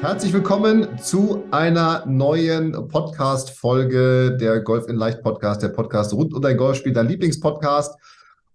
Herzlich 0.00 0.32
willkommen 0.32 0.96
zu 1.00 1.42
einer 1.50 2.06
neuen 2.06 2.70
Podcast-Folge 2.86 4.36
der 4.40 4.60
Golf 4.60 4.86
in 4.86 4.94
Leicht 4.94 5.22
Podcast, 5.24 5.60
der 5.60 5.70
Podcast 5.70 6.12
rund 6.12 6.32
um 6.32 6.40
dein 6.40 6.56
Golfspiel, 6.56 6.92
dein 6.92 7.08
Lieblingspodcast. 7.08 7.98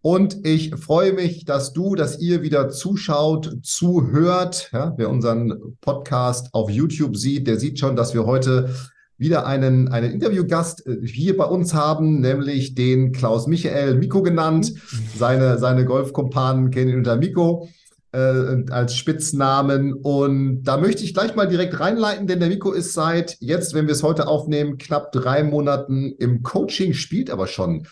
Und 0.01 0.45
ich 0.45 0.73
freue 0.75 1.11
mich, 1.11 1.43
dass 1.43 1.73
du, 1.73 1.95
dass 1.95 2.17
ihr 2.21 2.43
wieder 2.43 2.70
zuschaut, 2.70 3.57
zuhört. 3.61 4.70
Ja, 4.71 4.93
wer 4.95 5.09
unseren 5.09 5.75
Podcast 5.81 6.48
auf 6.53 6.70
YouTube 6.70 7.17
sieht, 7.17 7.45
der 7.45 7.59
sieht 7.59 7.77
schon, 7.77 7.98
dass 7.98 8.13
wir 8.13 8.25
heute 8.25 8.73
wieder 9.17 9.45
einen, 9.45 9.89
einen 9.89 10.13
Interviewgast 10.13 10.87
äh, 10.87 11.05
hier 11.05 11.35
bei 11.35 11.45
uns 11.45 11.73
haben, 11.73 12.21
nämlich 12.21 12.73
den 12.73 13.12
Klaus 13.12 13.48
Michael 13.48 13.95
Miko 13.95 14.21
genannt. 14.21 14.73
Seine, 15.17 15.57
seine 15.57 15.84
Golfkumpanen 15.84 16.71
kennen 16.71 16.91
ihn 16.91 16.98
unter 16.99 17.17
Miko 17.17 17.67
äh, 18.13 18.63
als 18.70 18.95
Spitznamen. 18.95 19.93
Und 19.93 20.63
da 20.63 20.77
möchte 20.77 21.04
ich 21.04 21.13
gleich 21.13 21.35
mal 21.35 21.48
direkt 21.48 21.79
reinleiten, 21.79 22.27
denn 22.27 22.40
der 22.40 22.49
Miko 22.49 22.71
ist 22.71 22.93
seit 22.93 23.37
jetzt, 23.40 23.74
wenn 23.74 23.87
wir 23.87 23.93
es 23.93 24.04
heute 24.04 24.27
aufnehmen, 24.27 24.77
knapp 24.77 25.12
drei 25.12 25.43
Monaten 25.43 26.13
im 26.20 26.43
Coaching, 26.43 26.93
spielt 26.93 27.29
aber 27.29 27.48
schon 27.48 27.87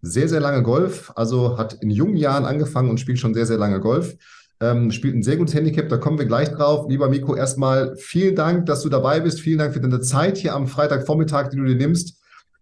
sehr, 0.00 0.28
sehr 0.28 0.40
lange 0.40 0.62
Golf. 0.62 1.12
Also 1.16 1.58
hat 1.58 1.74
in 1.82 1.90
jungen 1.90 2.16
Jahren 2.16 2.44
angefangen 2.44 2.90
und 2.90 3.00
spielt 3.00 3.18
schon 3.18 3.34
sehr, 3.34 3.46
sehr 3.46 3.58
lange 3.58 3.80
Golf. 3.80 4.16
Ähm, 4.60 4.92
spielt 4.92 5.16
ein 5.16 5.22
sehr 5.22 5.36
gutes 5.36 5.54
Handicap, 5.54 5.88
da 5.88 5.96
kommen 5.96 6.18
wir 6.18 6.26
gleich 6.26 6.50
drauf. 6.50 6.86
Lieber 6.88 7.08
Miko, 7.08 7.34
erstmal 7.34 7.96
vielen 7.96 8.36
Dank, 8.36 8.66
dass 8.66 8.82
du 8.82 8.88
dabei 8.88 9.20
bist. 9.20 9.40
Vielen 9.40 9.58
Dank 9.58 9.74
für 9.74 9.80
deine 9.80 10.00
Zeit 10.00 10.38
hier 10.38 10.54
am 10.54 10.68
Freitagvormittag, 10.68 11.48
die 11.48 11.56
du 11.56 11.64
dir 11.64 11.74
nimmst 11.74 12.20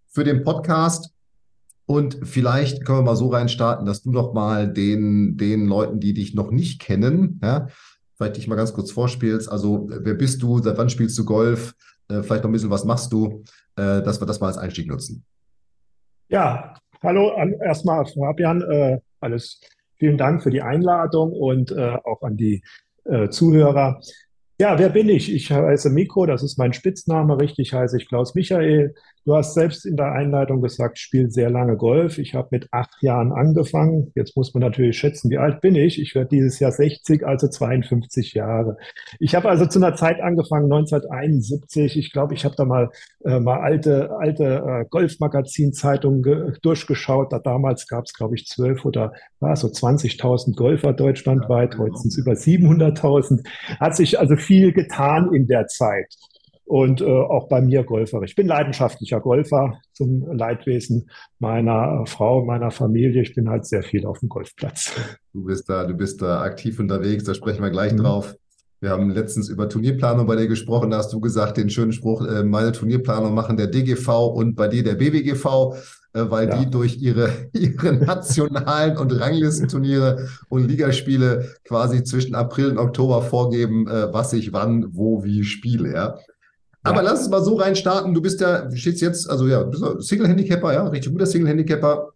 für 0.08 0.24
den 0.24 0.42
Podcast. 0.42 1.10
Und 1.92 2.20
vielleicht 2.22 2.86
können 2.86 3.00
wir 3.00 3.02
mal 3.02 3.16
so 3.16 3.28
rein 3.28 3.50
starten, 3.50 3.84
dass 3.84 4.02
du 4.02 4.12
noch 4.12 4.32
mal 4.32 4.66
den, 4.66 5.36
den 5.36 5.66
Leuten, 5.66 6.00
die 6.00 6.14
dich 6.14 6.32
noch 6.32 6.50
nicht 6.50 6.80
kennen, 6.80 7.38
ja, 7.42 7.66
vielleicht 8.16 8.38
dich 8.38 8.48
mal 8.48 8.56
ganz 8.56 8.72
kurz 8.72 8.90
vorspielst. 8.90 9.52
Also, 9.52 9.90
wer 9.90 10.14
bist 10.14 10.42
du? 10.42 10.58
Seit 10.60 10.78
wann 10.78 10.88
spielst 10.88 11.18
du 11.18 11.26
Golf? 11.26 11.74
Äh, 12.08 12.22
vielleicht 12.22 12.44
noch 12.44 12.48
ein 12.48 12.52
bisschen, 12.52 12.70
was 12.70 12.86
machst 12.86 13.12
du? 13.12 13.44
Äh, 13.76 14.00
dass 14.00 14.22
wir 14.22 14.26
das 14.26 14.40
mal 14.40 14.46
als 14.46 14.56
Einstieg 14.56 14.88
nutzen. 14.88 15.22
Ja, 16.30 16.72
hallo, 17.02 17.30
erstmal 17.62 18.06
Fabian, 18.06 18.62
äh, 18.62 18.98
alles. 19.20 19.60
Vielen 19.98 20.16
Dank 20.16 20.42
für 20.42 20.50
die 20.50 20.62
Einladung 20.62 21.30
und 21.32 21.72
äh, 21.72 21.98
auch 22.04 22.22
an 22.22 22.38
die 22.38 22.62
äh, 23.04 23.28
Zuhörer. 23.28 24.00
Ja, 24.58 24.78
wer 24.78 24.88
bin 24.88 25.10
ich? 25.10 25.30
Ich 25.30 25.52
heiße 25.52 25.90
Mikro, 25.90 26.24
das 26.24 26.42
ist 26.42 26.56
mein 26.56 26.72
Spitzname. 26.72 27.38
Richtig 27.38 27.74
heiße 27.74 27.98
ich 27.98 28.08
Klaus 28.08 28.34
Michael. 28.34 28.94
Du 29.24 29.36
hast 29.36 29.54
selbst 29.54 29.86
in 29.86 29.96
der 29.96 30.12
Einleitung 30.12 30.60
gesagt, 30.60 30.98
ich 30.98 31.04
spiele 31.04 31.30
sehr 31.30 31.48
lange 31.48 31.76
Golf. 31.76 32.18
Ich 32.18 32.34
habe 32.34 32.48
mit 32.50 32.66
acht 32.72 33.00
Jahren 33.02 33.32
angefangen. 33.32 34.10
Jetzt 34.16 34.36
muss 34.36 34.52
man 34.52 34.62
natürlich 34.62 34.98
schätzen, 34.98 35.30
wie 35.30 35.38
alt 35.38 35.60
bin 35.60 35.76
ich? 35.76 36.00
Ich 36.00 36.16
werde 36.16 36.30
dieses 36.30 36.58
Jahr 36.58 36.72
60, 36.72 37.24
also 37.24 37.46
52 37.46 38.34
Jahre. 38.34 38.76
Ich 39.20 39.36
habe 39.36 39.48
also 39.48 39.66
zu 39.66 39.78
einer 39.78 39.94
Zeit 39.94 40.20
angefangen, 40.20 40.64
1971. 40.64 41.96
Ich 41.96 42.12
glaube, 42.12 42.34
ich 42.34 42.44
habe 42.44 42.56
da 42.56 42.64
mal, 42.64 42.90
äh, 43.24 43.38
mal 43.38 43.60
alte, 43.60 44.10
alte 44.18 44.44
äh, 44.44 44.84
Golfmagazinzeitungen 44.90 46.58
durchgeschaut. 46.60 47.32
Da 47.32 47.38
damals 47.38 47.86
gab 47.86 48.06
es, 48.06 48.14
glaube 48.14 48.34
ich, 48.34 48.46
zwölf 48.46 48.84
oder 48.84 49.12
war 49.38 49.54
so 49.54 49.68
20.000 49.68 50.56
Golfer 50.56 50.92
deutschlandweit. 50.92 51.78
Heute 51.78 51.96
sind 51.96 52.08
es 52.08 52.18
über 52.18 52.32
700.000. 52.32 53.46
Hat 53.78 53.94
sich 53.94 54.18
also 54.18 54.34
viel 54.34 54.72
getan 54.72 55.32
in 55.32 55.46
der 55.46 55.68
Zeit 55.68 56.12
und 56.64 57.00
äh, 57.00 57.04
auch 57.04 57.48
bei 57.48 57.60
mir 57.60 57.84
Golfer. 57.84 58.22
Ich 58.22 58.34
bin 58.34 58.46
leidenschaftlicher 58.46 59.20
Golfer 59.20 59.78
zum 59.92 60.24
Leidwesen 60.32 61.10
meiner 61.38 62.04
Frau, 62.06 62.44
meiner 62.44 62.70
Familie. 62.70 63.22
Ich 63.22 63.34
bin 63.34 63.48
halt 63.48 63.66
sehr 63.66 63.82
viel 63.82 64.06
auf 64.06 64.20
dem 64.20 64.28
Golfplatz. 64.28 64.92
Du 65.32 65.44
bist 65.44 65.68
da, 65.68 65.84
du 65.84 65.94
bist 65.94 66.22
da 66.22 66.42
aktiv 66.42 66.78
unterwegs, 66.78 67.24
da 67.24 67.34
sprechen 67.34 67.62
wir 67.62 67.70
gleich 67.70 67.92
mhm. 67.92 67.98
drauf. 67.98 68.36
Wir 68.82 68.90
haben 68.90 69.10
letztens 69.10 69.48
über 69.48 69.68
Turnierplanung 69.68 70.26
bei 70.26 70.34
dir 70.34 70.48
gesprochen. 70.48 70.90
Da 70.90 70.98
hast 70.98 71.12
du 71.12 71.20
gesagt, 71.20 71.56
den 71.56 71.70
schönen 71.70 71.92
Spruch, 71.92 72.26
äh, 72.26 72.42
meine 72.42 72.72
Turnierplanung 72.72 73.32
machen 73.32 73.56
der 73.56 73.68
DGV 73.68 74.08
und 74.34 74.56
bei 74.56 74.66
dir 74.66 74.82
der 74.82 74.96
BBGV, 74.96 75.76
äh, 76.14 76.24
weil 76.28 76.48
ja. 76.48 76.58
die 76.58 76.68
durch 76.68 76.98
ihre, 77.00 77.30
ihre 77.52 77.92
nationalen 77.92 78.96
und 78.96 79.12
Ranglistenturniere 79.12 80.28
und 80.48 80.66
Ligaspiele 80.66 81.48
quasi 81.64 82.02
zwischen 82.02 82.34
April 82.34 82.70
und 82.70 82.78
Oktober 82.78 83.22
vorgeben, 83.22 83.86
äh, 83.86 84.12
was 84.12 84.32
ich 84.32 84.52
wann, 84.52 84.86
wo, 84.90 85.22
wie 85.22 85.44
spiele. 85.44 85.92
Ja? 85.92 86.18
Aber 86.82 86.96
ja. 86.96 87.02
lass 87.02 87.20
uns 87.20 87.30
mal 87.30 87.42
so 87.42 87.56
rein 87.56 87.76
starten. 87.76 88.14
Du 88.14 88.20
bist 88.20 88.40
ja, 88.40 88.68
stehst 88.74 89.00
jetzt, 89.00 89.30
also 89.30 89.46
ja, 89.46 89.70
Single-Handicapper, 90.00 90.72
ja, 90.72 90.86
richtig 90.88 91.12
guter 91.12 91.26
Single-Handicapper. 91.26 92.12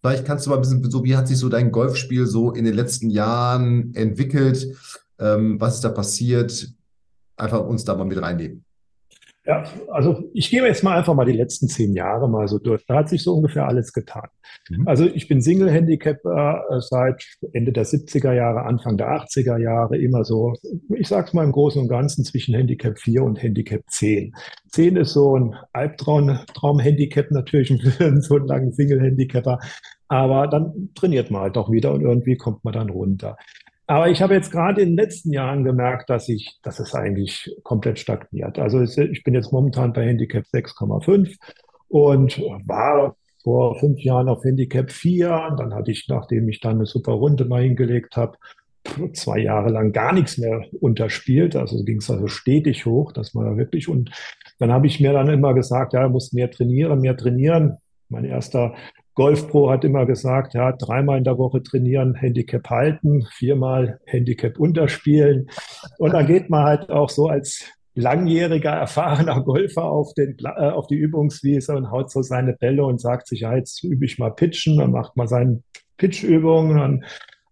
Vielleicht 0.00 0.24
kannst 0.24 0.46
du 0.46 0.50
mal 0.50 0.56
ein 0.56 0.62
bisschen, 0.62 0.90
so 0.90 1.02
wie 1.04 1.16
hat 1.16 1.26
sich 1.26 1.38
so 1.38 1.48
dein 1.48 1.72
Golfspiel 1.72 2.26
so 2.26 2.52
in 2.52 2.64
den 2.64 2.74
letzten 2.74 3.10
Jahren 3.10 3.94
entwickelt? 3.94 4.76
Ähm, 5.18 5.60
was 5.60 5.76
ist 5.76 5.84
da 5.84 5.88
passiert? 5.88 6.68
Einfach 7.36 7.64
uns 7.64 7.84
da 7.84 7.94
mal 7.96 8.04
mit 8.04 8.20
reinnehmen. 8.20 8.65
Ja, 9.46 9.62
also 9.92 10.24
ich 10.34 10.50
gehe 10.50 10.64
jetzt 10.66 10.82
mal 10.82 10.98
einfach 10.98 11.14
mal 11.14 11.24
die 11.24 11.32
letzten 11.32 11.68
zehn 11.68 11.94
Jahre 11.94 12.28
mal 12.28 12.48
so 12.48 12.58
durch. 12.58 12.84
Da 12.86 12.96
hat 12.96 13.08
sich 13.08 13.22
so 13.22 13.34
ungefähr 13.34 13.68
alles 13.68 13.92
getan. 13.92 14.28
Mhm. 14.68 14.88
Also 14.88 15.06
ich 15.06 15.28
bin 15.28 15.40
Single-Handicapper 15.40 16.64
äh, 16.68 16.80
seit 16.80 17.24
Ende 17.52 17.72
der 17.72 17.86
70er 17.86 18.32
Jahre, 18.32 18.64
Anfang 18.64 18.96
der 18.96 19.08
80er 19.08 19.58
Jahre, 19.58 19.98
immer 19.98 20.24
so, 20.24 20.54
ich 20.88 21.06
sag's 21.06 21.32
mal 21.32 21.44
im 21.44 21.52
Großen 21.52 21.80
und 21.80 21.88
Ganzen 21.88 22.24
zwischen 22.24 22.56
Handicap 22.56 22.98
4 22.98 23.22
und 23.22 23.40
Handicap 23.40 23.82
10. 23.88 24.34
10 24.72 24.96
ist 24.96 25.12
so 25.12 25.38
ein 25.38 25.54
Albtraum-Handicap 25.72 27.30
natürlich 27.30 27.68
für 27.96 28.20
so 28.20 28.34
einen 28.34 28.48
langen 28.48 28.72
Single-Handicapper. 28.72 29.60
Aber 30.08 30.48
dann 30.48 30.90
trainiert 30.94 31.30
man 31.30 31.42
halt 31.42 31.56
auch 31.56 31.70
wieder 31.70 31.92
und 31.92 32.00
irgendwie 32.00 32.36
kommt 32.36 32.64
man 32.64 32.72
dann 32.74 32.90
runter. 32.90 33.36
Aber 33.86 34.08
ich 34.08 34.20
habe 34.20 34.34
jetzt 34.34 34.50
gerade 34.50 34.82
in 34.82 34.90
den 34.90 34.96
letzten 34.96 35.32
Jahren 35.32 35.62
gemerkt, 35.62 36.10
dass 36.10 36.28
ich, 36.28 36.58
dass 36.62 36.80
es 36.80 36.94
eigentlich 36.94 37.54
komplett 37.62 37.98
stagniert. 37.98 38.58
Also 38.58 38.82
ich 38.82 39.22
bin 39.22 39.34
jetzt 39.34 39.52
momentan 39.52 39.92
bei 39.92 40.04
Handicap 40.06 40.44
6,5 40.52 41.36
und 41.88 42.38
war 42.66 43.16
vor 43.44 43.78
fünf 43.78 44.00
Jahren 44.00 44.28
auf 44.28 44.42
Handicap 44.42 44.90
4. 44.90 45.54
Dann 45.56 45.72
hatte 45.72 45.92
ich, 45.92 46.06
nachdem 46.08 46.48
ich 46.48 46.60
dann 46.60 46.76
eine 46.76 46.86
super 46.86 47.12
Runde 47.12 47.44
mal 47.44 47.62
hingelegt 47.62 48.16
habe, 48.16 48.36
zwei 49.12 49.38
Jahre 49.38 49.70
lang 49.70 49.92
gar 49.92 50.12
nichts 50.12 50.36
mehr 50.38 50.64
unterspielt. 50.80 51.54
Also 51.54 51.84
ging 51.84 51.98
es 51.98 52.10
also 52.10 52.26
stetig 52.26 52.86
hoch, 52.86 53.12
dass 53.12 53.34
man 53.34 53.46
da 53.46 53.56
wirklich 53.56 53.88
und 53.88 54.10
dann 54.58 54.72
habe 54.72 54.86
ich 54.86 55.00
mir 55.00 55.12
dann 55.12 55.28
immer 55.28 55.54
gesagt, 55.54 55.92
ja, 55.92 56.08
muss 56.08 56.32
mehr 56.32 56.50
trainieren, 56.50 57.00
mehr 57.00 57.16
trainieren. 57.16 57.76
Mein 58.08 58.24
erster 58.24 58.74
Golfpro 59.16 59.70
hat 59.70 59.82
immer 59.84 60.04
gesagt, 60.04 60.54
ja, 60.54 60.72
dreimal 60.72 61.18
in 61.18 61.24
der 61.24 61.38
Woche 61.38 61.62
trainieren, 61.62 62.14
Handicap 62.14 62.68
halten, 62.68 63.26
viermal 63.32 63.98
Handicap 64.04 64.58
unterspielen. 64.60 65.48
Und 65.98 66.12
dann 66.12 66.26
geht 66.26 66.50
man 66.50 66.64
halt 66.64 66.90
auch 66.90 67.08
so 67.08 67.26
als 67.26 67.64
langjähriger, 67.94 68.70
erfahrener 68.70 69.40
Golfer 69.42 69.84
auf, 69.84 70.12
den, 70.12 70.36
äh, 70.44 70.68
auf 70.68 70.86
die 70.86 70.96
Übungswiese 70.96 71.74
und 71.74 71.90
haut 71.90 72.10
so 72.10 72.20
seine 72.20 72.52
Bälle 72.52 72.84
und 72.84 73.00
sagt 73.00 73.26
sich, 73.26 73.40
ja, 73.40 73.56
jetzt 73.56 73.82
übe 73.82 74.04
ich 74.04 74.18
mal 74.18 74.30
Pitchen, 74.30 74.76
dann 74.76 74.92
macht 74.92 75.16
man 75.16 75.26
seine 75.26 75.62
Pitchübungen, 75.96 76.76
dann 76.76 77.04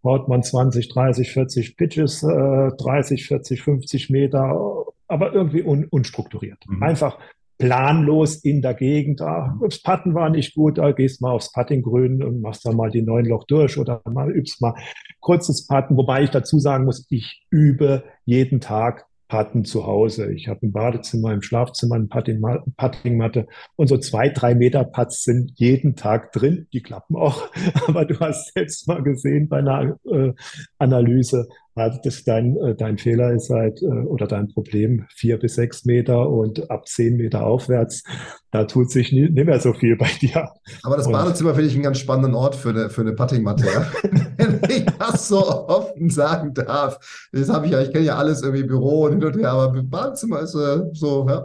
haut 0.04 0.28
man 0.28 0.42
20, 0.42 0.90
30, 0.90 1.32
40 1.32 1.76
Pitches, 1.78 2.22
äh, 2.22 2.70
30, 2.76 3.26
40, 3.26 3.62
50 3.62 4.10
Meter, 4.10 4.84
aber 5.08 5.32
irgendwie 5.32 5.62
un 5.62 5.86
unstrukturiert. 5.86 6.62
Mhm. 6.68 6.82
Einfach 6.82 7.18
planlos 7.58 8.36
in 8.36 8.62
der 8.62 8.74
Gegend. 8.74 9.20
Ah, 9.20 9.58
das 9.62 9.82
Putten 9.82 10.14
war 10.14 10.30
nicht 10.30 10.54
gut, 10.54 10.78
da 10.78 10.92
gehst 10.92 11.22
mal 11.22 11.30
aufs 11.30 11.52
Puttinggrün 11.52 12.22
und 12.22 12.40
machst 12.40 12.66
da 12.66 12.72
mal 12.72 12.90
die 12.90 13.02
neun 13.02 13.26
Loch 13.26 13.44
durch 13.44 13.78
oder 13.78 14.02
mal 14.10 14.30
übst 14.30 14.60
mal 14.60 14.74
kurzes 15.20 15.66
Putten. 15.66 15.96
Wobei 15.96 16.24
ich 16.24 16.30
dazu 16.30 16.58
sagen 16.58 16.84
muss, 16.84 17.06
ich 17.10 17.46
übe 17.50 18.04
jeden 18.24 18.60
Tag 18.60 19.06
Putten 19.28 19.64
zu 19.64 19.86
Hause. 19.86 20.32
Ich 20.32 20.48
habe 20.48 20.66
ein 20.66 20.72
Badezimmer, 20.72 21.32
im 21.32 21.42
Schlafzimmer 21.42 21.96
eine 21.96 22.06
Puttingmatte 22.06 23.46
und 23.76 23.88
so 23.88 23.96
zwei, 23.98 24.28
drei 24.28 24.54
Meter 24.54 24.84
Putts 24.84 25.24
sind 25.24 25.52
jeden 25.56 25.96
Tag 25.96 26.32
drin. 26.32 26.68
Die 26.72 26.82
klappen 26.82 27.16
auch. 27.16 27.48
Aber 27.86 28.04
du 28.04 28.18
hast 28.20 28.52
selbst 28.54 28.86
mal 28.86 29.02
gesehen 29.02 29.48
bei 29.48 29.58
einer 29.58 29.98
äh, 30.04 30.32
Analyse, 30.78 31.48
Also 31.76 31.98
das 32.04 32.22
dein, 32.22 32.56
äh, 32.58 32.76
dein 32.76 32.98
Fehler 32.98 33.32
ist 33.32 33.50
halt, 33.50 33.82
äh, 33.82 33.86
oder 33.86 34.28
dein 34.28 34.48
Problem, 34.48 35.06
vier 35.12 35.38
bis 35.38 35.56
sechs 35.56 35.84
Meter 35.84 36.30
und 36.30 36.70
ab 36.70 36.86
zehn 36.86 37.16
Meter 37.16 37.44
aufwärts, 37.46 38.04
da 38.52 38.64
tut 38.64 38.92
sich 38.92 39.10
nie, 39.10 39.28
nicht 39.28 39.46
mehr 39.46 39.58
so 39.58 39.72
viel 39.72 39.96
bei 39.96 40.08
dir. 40.20 40.50
Aber 40.84 40.96
das 40.96 41.10
Badezimmer 41.10 41.54
finde 41.54 41.68
ich 41.68 41.74
einen 41.74 41.82
ganz 41.82 41.98
spannenden 41.98 42.34
Ort 42.34 42.54
für 42.54 42.68
eine, 42.68 42.90
für 42.90 43.00
eine 43.00 43.14
Puttingmatte, 43.14 43.66
ja? 43.66 43.86
Wenn 44.36 44.60
ich 44.68 44.86
das 44.98 45.26
so 45.26 45.68
offen 45.68 46.10
sagen 46.10 46.54
darf. 46.54 47.28
Das 47.32 47.48
habe 47.48 47.66
ich 47.66 47.72
ja, 47.72 47.82
ich 47.82 47.90
kenne 47.90 48.04
ja 48.04 48.16
alles 48.16 48.42
irgendwie 48.42 48.64
Büro 48.64 49.06
und 49.06 49.12
hin 49.12 49.24
und 49.24 49.36
her, 49.36 49.50
aber 49.50 49.82
Badezimmer 49.82 50.40
ist 50.40 50.54
äh, 50.54 50.82
so, 50.92 51.26
ja. 51.28 51.42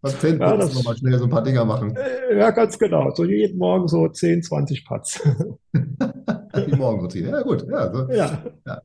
Was 0.00 0.20
Zähne 0.20 0.38
ja, 0.38 0.56
das, 0.56 0.84
mal 0.84 0.96
schnell 0.96 1.18
so 1.18 1.24
ein 1.24 1.30
paar 1.30 1.42
Dinger 1.42 1.64
machen. 1.64 1.98
Ja, 2.32 2.52
ganz 2.52 2.78
genau. 2.78 3.12
So 3.16 3.24
jeden 3.24 3.58
Morgen 3.58 3.88
so 3.88 4.06
10, 4.06 4.44
20 4.44 4.84
Putts. 4.84 5.20
Die 5.74 6.76
Morgenroutine. 6.76 7.30
Ja, 7.30 7.42
gut. 7.42 7.66
Ja, 7.68 7.92
so, 7.92 8.08
ja. 8.12 8.42
ja. 8.64 8.82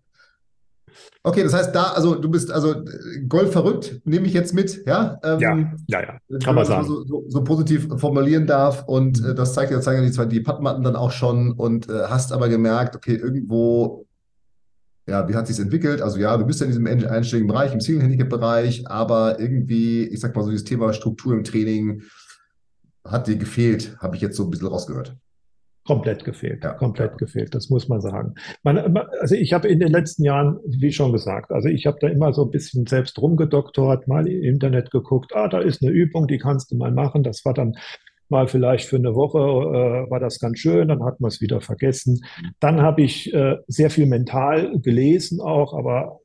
Okay, 1.25 1.41
das 1.41 1.53
heißt, 1.53 1.73
da, 1.73 1.83
also 1.93 2.15
du 2.15 2.29
bist 2.29 2.51
also 2.51 2.83
Golf 3.29 3.53
verrückt, 3.53 4.01
nehme 4.03 4.27
ich 4.27 4.33
jetzt 4.33 4.53
mit, 4.53 4.85
ja? 4.85 5.19
Ähm, 5.23 5.39
ja, 5.39 5.57
ja, 5.87 6.01
ja, 6.01 6.39
kann 6.39 6.53
man 6.53 6.65
sagen. 6.65 6.85
So, 6.85 7.05
so, 7.05 7.23
so, 7.29 7.43
positiv 7.45 7.87
formulieren 7.95 8.45
darf 8.45 8.83
und 8.87 9.23
äh, 9.23 9.33
das 9.33 9.53
zeigt 9.53 9.71
ja, 9.71 9.79
zeigen 9.79 10.03
die 10.03 10.11
zwei 10.11 10.25
die 10.25 10.41
Puttmatten 10.41 10.83
dann 10.83 10.97
auch 10.97 11.11
schon 11.11 11.53
und 11.53 11.89
äh, 11.89 12.07
hast 12.09 12.33
aber 12.33 12.49
gemerkt, 12.49 12.97
okay, 12.97 13.15
irgendwo, 13.15 14.05
ja, 15.07 15.29
wie 15.29 15.35
hat 15.35 15.47
sich 15.47 15.57
entwickelt? 15.59 16.01
Also 16.01 16.19
ja, 16.19 16.35
du 16.35 16.45
bist 16.45 16.59
ja 16.59 16.65
in 16.65 16.73
diesem 16.73 16.85
einstelligen 16.85 17.47
Bereich, 17.47 17.73
im 17.73 17.79
Single-Handicap-Bereich, 17.79 18.89
aber 18.89 19.39
irgendwie, 19.39 20.03
ich 20.03 20.19
sag 20.19 20.35
mal 20.35 20.43
so, 20.43 20.49
dieses 20.49 20.65
Thema 20.65 20.91
Struktur 20.91 21.31
im 21.31 21.45
Training 21.45 22.01
hat 23.05 23.27
dir 23.27 23.37
gefehlt, 23.37 23.95
habe 23.99 24.17
ich 24.17 24.21
jetzt 24.21 24.35
so 24.35 24.43
ein 24.43 24.49
bisschen 24.49 24.67
rausgehört. 24.67 25.15
Komplett 25.85 26.23
gefehlt, 26.23 26.63
ja, 26.63 26.73
komplett 26.73 27.17
gefehlt, 27.17 27.53
das 27.53 27.69
muss 27.69 27.89
man 27.89 27.99
sagen. 27.99 28.35
Man, 28.63 28.77
also 29.19 29.35
ich 29.35 29.51
habe 29.51 29.67
in 29.67 29.79
den 29.79 29.91
letzten 29.91 30.23
Jahren, 30.23 30.59
wie 30.65 30.93
schon 30.93 31.11
gesagt, 31.11 31.51
also 31.51 31.67
ich 31.67 31.85
habe 31.85 31.97
da 31.99 32.07
immer 32.07 32.31
so 32.31 32.45
ein 32.45 32.51
bisschen 32.51 32.87
selbst 32.87 33.21
rumgedoktort, 33.21 34.07
mal 34.07 34.25
im 34.25 34.43
Internet 34.43 34.91
geguckt, 34.91 35.35
ah, 35.35 35.49
da 35.49 35.59
ist 35.59 35.83
eine 35.83 35.91
Übung, 35.91 36.27
die 36.27 36.37
kannst 36.37 36.71
du 36.71 36.77
mal 36.77 36.91
machen. 36.91 37.23
Das 37.23 37.43
war 37.43 37.53
dann 37.53 37.75
mal 38.29 38.47
vielleicht 38.47 38.87
für 38.87 38.95
eine 38.95 39.13
Woche, 39.13 39.39
äh, 39.39 40.09
war 40.09 40.21
das 40.21 40.39
ganz 40.39 40.59
schön, 40.59 40.87
dann 40.87 41.03
hat 41.03 41.19
man 41.19 41.29
es 41.29 41.41
wieder 41.41 41.59
vergessen. 41.59 42.23
Dann 42.61 42.81
habe 42.81 43.01
ich 43.01 43.33
äh, 43.33 43.57
sehr 43.67 43.89
viel 43.89 44.05
mental 44.05 44.79
gelesen 44.79 45.41
auch, 45.41 45.73
aber 45.73 46.19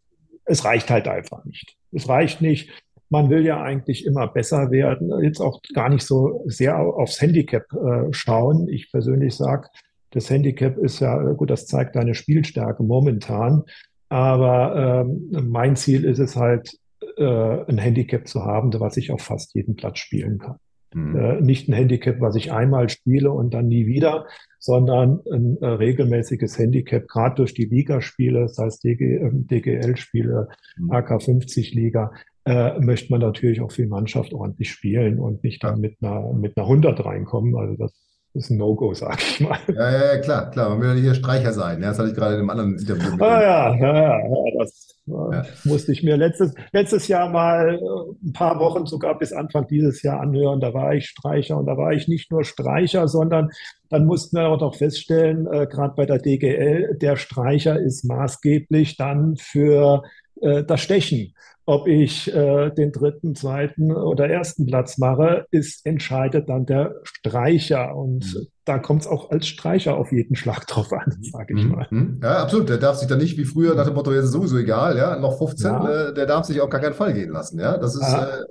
es 0.45 0.65
reicht 0.65 0.89
halt 0.89 1.09
einfach 1.09 1.45
nicht. 1.45 1.77
Es 1.93 2.09
reicht 2.09 2.41
nicht 2.41 2.71
man 3.11 3.31
will 3.31 3.45
ja 3.45 3.63
eigentlich 3.63 4.05
immer 4.05 4.27
besser 4.29 4.71
werden, 4.71 5.11
jetzt 5.23 5.41
auch 5.41 5.61
gar 5.75 5.89
nicht 5.89 6.05
so 6.05 6.45
sehr 6.47 6.79
aufs 6.79 7.21
Handicap 7.21 7.65
äh, 7.73 8.13
schauen. 8.13 8.69
Ich 8.69 8.91
persönlich 8.91 9.35
sage, 9.35 9.69
das 10.11 10.31
Handicap 10.31 10.77
ist 10.79 11.01
ja, 11.01 11.17
gut, 11.33 11.51
das 11.51 11.67
zeigt 11.67 11.97
deine 11.97 12.15
Spielstärke 12.15 12.83
momentan, 12.83 13.65
aber 14.09 15.07
ähm, 15.07 15.49
mein 15.49 15.77
Ziel 15.77 16.05
ist 16.05 16.19
es 16.19 16.37
halt, 16.37 16.79
äh, 17.17 17.65
ein 17.69 17.79
Handicap 17.79 18.27
zu 18.27 18.45
haben, 18.45 18.73
was 18.79 18.97
ich 18.97 19.11
auf 19.11 19.23
fast 19.23 19.55
jeden 19.55 19.77
Platz 19.77 19.99
spielen 19.99 20.39
kann. 20.39 20.57
Mhm. 20.95 21.17
Äh, 21.17 21.41
nicht 21.41 21.69
ein 21.69 21.75
Handicap, 21.75 22.21
was 22.21 22.37
ich 22.37 22.53
einmal 22.53 22.89
spiele 22.89 23.31
und 23.31 23.53
dann 23.53 23.69
nie 23.69 23.87
wieder, 23.87 24.27
sondern 24.59 25.21
ein 25.31 25.59
äh, 25.61 25.67
regelmäßiges 25.67 26.59
Handicap, 26.59 27.07
gerade 27.09 27.37
durch 27.37 27.55
die 27.55 27.67
Ligaspiele, 27.67 28.41
das 28.41 28.59
heißt 28.59 28.85
DG, 28.85 29.21
DGL-Spiele, 29.33 30.49
mhm. 30.79 30.91
AK50-Liga, 30.91 32.13
äh, 32.49 32.81
möchte 32.81 33.11
man 33.11 33.21
natürlich 33.21 33.61
auch 33.61 33.71
für 33.71 33.83
die 33.83 33.89
Mannschaft 33.89 34.33
ordentlich 34.33 34.71
spielen 34.71 35.19
und 35.19 35.45
nicht 35.45 35.63
dann 35.63 35.81
mit 35.81 35.97
einer, 36.01 36.33
mit 36.33 36.57
einer 36.57 36.67
100 36.67 37.05
reinkommen. 37.05 37.57
Also 37.57 37.77
das 37.77 37.93
ist 38.35 38.51
ein 38.51 38.57
No-Go, 38.57 38.95
sag 38.95 39.21
ich 39.21 39.41
mal. 39.41 39.59
Ja, 39.69 39.91
ja, 39.91 40.15
ja, 40.15 40.19
klar, 40.19 40.51
klar. 40.51 40.71
Man 40.71 40.81
will 40.81 40.89
ja 40.89 40.95
nicht 40.95 41.07
der 41.07 41.15
Streicher 41.15 41.53
sein. 41.53 41.83
Ja, 41.83 41.89
das 41.89 41.99
hatte 41.99 42.11
ich 42.11 42.15
gerade 42.15 42.35
in 42.35 42.41
einem 42.41 42.51
anderen 42.51 42.79
Interview. 42.79 43.13
Mit 43.13 43.23
ah, 43.23 43.43
ja, 43.43 43.77
ja, 43.77 44.19
ja, 44.19 44.29
das 44.59 44.95
äh, 45.07 45.11
ja. 45.11 45.45
musste 45.65 45.93
ich 45.93 46.03
mir 46.03 46.17
letztes, 46.17 46.55
letztes 46.73 47.09
Jahr 47.09 47.29
mal 47.29 47.75
äh, 47.75 48.27
ein 48.29 48.33
paar 48.33 48.59
Wochen, 48.61 48.87
sogar 48.87 49.19
bis 49.19 49.33
Anfang 49.33 49.67
dieses 49.67 50.03
Jahr 50.03 50.21
anhören. 50.21 50.61
Da 50.61 50.73
war 50.73 50.95
ich 50.95 51.07
Streicher 51.07 51.59
und 51.59 51.67
da 51.67 51.77
war 51.77 51.93
ich 51.93 52.09
nicht 52.09 52.31
nur 52.31 52.45
Streicher, 52.45 53.09
sondern 53.09 53.51
dann 53.91 54.05
mussten 54.05 54.37
wir 54.37 54.49
auch 54.49 54.61
noch 54.61 54.75
feststellen, 54.75 55.47
äh, 55.47 55.67
gerade 55.67 55.95
bei 55.97 56.07
der 56.07 56.19
DGL, 56.19 56.99
der 57.01 57.17
Streicher 57.17 57.79
ist 57.79 58.05
maßgeblich 58.05 58.97
dann 58.97 59.37
für 59.37 60.03
äh, 60.41 60.65
das 60.65 60.81
Stechen 60.81 61.35
ob 61.69 61.87
ich 61.87 62.35
äh, 62.35 62.71
den 62.71 62.93
dritten, 62.93 63.35
zweiten 63.35 63.93
oder 63.93 64.27
ersten 64.27 64.65
Platz 64.65 64.97
mache, 64.97 65.45
ist 65.51 65.85
entscheidet 65.85 66.49
dann 66.49 66.65
der 66.65 66.95
Streicher. 67.03 67.95
Und 67.95 68.25
mhm. 68.25 68.47
da 68.65 68.79
kommt 68.79 69.03
es 69.03 69.07
auch 69.07 69.31
als 69.31 69.49
Streicher 69.49 69.99
auf 69.99 70.11
jeden 70.11 70.35
Schlag 70.35 70.67
drauf 70.67 70.91
an, 70.95 71.19
sage 71.21 71.53
ich 71.55 71.65
mhm. 71.65 71.71
mal. 71.71 71.87
Mhm. 71.91 72.21
Ja, 72.23 72.43
absolut. 72.43 72.71
Der 72.71 72.79
darf 72.79 72.97
sich 72.97 73.07
dann 73.07 73.19
nicht 73.19 73.37
wie 73.37 73.45
früher 73.45 73.75
nach 73.75 73.85
dem 73.85 73.93
Motto, 73.93 74.15
jetzt 74.15 74.25
ist 74.25 74.33
sowieso 74.33 74.57
egal, 74.57 74.97
ja, 74.97 75.19
noch 75.19 75.37
15, 75.37 75.71
ja. 75.71 75.91
äh, 75.91 76.15
der 76.15 76.25
darf 76.25 76.47
sich 76.47 76.59
auf 76.59 76.71
gar 76.71 76.81
keinen 76.81 76.95
Fall 76.95 77.13
gehen 77.13 77.33
lassen. 77.33 77.61
Ja, 77.61 77.77
das 77.77 77.95
ist, 77.95 78.01
ja. 78.01 78.25
äh, 78.25 78.45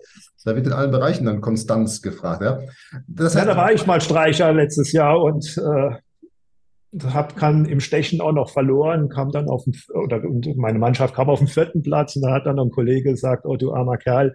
da 0.46 0.56
wird 0.56 0.68
in 0.68 0.74
allen 0.74 0.92
Bereichen 0.92 1.26
dann 1.26 1.42
Konstanz 1.42 2.04
gefragt. 2.04 2.44
Ja, 2.44 2.60
das 3.08 3.36
heißt, 3.36 3.48
ja 3.48 3.52
da 3.52 3.58
war 3.58 3.74
ich 3.74 3.88
mal 3.88 4.00
Streicher 4.00 4.54
letztes 4.54 4.92
Jahr 4.92 5.20
und 5.20 5.58
äh, 5.58 5.96
hab, 7.14 7.36
kann 7.36 7.66
im 7.66 7.80
Stechen 7.80 8.22
auch 8.22 8.32
noch 8.32 8.50
verloren, 8.50 9.10
kam 9.10 9.32
dann 9.32 9.50
auf 9.50 9.64
den, 9.66 9.76
oder 9.94 10.22
meine 10.56 10.80
Mannschaft 10.80 11.16
kam 11.16 11.30
auf 11.30 11.40
den 11.40 11.48
vierten 11.48 11.82
Platz 11.82 12.16
und 12.16 12.22
da 12.22 12.32
hat 12.32 12.46
dann 12.46 12.60
ein 12.60 12.72
Kollege 12.72 13.12
gesagt, 13.12 13.46
oh 13.46 13.58
du 13.58 13.74
armer 13.74 13.98
Kerl, 13.98 14.34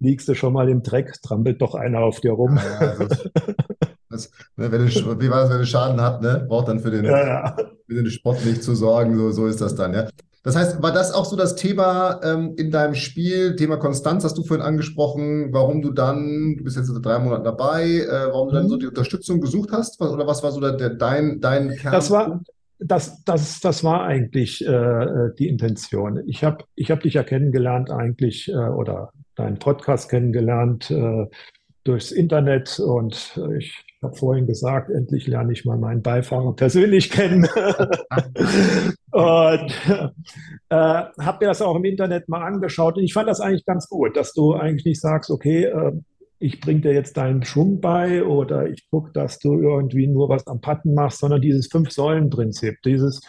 liegst 0.00 0.28
du 0.28 0.34
schon 0.34 0.52
mal 0.52 0.68
im 0.68 0.82
Dreck, 0.82 1.20
trampelt 1.22 1.60
doch 1.60 1.74
einer 1.74 2.00
auf 2.00 2.20
dir 2.20 2.32
rum. 2.32 2.56
Ja, 2.56 2.84
ja, 2.84 3.06
das, 3.06 3.30
das, 4.10 4.30
ne, 4.56 4.70
wenn 4.70 4.86
du, 4.86 5.20
wie 5.20 5.30
war 5.30 5.42
das, 5.42 5.50
wenn 5.50 5.58
du 5.58 5.66
Schaden 5.66 6.00
hat, 6.00 6.22
ne? 6.22 6.44
braucht 6.48 6.68
dann 6.68 6.80
für 6.80 6.90
den, 6.90 7.04
ja, 7.04 7.56
für 7.86 7.94
den 7.94 8.10
Sport 8.10 8.44
nicht 8.44 8.62
zu 8.62 8.74
sorgen, 8.74 9.16
so, 9.16 9.30
so 9.30 9.46
ist 9.46 9.60
das 9.60 9.74
dann, 9.74 9.94
ja. 9.94 10.08
Das 10.48 10.56
heißt, 10.56 10.82
war 10.82 10.92
das 10.92 11.12
auch 11.12 11.26
so 11.26 11.36
das 11.36 11.56
Thema 11.56 12.22
ähm, 12.24 12.54
in 12.56 12.70
deinem 12.70 12.94
Spiel, 12.94 13.54
Thema 13.54 13.76
Konstanz 13.76 14.24
hast 14.24 14.38
du 14.38 14.42
vorhin 14.42 14.64
angesprochen, 14.64 15.52
warum 15.52 15.82
du 15.82 15.90
dann, 15.90 16.56
du 16.56 16.64
bist 16.64 16.78
jetzt 16.78 16.86
seit 16.86 17.04
drei 17.04 17.18
Monaten 17.18 17.44
dabei, 17.44 17.84
äh, 17.84 18.32
warum 18.32 18.48
du 18.48 18.54
dann 18.54 18.66
so 18.66 18.76
mhm. 18.76 18.80
die 18.80 18.86
Unterstützung 18.86 19.42
gesucht 19.42 19.72
hast? 19.72 20.00
Was, 20.00 20.10
oder 20.10 20.26
was 20.26 20.42
war 20.42 20.50
so 20.50 20.58
der, 20.58 20.72
der, 20.72 20.88
dein, 20.88 21.42
dein 21.42 21.76
Kern? 21.76 21.92
Das 21.92 22.10
war, 22.10 22.40
das, 22.78 23.22
das, 23.24 23.60
das 23.60 23.84
war 23.84 24.04
eigentlich 24.04 24.66
äh, 24.66 25.28
die 25.38 25.48
Intention. 25.48 26.22
Ich 26.26 26.42
habe 26.44 26.64
ich 26.76 26.90
hab 26.90 27.00
dich 27.02 27.12
ja 27.12 27.24
kennengelernt 27.24 27.90
eigentlich 27.90 28.48
äh, 28.48 28.54
oder 28.54 29.12
deinen 29.34 29.58
Podcast 29.58 30.08
kennengelernt 30.08 30.90
äh, 30.90 31.26
durchs 31.84 32.10
Internet 32.10 32.80
und 32.80 33.38
ich 33.58 33.84
ich 33.98 34.04
habe 34.04 34.16
vorhin 34.16 34.46
gesagt, 34.46 34.90
endlich 34.90 35.26
lerne 35.26 35.52
ich 35.52 35.64
mal 35.64 35.76
meinen 35.76 36.02
Beifahrer 36.02 36.54
persönlich 36.54 37.10
kennen. 37.10 37.42
und 39.10 39.72
äh, 40.68 40.76
habe 40.76 41.38
mir 41.40 41.48
das 41.48 41.60
auch 41.60 41.74
im 41.74 41.84
Internet 41.84 42.28
mal 42.28 42.46
angeschaut. 42.46 42.96
Und 42.96 43.02
ich 43.02 43.12
fand 43.12 43.28
das 43.28 43.40
eigentlich 43.40 43.66
ganz 43.66 43.88
gut, 43.88 44.16
dass 44.16 44.32
du 44.34 44.54
eigentlich 44.54 44.84
nicht 44.84 45.00
sagst, 45.00 45.32
okay, 45.32 45.64
äh, 45.64 45.92
ich 46.38 46.60
bringe 46.60 46.82
dir 46.82 46.92
jetzt 46.92 47.16
deinen 47.16 47.42
Schwung 47.42 47.80
bei 47.80 48.22
oder 48.22 48.68
ich 48.68 48.88
gucke, 48.88 49.10
dass 49.12 49.40
du 49.40 49.60
irgendwie 49.60 50.06
nur 50.06 50.28
was 50.28 50.46
am 50.46 50.60
Patten 50.60 50.94
machst, 50.94 51.18
sondern 51.18 51.40
dieses 51.40 51.66
Fünf-Säulen-Prinzip, 51.66 52.76
dieses 52.84 53.20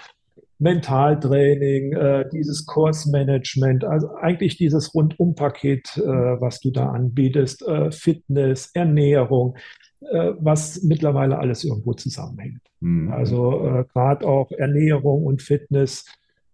Mentaltraining, 0.60 1.94
äh, 1.94 2.26
dieses 2.32 2.68
Kursmanagement, 2.68 3.86
also 3.86 4.14
eigentlich 4.22 4.58
dieses 4.58 4.94
Rundum-Paket, 4.94 5.98
äh, 5.98 6.02
was 6.02 6.60
du 6.60 6.70
da 6.70 6.90
anbietest, 6.90 7.68
äh, 7.68 7.92
Fitness, 7.92 8.70
Ernährung, 8.76 9.56
äh, 9.56 9.79
was 10.02 10.82
mittlerweile 10.84 11.40
alles 11.40 11.64
irgendwo 11.64 11.94
zusammenhängt. 11.94 12.62
Mhm. 12.80 13.12
Also 13.12 13.66
äh, 13.68 13.86
gerade 13.92 14.26
auch 14.26 14.52
Ernährung 14.52 15.26
und 15.26 15.42
Fitness, 15.42 16.06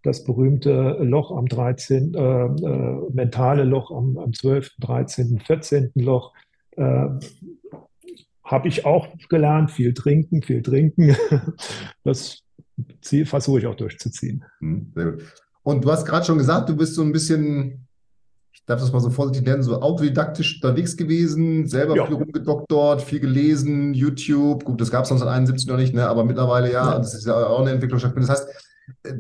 das 0.04 0.24
berühmte 0.24 0.98
Loch 1.02 1.32
am 1.32 1.48
13., 1.48 2.14
äh, 2.14 2.20
äh, 2.20 3.10
mentale 3.14 3.64
Loch 3.64 3.92
am, 3.92 4.18
am 4.18 4.34
12., 4.34 4.72
13., 4.80 5.40
14. 5.40 5.92
Loch, 5.96 6.34
äh, 6.78 7.08
habe 8.44 8.68
ich 8.68 8.86
auch 8.86 9.08
gelernt, 9.30 9.72
viel 9.72 9.94
trinken, 9.94 10.42
viel 10.42 10.62
trinken. 10.62 11.16
Das 12.04 12.44
versuche 13.02 13.60
ich 13.60 13.66
auch 13.66 13.75
durchzuziehen. 13.75 14.44
Mhm, 14.60 14.92
sehr 14.94 15.12
gut. 15.12 15.24
Und 15.64 15.84
du 15.84 15.92
hast 15.92 16.06
gerade 16.06 16.25
schon 16.25 16.38
gesagt, 16.38 16.70
du 16.70 16.75
bist 16.75 16.94
so 16.94 17.02
ein 17.02 17.12
bisschen 17.12 17.85
darf 18.65 18.79
das 18.79 18.91
mal 18.91 19.00
so 19.00 19.10
vorsichtig 19.10 19.45
nennen, 19.48 19.63
so 19.63 19.81
autodidaktisch 19.81 20.55
unterwegs 20.55 20.98
gewesen, 20.98 21.67
selber 21.67 21.95
ja. 21.95 22.05
viel 22.05 22.15
rumgedoktort, 22.15 23.01
viel 23.01 23.19
gelesen, 23.19 23.93
YouTube. 23.93 24.63
Gut, 24.63 24.81
das 24.81 24.91
gab 24.91 25.05
es 25.05 25.12
1971 25.12 25.67
noch 25.67 25.77
nicht, 25.77 25.93
ne? 25.93 26.07
aber 26.07 26.24
mittlerweile 26.24 26.72
ja. 26.72 26.91
ja. 26.91 26.98
Das 26.98 27.13
ist 27.13 27.25
ja 27.25 27.36
auch 27.36 27.62
eine 27.62 27.72
Entwicklung 27.72 28.00
Das 28.00 28.29
heißt, 28.29 28.48
äh, 29.03 29.13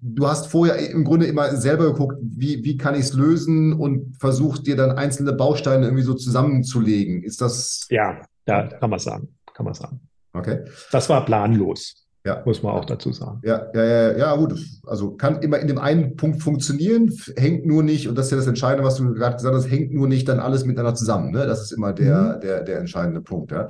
du 0.00 0.26
hast 0.26 0.46
vorher 0.48 0.78
im 0.90 1.04
Grunde 1.04 1.26
immer 1.26 1.56
selber 1.56 1.92
geguckt, 1.92 2.18
wie, 2.20 2.64
wie 2.64 2.76
kann 2.76 2.94
ich 2.94 3.02
es 3.02 3.12
lösen 3.14 3.72
und 3.72 4.16
versucht 4.18 4.66
dir 4.66 4.76
dann 4.76 4.92
einzelne 4.92 5.32
Bausteine 5.32 5.86
irgendwie 5.86 6.04
so 6.04 6.14
zusammenzulegen. 6.14 7.22
Ist 7.22 7.40
das. 7.40 7.86
Ja, 7.90 8.20
ja, 8.46 8.66
kann 8.68 8.90
man 8.90 8.98
sagen. 8.98 9.28
Kann 9.54 9.64
man 9.64 9.74
sagen. 9.74 10.00
Okay. 10.34 10.64
Das 10.92 11.08
war 11.08 11.24
planlos. 11.24 12.05
Ja. 12.26 12.42
Muss 12.44 12.62
man 12.62 12.72
auch 12.72 12.84
dazu 12.84 13.12
sagen. 13.12 13.40
Ja, 13.44 13.70
ja, 13.72 13.84
ja, 13.84 14.18
ja, 14.18 14.36
gut. 14.36 14.60
Also 14.84 15.12
kann 15.12 15.40
immer 15.40 15.58
in 15.60 15.68
dem 15.68 15.78
einen 15.78 16.16
Punkt 16.16 16.42
funktionieren, 16.42 17.10
hängt 17.36 17.64
nur 17.64 17.82
nicht, 17.82 18.08
und 18.08 18.18
das 18.18 18.26
ist 18.26 18.32
ja 18.32 18.36
das 18.36 18.46
Entscheidende, 18.46 18.84
was 18.84 18.96
du 18.96 19.14
gerade 19.14 19.36
gesagt 19.36 19.54
hast, 19.54 19.70
hängt 19.70 19.94
nur 19.94 20.08
nicht 20.08 20.28
dann 20.28 20.40
alles 20.40 20.64
miteinander 20.64 20.94
zusammen. 20.94 21.30
Ne? 21.30 21.46
Das 21.46 21.62
ist 21.62 21.72
immer 21.72 21.92
der, 21.92 22.36
mhm. 22.36 22.40
der, 22.40 22.62
der 22.64 22.78
entscheidende 22.80 23.20
Punkt. 23.22 23.52
Ja. 23.52 23.68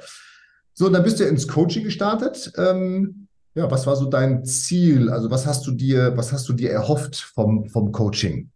So, 0.73 0.87
und 0.87 0.95
dann 0.95 1.05
bist 1.05 1.21
du 1.21 1.25
ins 1.25 1.47
Coaching 1.47 1.85
gestartet. 1.85 2.53
Ähm, 2.57 3.29
Ja, 3.55 3.71
was 3.71 3.87
war 3.87 3.97
so 3.97 4.05
dein 4.05 4.45
Ziel? 4.45 5.09
Also 5.09 5.31
was 5.31 5.47
hast 5.47 5.67
du 5.67 5.73
dir, 5.73 6.15
was 6.17 6.31
hast 6.31 6.47
du 6.47 6.53
dir 6.53 6.71
erhofft 6.73 7.17
vom, 7.17 7.67
vom 7.71 7.91
Coaching? 7.91 8.51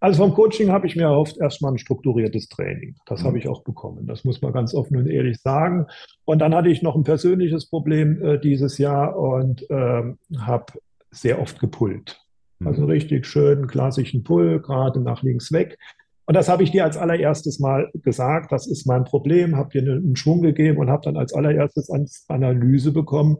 Also 0.00 0.22
vom 0.22 0.32
Coaching 0.32 0.70
habe 0.70 0.86
ich 0.86 0.96
mir 0.96 1.04
erhofft 1.04 1.36
erstmal 1.38 1.72
ein 1.72 1.78
strukturiertes 1.78 2.48
Training. 2.48 2.96
Das 3.06 3.22
mhm. 3.22 3.26
habe 3.26 3.38
ich 3.38 3.48
auch 3.48 3.62
bekommen. 3.62 4.06
Das 4.06 4.24
muss 4.24 4.40
man 4.40 4.52
ganz 4.52 4.74
offen 4.74 4.96
und 4.96 5.06
ehrlich 5.06 5.38
sagen. 5.40 5.86
Und 6.24 6.38
dann 6.40 6.54
hatte 6.54 6.70
ich 6.70 6.82
noch 6.82 6.96
ein 6.96 7.04
persönliches 7.04 7.68
Problem 7.68 8.22
äh, 8.22 8.40
dieses 8.40 8.78
Jahr 8.78 9.16
und 9.16 9.66
ähm, 9.68 10.18
habe 10.38 10.72
sehr 11.10 11.40
oft 11.40 11.60
gepullt. 11.60 12.18
Mhm. 12.60 12.66
Also 12.66 12.84
richtig 12.86 13.26
schön 13.26 13.66
klassischen 13.66 14.24
Pull, 14.24 14.60
gerade 14.60 15.00
nach 15.00 15.22
links 15.22 15.52
weg. 15.52 15.78
Und 16.24 16.34
das 16.34 16.48
habe 16.48 16.62
ich 16.62 16.70
dir 16.70 16.84
als 16.84 16.96
allererstes 16.96 17.58
mal 17.58 17.90
gesagt. 17.92 18.52
Das 18.52 18.66
ist 18.66 18.86
mein 18.86 19.04
Problem. 19.04 19.56
Habe 19.56 19.70
dir 19.70 19.82
einen 19.82 20.16
Schwung 20.16 20.40
gegeben 20.40 20.78
und 20.78 20.88
habe 20.88 21.02
dann 21.04 21.16
als 21.16 21.34
allererstes 21.34 21.90
als 21.90 22.24
Analyse 22.28 22.92
bekommen, 22.92 23.38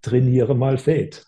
trainiere 0.00 0.56
mal 0.56 0.78
Fade. 0.78 1.18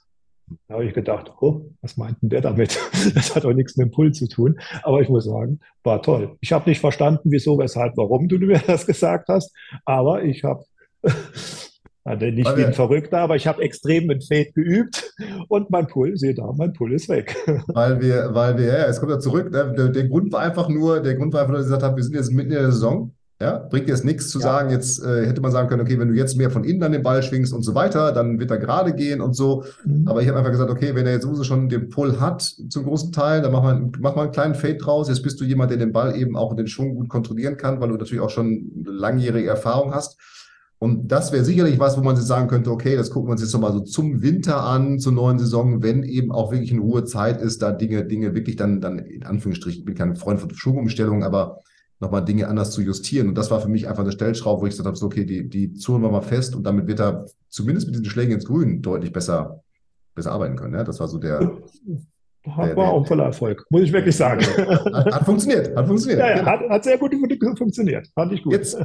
Da 0.69 0.75
habe 0.75 0.85
ich 0.85 0.95
gedacht, 0.95 1.33
oh, 1.41 1.71
was 1.81 1.97
meint 1.97 2.21
denn 2.23 2.29
der 2.29 2.41
damit? 2.41 2.79
Das 3.15 3.35
hat 3.35 3.45
auch 3.45 3.53
nichts 3.53 3.77
mit 3.77 3.89
dem 3.89 3.91
Pull 3.91 4.13
zu 4.13 4.29
tun. 4.29 4.59
Aber 4.83 5.01
ich 5.01 5.09
muss 5.09 5.25
sagen, 5.25 5.61
war 5.83 6.03
toll. 6.03 6.37
Ich 6.41 6.53
habe 6.53 6.69
nicht 6.69 6.81
verstanden, 6.81 7.31
wieso, 7.31 7.59
weshalb, 7.59 7.97
warum 7.97 8.29
du 8.29 8.39
mir 8.39 8.59
das 8.67 8.87
gesagt 8.87 9.29
hast. 9.29 9.53
Aber 9.85 10.23
ich 10.23 10.45
habe, 10.45 10.65
also 12.05 12.27
nicht 12.27 12.45
weil 12.47 12.57
wie 12.57 12.65
ein 12.65 12.73
Verrückter, 12.73 13.19
aber 13.19 13.37
ich 13.37 13.47
habe 13.47 13.63
extrem 13.63 14.07
mit 14.07 14.25
Fade 14.25 14.53
geübt 14.53 15.15
und 15.49 15.71
mein 15.71 15.87
Pull, 15.87 16.17
sehe 16.17 16.35
da, 16.35 16.53
mein 16.57 16.73
Pull 16.73 16.93
ist 16.93 17.09
weg. 17.09 17.37
Weil 17.69 18.01
wir, 18.01 18.35
weil 18.35 18.59
wir, 18.59 18.67
ja, 18.67 18.87
es 18.87 19.01
kommt 19.01 19.13
ja 19.13 19.19
zurück. 19.19 19.51
Ne? 19.51 19.75
Der, 19.77 19.89
der, 19.89 20.09
Grund 20.09 20.33
war 20.33 20.41
einfach 20.41 20.69
nur, 20.69 21.01
der 21.01 21.15
Grund 21.15 21.33
war 21.33 21.41
einfach 21.41 21.53
nur, 21.53 21.59
dass 21.59 21.67
ich 21.67 21.73
gesagt 21.73 21.85
habe, 21.85 21.97
wir 21.97 22.05
sind 22.05 22.15
jetzt 22.15 22.33
mitten 22.33 22.51
in 22.51 22.59
der 22.59 22.73
Saison. 22.73 23.15
Ja, 23.45 23.59
bringt 23.59 23.89
jetzt 23.89 24.07
nichts 24.07 24.31
zu 24.31 24.39
ja. 24.39 24.45
sagen, 24.45 24.71
jetzt 24.71 25.05
äh, 25.05 25.27
hätte 25.27 25.43
man 25.43 25.53
sagen 25.53 25.69
können, 25.69 25.83
okay, 25.83 25.99
wenn 25.99 26.09
du 26.09 26.15
jetzt 26.15 26.39
mehr 26.39 26.51
von 26.51 26.65
innen 26.65 26.83
an 26.83 26.93
den 26.93 27.03
Ball 27.03 27.23
schwingst 27.23 27.53
und 27.53 27.63
so 27.63 27.75
weiter, 27.75 28.11
dann 28.11 28.41
wird 28.41 28.51
er 28.51 28.57
gerade 28.57 28.95
gehen 28.95 29.21
und 29.21 29.37
so. 29.37 29.65
Mhm. 29.85 30.09
Aber 30.09 30.23
ich 30.23 30.29
habe 30.29 30.39
einfach 30.39 30.51
gesagt, 30.51 30.71
okay, 30.71 30.95
wenn 30.95 31.05
er 31.05 31.13
jetzt 31.13 31.25
sowieso 31.25 31.45
schon 31.45 31.69
den 31.69 31.91
Pull 31.91 32.21
hat, 32.21 32.41
zum 32.41 32.85
großen 32.85 33.13
Teil, 33.13 33.43
dann 33.43 33.53
mach 33.53 33.63
mal, 33.63 33.91
mach 33.99 34.17
mal 34.17 34.23
einen 34.23 34.33
kleinen 34.33 34.55
Fade 34.55 34.79
draus. 34.79 35.11
Jetzt 35.11 35.23
bist 35.23 35.39
du 35.43 35.45
jemand, 35.45 35.71
der 35.71 35.77
den 35.77 35.93
Ball 35.93 36.17
eben 36.17 36.39
auch 36.39 36.53
in 36.53 36.57
den 36.57 36.69
Schwung 36.69 36.95
gut 36.95 37.11
kontrollieren 37.11 37.59
kann, 37.59 37.83
weil 37.83 37.91
du 37.91 37.97
natürlich 37.97 38.23
auch 38.23 38.31
schon 38.31 38.71
langjährige 38.83 39.51
Erfahrung 39.51 39.93
hast. 39.93 40.19
Und 40.79 41.09
das 41.09 41.31
wäre 41.31 41.45
sicherlich 41.45 41.79
was, 41.79 41.99
wo 41.99 42.03
man 42.03 42.17
sich 42.17 42.25
sagen 42.25 42.49
könnte, 42.49 42.71
okay, 42.71 42.97
das 42.97 43.11
gucken 43.11 43.29
wir 43.29 43.33
uns 43.33 43.43
jetzt 43.43 43.53
nochmal 43.53 43.73
so 43.73 43.81
zum 43.81 44.23
Winter 44.23 44.63
an, 44.63 44.99
zur 44.99 45.13
neuen 45.13 45.39
Saison, 45.39 45.83
wenn 45.83 46.03
eben 46.03 46.33
auch 46.33 46.51
wirklich 46.51 46.73
in 46.73 46.79
Ruhe 46.79 47.05
Zeit 47.05 47.43
ist, 47.43 47.61
da 47.61 47.73
Dinge, 47.73 48.07
Dinge 48.07 48.35
wirklich 48.35 48.57
dann, 48.57 48.81
dann 48.81 49.01
in 49.01 49.23
Anführungsstrichen, 49.23 49.81
ich 49.81 49.85
bin 49.85 49.95
kein 49.95 50.17
Freund 50.17 50.41
von 50.41 50.49
Schwungumstellungen, 50.49 51.25
aber 51.25 51.61
nochmal 52.05 52.25
Dinge 52.25 52.49
anders 52.49 52.71
zu 52.71 52.83
justieren. 52.83 53.29
Und 53.29 53.37
das 53.37 53.51
war 53.51 53.61
für 53.61 53.69
mich 53.69 53.89
einfach 53.89 54.03
eine 54.03 54.13
Stellschraube, 54.13 54.63
wo 54.63 54.67
ich 54.67 54.73
gesagt 54.73 54.87
habe, 54.87 54.97
so, 54.97 55.07
okay, 55.07 55.25
die, 55.25 55.49
die 55.49 55.75
zurren 55.75 56.03
wir 56.03 56.11
mal 56.11 56.21
fest 56.21 56.55
und 56.55 56.65
damit 56.65 56.87
wird 56.87 57.01
er 57.01 57.27
zumindest 57.49 57.87
mit 57.87 57.95
diesen 57.95 58.07
Schlägen 58.07 58.33
ins 58.33 58.45
Grün 58.45 58.83
deutlich 58.83 59.13
besser, 59.13 59.63
besser 60.15 60.33
arbeiten 60.33 60.57
können. 60.57 60.75
Ja? 60.75 60.85
Das 60.85 61.01
war 61.01 61.09
so 61.09 61.19
der. 61.19 61.41
Der, 62.47 62.77
war 62.77 62.93
auch 62.93 63.07
voller 63.07 63.25
Erfolg, 63.25 63.65
muss 63.71 63.83
ich 63.83 63.93
wirklich 63.93 64.15
sagen. 64.15 64.43
Hat, 64.57 65.15
hat 65.15 65.25
funktioniert, 65.25 65.75
hat 65.75 65.87
funktioniert. 65.87 66.21
Ja, 66.21 66.29
ja, 66.29 66.39
genau. 66.41 66.51
hat, 66.51 66.61
hat, 66.69 66.85
sehr 66.85 66.99
gut 66.99 67.15
funktioniert, 67.57 68.07
fand 68.15 68.35
ich 68.35 68.43
gut. 68.43 68.53
Jetzt, 68.53 68.79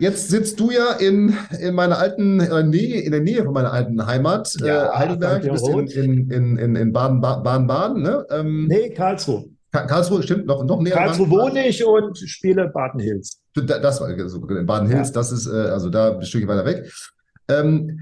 jetzt 0.00 0.30
sitzt 0.30 0.58
du 0.58 0.70
ja 0.70 0.92
in, 0.92 1.36
in 1.60 1.74
meiner 1.74 1.98
alten 1.98 2.40
äh, 2.40 2.62
Nähe, 2.62 3.02
in 3.02 3.12
der 3.12 3.20
Nähe 3.20 3.44
von 3.44 3.52
meiner 3.52 3.70
alten 3.70 4.06
Heimat, 4.06 4.56
ja, 4.60 4.86
äh, 4.86 4.96
Heidelberg, 4.96 5.42
du 5.42 5.50
bist 5.50 5.68
in, 5.68 6.30
in, 6.30 6.56
in, 6.56 6.74
in 6.74 6.92
Baden-Baden, 6.94 8.00
ne? 8.00 8.26
Ähm, 8.30 8.66
nee, 8.66 8.88
Karlsruhe. 8.88 9.44
Karlsruhe, 9.72 10.22
stimmt, 10.22 10.46
noch, 10.46 10.64
noch 10.64 10.80
näher. 10.80 10.94
Karlsruhe 10.94 11.30
wohne 11.30 11.66
ich 11.66 11.84
und 11.84 12.18
spiele 12.18 12.68
Baden 12.68 13.00
Hills. 13.00 13.40
Das 13.54 14.00
war 14.00 14.28
so, 14.28 14.40
Baden 14.40 14.88
Hills, 14.88 15.08
ja. 15.08 15.14
das 15.14 15.32
ist 15.32 15.46
äh, 15.46 15.50
also 15.50 15.88
da 15.88 16.14
ein 16.14 16.22
Stückchen 16.22 16.48
weiter 16.48 16.66
weg. 16.66 16.92
Ähm, 17.48 17.98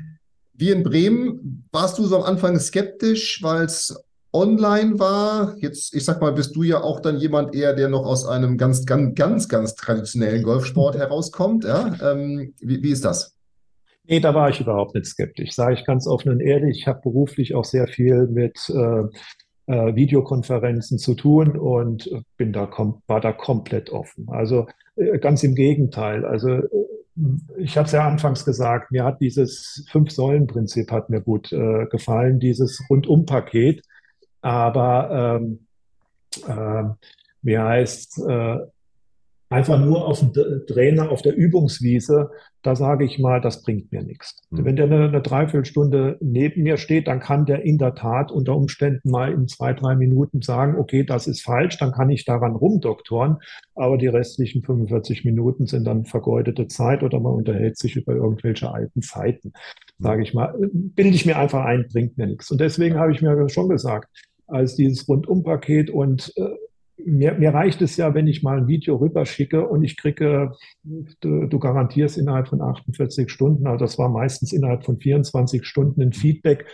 wie 0.53 0.71
in 0.71 0.83
Bremen, 0.83 1.67
warst 1.73 1.99
du 1.99 2.05
so 2.05 2.17
am 2.17 2.23
Anfang 2.25 2.59
skeptisch, 2.59 3.41
weil 3.43 3.65
es 3.65 3.97
online 4.33 4.99
war? 4.99 5.57
Jetzt, 5.59 5.95
ich 5.95 6.05
sag 6.05 6.21
mal, 6.21 6.33
bist 6.33 6.55
du 6.57 6.63
ja 6.65 6.83
auch 6.83 7.01
dann 7.01 7.19
jemand 7.19 7.55
eher, 7.55 7.73
der 7.75 7.89
noch 7.89 8.05
aus 8.05 8.27
einem 8.27 8.59
ganz, 8.59 8.85
ganz, 8.85 9.15
ganz, 9.15 9.49
ganz 9.49 9.75
traditionellen 9.75 10.43
Golfsport 10.43 10.97
herauskommt. 10.97 11.65
Ja? 11.65 11.95
Ähm, 12.03 12.53
wie, 12.61 12.83
wie 12.83 12.91
ist 12.91 13.05
das? 13.05 13.37
Nee, 14.05 14.19
da 14.19 14.35
war 14.35 14.51
ich 14.51 14.61
überhaupt 14.61 14.95
nicht 14.95 15.07
skeptisch, 15.07 15.53
sage 15.53 15.75
ich 15.75 15.85
ganz 15.85 16.07
offen 16.07 16.33
und 16.33 16.41
ehrlich. 16.41 16.81
Ich 16.81 16.87
habe 16.89 17.01
beruflich 17.01 17.55
auch 17.55 17.65
sehr 17.65 17.87
viel 17.87 18.27
mit 18.27 18.59
äh, 18.69 19.05
äh, 19.71 19.95
Videokonferenzen 19.95 20.99
zu 20.99 21.15
tun 21.15 21.57
und 21.57 22.11
bin 22.37 22.53
da 22.53 22.69
war 23.07 23.21
da 23.21 23.33
komplett 23.33 23.91
offen. 23.91 24.29
Also 24.29 24.67
äh, 24.97 25.19
ganz 25.19 25.43
im 25.43 25.55
Gegenteil. 25.55 26.25
Also 26.25 26.49
äh, 26.49 26.67
ich 27.59 27.77
habe 27.77 27.87
es 27.87 27.93
ja 27.93 28.07
anfangs 28.07 28.45
gesagt, 28.45 28.91
mir 28.91 29.05
hat 29.05 29.21
dieses 29.21 29.87
Fünf-Säulen-Prinzip 29.91 30.91
hat 30.91 31.11
mir 31.11 31.21
gut 31.21 31.53
äh, 31.53 31.87
gefallen, 31.87 32.41
dieses 32.41 32.83
Rundum-Paket. 32.89 33.83
Aber 34.41 35.41
ähm, 35.41 35.67
äh, 36.47 36.85
wie 37.43 37.59
heißt 37.59 38.23
äh, 38.27 38.59
einfach 39.51 39.81
nur 39.81 40.07
auf 40.07 40.21
dem 40.21 40.33
Trainer 40.67 41.11
auf 41.11 41.23
der 41.23 41.35
Übungswiese, 41.35 42.31
da 42.63 42.77
sage 42.77 43.05
ich 43.05 43.19
mal, 43.19 43.41
das 43.41 43.63
bringt 43.63 43.91
mir 43.91 44.03
nichts. 44.03 44.41
Mhm. 44.51 44.65
Wenn 44.65 44.77
der 44.77 44.87
eine, 44.87 45.09
eine 45.09 45.21
Dreiviertelstunde 45.21 46.19
neben 46.21 46.63
mir 46.63 46.77
steht, 46.77 47.09
dann 47.09 47.19
kann 47.19 47.47
der 47.47 47.63
in 47.63 47.77
der 47.77 47.97
Tat 47.97 48.31
unter 48.31 48.55
Umständen 48.55 49.11
mal 49.11 49.33
in 49.33 49.49
zwei, 49.49 49.73
drei 49.73 49.97
Minuten 49.97 50.41
sagen, 50.41 50.79
okay, 50.79 51.03
das 51.03 51.27
ist 51.27 51.43
falsch, 51.43 51.79
dann 51.79 51.91
kann 51.91 52.11
ich 52.11 52.25
daran 52.25 52.55
rumdoktoren, 52.55 53.39
aber 53.75 53.99
die 53.99 54.07
restlichen 54.07 54.63
45 54.63 55.25
Minuten 55.25 55.67
sind 55.67 55.85
dann 55.85 56.05
vergeudete 56.05 56.69
Zeit 56.69 57.03
oder 57.03 57.19
man 57.19 57.35
unterhält 57.35 57.77
sich 57.77 57.97
über 57.97 58.15
irgendwelche 58.15 58.71
alten 58.71 59.03
Zeiten, 59.03 59.53
sage 59.99 60.23
ich 60.23 60.33
mal. 60.33 60.55
Bilde 60.73 61.17
ich 61.17 61.27
mir 61.27 61.37
einfach 61.37 61.65
ein, 61.65 61.89
bringt 61.91 62.17
mir 62.17 62.29
nichts. 62.29 62.53
Und 62.53 62.61
deswegen 62.61 62.97
habe 62.97 63.11
ich 63.11 63.21
mir 63.21 63.49
schon 63.49 63.69
gesagt, 63.69 64.09
als 64.47 64.77
dieses 64.77 65.09
Rundumpaket 65.09 65.91
und 65.91 66.33
äh, 66.37 66.43
mir, 67.07 67.35
mir 67.35 67.53
reicht 67.53 67.83
es 67.83 67.97
ja, 67.97 68.15
wenn 68.15 68.27
ich 68.27 68.43
mal 68.43 68.59
ein 68.59 68.69
Video 68.69 68.97
rüberschicke 68.97 69.67
und 69.67 69.83
ich 69.83 69.97
kriege, 69.97 70.53
du, 71.21 71.47
du, 71.47 71.59
garantierst 71.59 72.19
innerhalb 72.19 72.49
von 72.49 72.61
48 72.61 73.31
Stunden, 73.31 73.67
also 73.67 73.85
das 73.85 73.99
war 73.99 74.09
meistens 74.09 74.53
innerhalb 74.53 74.85
von 74.85 74.99
24 74.99 75.65
Stunden 75.65 76.03
ein 76.03 76.13
Feedback. 76.13 76.67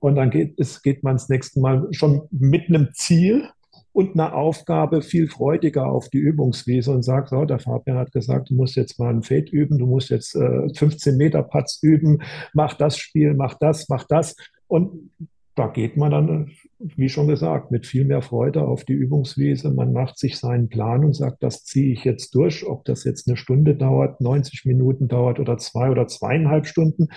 Und 0.00 0.16
dann 0.16 0.30
geht, 0.30 0.58
es, 0.58 0.82
geht 0.82 1.02
man 1.02 1.14
das 1.14 1.28
nächste 1.28 1.60
Mal 1.60 1.88
schon 1.92 2.22
mit 2.30 2.68
einem 2.68 2.88
Ziel 2.94 3.48
und 3.92 4.14
einer 4.14 4.34
Aufgabe 4.34 5.02
viel 5.02 5.28
freudiger 5.28 5.86
auf 5.86 6.08
die 6.08 6.18
Übungswiese 6.18 6.90
und 6.90 7.02
sagt, 7.02 7.28
so, 7.28 7.44
der 7.44 7.58
Fabian 7.58 7.98
hat 7.98 8.12
gesagt, 8.12 8.50
du 8.50 8.54
musst 8.54 8.76
jetzt 8.76 8.98
mal 8.98 9.12
ein 9.12 9.22
Fade 9.22 9.50
üben, 9.50 9.78
du 9.78 9.86
musst 9.86 10.10
jetzt 10.10 10.34
äh, 10.34 10.74
15 10.74 11.16
Meter 11.16 11.42
Putts 11.42 11.82
üben, 11.82 12.22
mach 12.54 12.74
das 12.74 12.96
Spiel, 12.96 13.34
mach 13.34 13.54
das, 13.54 13.88
mach 13.88 14.04
das. 14.04 14.34
Und 14.66 15.10
da 15.54 15.66
geht 15.66 15.96
man 15.96 16.10
dann, 16.10 16.50
wie 16.78 17.08
schon 17.08 17.28
gesagt, 17.28 17.70
mit 17.70 17.86
viel 17.86 18.04
mehr 18.04 18.22
Freude 18.22 18.62
auf 18.62 18.84
die 18.84 18.94
Übungswiese. 18.94 19.70
Man 19.70 19.92
macht 19.92 20.18
sich 20.18 20.38
seinen 20.38 20.68
Plan 20.68 21.04
und 21.04 21.14
sagt, 21.14 21.42
das 21.42 21.64
ziehe 21.64 21.92
ich 21.92 22.04
jetzt 22.04 22.34
durch. 22.34 22.66
Ob 22.66 22.84
das 22.84 23.04
jetzt 23.04 23.28
eine 23.28 23.36
Stunde 23.36 23.74
dauert, 23.74 24.20
90 24.20 24.64
Minuten 24.64 25.08
dauert 25.08 25.40
oder 25.40 25.58
zwei 25.58 25.90
oder 25.90 26.06
zweieinhalb 26.06 26.66
Stunden. 26.66 27.08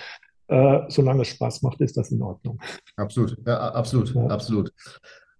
Äh, 0.48 0.80
solange 0.88 1.22
es 1.22 1.28
Spaß 1.28 1.62
macht, 1.62 1.80
ist 1.80 1.96
das 1.96 2.10
in 2.10 2.22
Ordnung. 2.22 2.60
Absolut, 2.96 3.36
ja, 3.46 3.72
absolut, 3.72 4.14
ja. 4.14 4.26
absolut. 4.26 4.72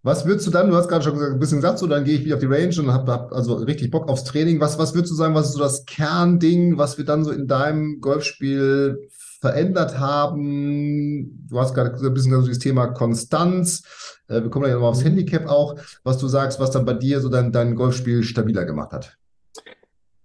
Was 0.02 0.24
würdest 0.24 0.46
du 0.46 0.50
dann, 0.50 0.70
du 0.70 0.76
hast 0.76 0.88
gerade 0.88 1.04
schon 1.04 1.14
gesagt, 1.14 1.32
ein 1.32 1.38
bisschen 1.38 1.58
gesagt, 1.58 1.78
so 1.78 1.86
dann 1.86 2.04
gehe 2.04 2.14
ich 2.14 2.24
wieder 2.24 2.36
auf 2.36 2.40
die 2.40 2.46
Range 2.46 2.74
und 2.78 2.92
habe 2.92 3.12
hab 3.12 3.32
also 3.32 3.54
richtig 3.56 3.90
Bock 3.90 4.08
aufs 4.08 4.24
Training. 4.24 4.60
Was, 4.60 4.78
was 4.78 4.94
würdest 4.94 5.12
du 5.12 5.16
sagen, 5.16 5.34
was 5.34 5.48
ist 5.48 5.54
so 5.54 5.58
das 5.58 5.84
Kernding, 5.84 6.78
was 6.78 6.96
wir 6.96 7.04
dann 7.04 7.24
so 7.24 7.32
in 7.32 7.46
deinem 7.46 8.00
Golfspiel 8.00 9.08
verändert 9.46 9.98
haben? 10.00 11.46
Du 11.48 11.60
hast 11.60 11.74
gerade 11.74 11.94
ein 12.04 12.14
bisschen 12.14 12.32
so 12.32 12.48
das 12.48 12.58
Thema 12.58 12.88
Konstanz. 12.88 13.84
Äh, 14.28 14.42
wir 14.42 14.50
kommen 14.50 14.66
ja 14.66 14.74
nochmal 14.74 14.90
aufs 14.90 15.00
mhm. 15.00 15.08
Handicap 15.08 15.46
auch, 15.46 15.76
was 16.02 16.18
du 16.18 16.26
sagst, 16.26 16.58
was 16.58 16.72
dann 16.72 16.84
bei 16.84 16.94
dir 16.94 17.20
so 17.20 17.28
dein, 17.28 17.52
dein 17.52 17.76
Golfspiel 17.76 18.22
stabiler 18.24 18.64
gemacht 18.64 18.92
hat. 18.92 19.16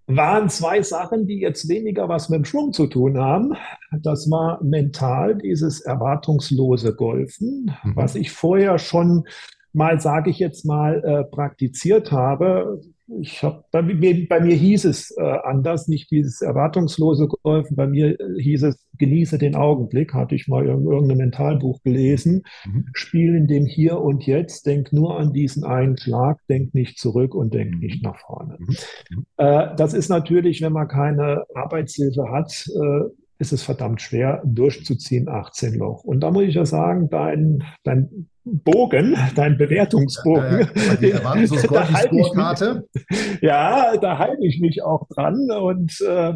Waren 0.08 0.50
zwei 0.50 0.82
Sachen, 0.82 1.28
die 1.28 1.40
jetzt 1.40 1.70
weniger 1.70 2.10
was 2.10 2.30
mit 2.30 2.40
dem 2.40 2.46
Schwung 2.46 2.74
zu 2.74 2.88
tun 2.88 3.18
haben. 3.18 3.54
Das 4.02 4.30
war 4.30 4.62
mental 4.64 5.38
dieses 5.38 5.82
erwartungslose 5.82 6.96
Golfen, 6.96 7.72
mhm. 7.84 7.96
was 7.96 8.16
ich 8.16 8.32
vorher 8.32 8.80
schon 8.80 9.26
mal, 9.72 10.02
sage 10.02 10.32
ich 10.32 10.40
jetzt 10.40 10.66
mal, 10.66 11.04
äh, 11.04 11.24
praktiziert 11.24 12.12
habe, 12.12 12.82
ich 13.20 13.44
habe 13.44 13.64
bei, 13.72 13.82
bei, 13.82 14.40
mir 14.40 14.56
hieß 14.56 14.86
es 14.86 15.12
äh, 15.18 15.22
anders, 15.22 15.88
nicht 15.88 16.12
dieses 16.12 16.42
erwartungslose 16.42 17.28
Golfen. 17.28 17.76
Bei 17.76 17.88
mir 17.88 18.20
äh, 18.20 18.42
hieß 18.42 18.64
es 18.64 18.88
genieße 18.98 19.38
den 19.38 19.56
Augenblick. 19.56 20.14
Hatte 20.14 20.36
ich 20.36 20.48
mal 20.48 20.66
in 20.66 20.86
irgendeinem 20.86 21.18
Mentalbuch 21.18 21.82
gelesen. 21.84 22.44
Mhm. 22.66 22.86
Spiel 22.94 23.36
in 23.36 23.48
dem 23.48 23.66
Hier 23.66 24.00
und 24.00 24.26
Jetzt. 24.26 24.66
Denk 24.66 24.94
nur 24.94 25.20
an 25.20 25.34
diesen 25.34 25.64
einen 25.64 25.98
Schlag. 25.98 26.40
Denk 26.48 26.74
nicht 26.74 27.00
zurück 27.00 27.36
und 27.36 27.54
denk 27.54 27.74
mhm. 27.76 27.80
nicht 27.80 28.04
nach 28.04 28.18
vorne. 28.18 28.58
Mhm. 28.60 28.76
mhm. 29.10 29.26
Äh, 29.38 29.76
das 29.76 29.94
ist 29.94 30.10
natürlich, 30.10 30.62
wenn 30.62 30.74
man 30.74 30.88
keine 30.88 31.44
Arbeitshilfe 31.54 32.30
hat, 32.32 32.66
äh, 32.68 33.10
ist 33.40 33.52
es 33.52 33.64
verdammt 33.64 34.02
schwer 34.02 34.42
durchzuziehen, 34.46 35.28
18 35.28 35.74
Loch. 35.74 36.04
Und 36.04 36.22
da 36.22 36.30
muss 36.30 36.44
ich 36.44 36.56
ja 36.56 36.66
sagen, 36.66 37.10
dein, 37.10 37.64
dein 37.84 38.30
Bogen, 38.44 39.16
dein 39.36 39.58
Bewertungsbogen. 39.58 40.70
Ja, 41.02 41.08
ja, 41.08 41.20
da 41.72 41.90
halte 41.90 42.16
ich 42.16 42.34
mich, 42.34 43.42
ja, 43.42 43.98
da 43.98 44.18
halte 44.18 44.46
ich 44.46 44.60
mich 44.60 44.84
auch 44.84 45.08
dran 45.10 45.50
und 45.52 46.02
äh, 46.02 46.34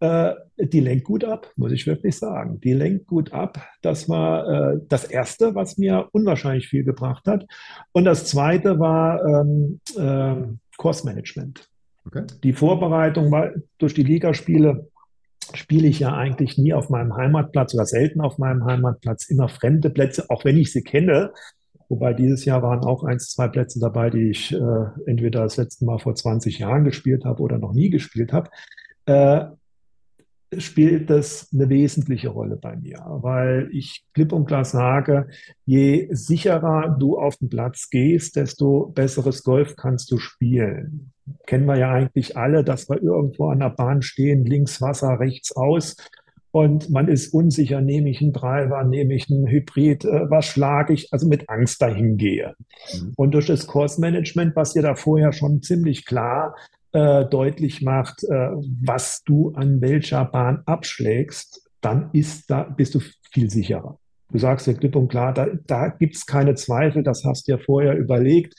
Äh, 0.00 0.34
die 0.56 0.80
lenkt 0.80 1.04
gut 1.04 1.24
ab, 1.24 1.52
muss 1.56 1.72
ich 1.72 1.86
wirklich 1.86 2.16
sagen. 2.16 2.58
Die 2.60 2.72
lenkt 2.72 3.06
gut 3.06 3.34
ab. 3.34 3.62
Das 3.82 4.08
war 4.08 4.48
äh, 4.48 4.80
das 4.88 5.04
Erste, 5.04 5.54
was 5.54 5.76
mir 5.76 6.08
unwahrscheinlich 6.12 6.68
viel 6.68 6.84
gebracht 6.84 7.26
hat. 7.26 7.46
Und 7.92 8.06
das 8.06 8.24
Zweite 8.24 8.78
war 8.80 9.22
ähm, 9.22 9.80
äh, 9.98 10.36
Kursmanagement. 10.78 11.68
Okay. 12.06 12.24
Die 12.42 12.54
Vorbereitung 12.54 13.30
war 13.30 13.50
durch 13.76 13.92
die 13.92 14.02
Ligaspiele 14.02 14.88
spiele 15.54 15.88
ich 15.88 16.00
ja 16.00 16.14
eigentlich 16.14 16.58
nie 16.58 16.72
auf 16.72 16.90
meinem 16.90 17.16
Heimatplatz 17.16 17.74
oder 17.74 17.86
selten 17.86 18.20
auf 18.20 18.38
meinem 18.38 18.64
Heimatplatz, 18.64 19.28
immer 19.28 19.48
fremde 19.48 19.90
Plätze, 19.90 20.26
auch 20.28 20.44
wenn 20.44 20.56
ich 20.56 20.72
sie 20.72 20.82
kenne. 20.82 21.32
Wobei 21.88 22.14
dieses 22.14 22.44
Jahr 22.44 22.62
waren 22.62 22.84
auch 22.84 23.02
eins, 23.02 23.30
zwei 23.30 23.48
Plätze 23.48 23.80
dabei, 23.80 24.10
die 24.10 24.30
ich 24.30 24.52
äh, 24.52 24.84
entweder 25.06 25.42
das 25.42 25.56
letzte 25.56 25.84
Mal 25.84 25.98
vor 25.98 26.14
20 26.14 26.60
Jahren 26.60 26.84
gespielt 26.84 27.24
habe 27.24 27.42
oder 27.42 27.58
noch 27.58 27.72
nie 27.72 27.90
gespielt 27.90 28.32
habe. 28.32 28.48
Äh, 29.06 29.46
spielt 30.58 31.10
das 31.10 31.48
eine 31.52 31.68
wesentliche 31.68 32.28
Rolle 32.28 32.56
bei 32.56 32.76
mir, 32.76 33.04
weil 33.06 33.68
ich 33.72 34.04
klipp 34.14 34.32
und 34.32 34.46
klar 34.46 34.64
sage, 34.64 35.28
je 35.64 36.08
sicherer 36.10 36.96
du 36.98 37.18
auf 37.18 37.36
den 37.36 37.48
Platz 37.48 37.88
gehst, 37.90 38.36
desto 38.36 38.86
besseres 38.86 39.44
Golf 39.44 39.76
kannst 39.76 40.10
du 40.10 40.18
spielen. 40.18 41.12
Kennen 41.46 41.66
wir 41.66 41.76
ja 41.76 41.90
eigentlich 41.90 42.36
alle, 42.36 42.64
dass 42.64 42.88
wir 42.88 43.02
irgendwo 43.02 43.48
an 43.48 43.60
der 43.60 43.70
Bahn 43.70 44.02
stehen, 44.02 44.44
links 44.44 44.80
Wasser, 44.80 45.20
rechts 45.20 45.54
aus. 45.56 45.96
Und 46.52 46.90
man 46.90 47.08
ist 47.08 47.32
unsicher, 47.32 47.80
nehme 47.80 48.10
ich 48.10 48.20
einen 48.20 48.32
Driver, 48.32 48.82
nehme 48.82 49.14
ich 49.14 49.30
einen 49.30 49.46
Hybrid, 49.46 50.04
äh, 50.04 50.28
was 50.30 50.46
schlage 50.46 50.92
ich, 50.92 51.12
also 51.12 51.28
mit 51.28 51.48
Angst 51.48 51.80
dahin 51.80 52.16
gehe. 52.16 52.54
Mhm. 52.92 53.12
Und 53.16 53.34
durch 53.34 53.46
das 53.46 53.66
Kursmanagement, 53.66 54.56
was 54.56 54.72
dir 54.72 54.82
da 54.82 54.96
vorher 54.96 55.32
schon 55.32 55.62
ziemlich 55.62 56.06
klar 56.06 56.56
äh, 56.92 57.24
deutlich 57.24 57.82
macht, 57.82 58.24
äh, 58.24 58.50
was 58.82 59.22
du 59.24 59.52
an 59.54 59.80
welcher 59.80 60.24
Bahn 60.24 60.62
abschlägst, 60.66 61.62
dann 61.80 62.10
ist 62.12 62.50
da, 62.50 62.64
bist 62.64 62.96
du 62.96 63.00
viel 63.30 63.48
sicherer. 63.48 63.98
Du 64.32 64.38
sagst 64.38 64.66
ja 64.66 64.72
klipp 64.72 64.96
und 64.96 65.08
klar, 65.08 65.32
da, 65.32 65.46
da 65.66 65.88
gibt 65.88 66.16
es 66.16 66.26
keine 66.26 66.54
Zweifel, 66.54 67.02
das 67.02 67.24
hast 67.24 67.46
du 67.46 67.52
ja 67.52 67.58
vorher 67.58 67.96
überlegt. 67.96 68.54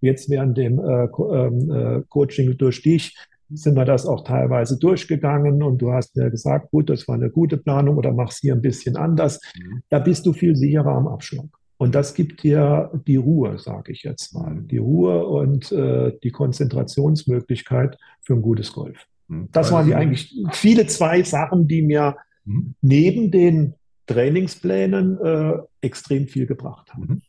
Jetzt 0.00 0.30
während 0.30 0.56
dem 0.56 0.78
äh, 0.78 1.04
ähm, 1.04 1.70
äh, 1.70 2.02
Coaching 2.08 2.56
durch 2.56 2.82
dich 2.82 3.14
sind 3.50 3.76
wir 3.76 3.84
das 3.84 4.06
auch 4.06 4.24
teilweise 4.24 4.78
durchgegangen 4.78 5.62
und 5.62 5.78
du 5.78 5.92
hast 5.92 6.16
mir 6.16 6.30
gesagt, 6.30 6.70
gut, 6.70 6.90
das 6.90 7.06
war 7.06 7.14
eine 7.14 7.30
gute 7.30 7.56
Planung 7.56 7.96
oder 7.96 8.12
mach's 8.12 8.38
hier 8.38 8.54
ein 8.54 8.62
bisschen 8.62 8.96
anders. 8.96 9.40
Mhm. 9.56 9.82
Da 9.88 10.00
bist 10.00 10.26
du 10.26 10.32
viel 10.32 10.56
sicherer 10.56 10.92
am 10.92 11.06
Abschlag. 11.06 11.46
Und 11.78 11.94
das 11.94 12.14
gibt 12.14 12.42
dir 12.42 12.90
die 13.06 13.16
Ruhe, 13.16 13.58
sage 13.58 13.92
ich 13.92 14.02
jetzt 14.02 14.34
mal. 14.34 14.62
Die 14.62 14.78
Ruhe 14.78 15.26
und 15.26 15.70
äh, 15.72 16.12
die 16.22 16.30
Konzentrationsmöglichkeit 16.30 17.98
für 18.22 18.34
ein 18.34 18.42
gutes 18.42 18.72
Golf. 18.72 19.06
Mhm. 19.28 19.48
Das 19.52 19.70
waren 19.72 19.86
die 19.86 19.94
eigentlich 19.94 20.34
viele 20.52 20.86
zwei 20.86 21.22
Sachen, 21.22 21.68
die 21.68 21.82
mir 21.82 22.16
mhm. 22.44 22.74
neben 22.80 23.30
den 23.30 23.74
Trainingsplänen 24.06 25.18
äh, 25.20 25.58
extrem 25.80 26.28
viel 26.28 26.46
gebracht 26.46 26.92
haben. 26.94 27.22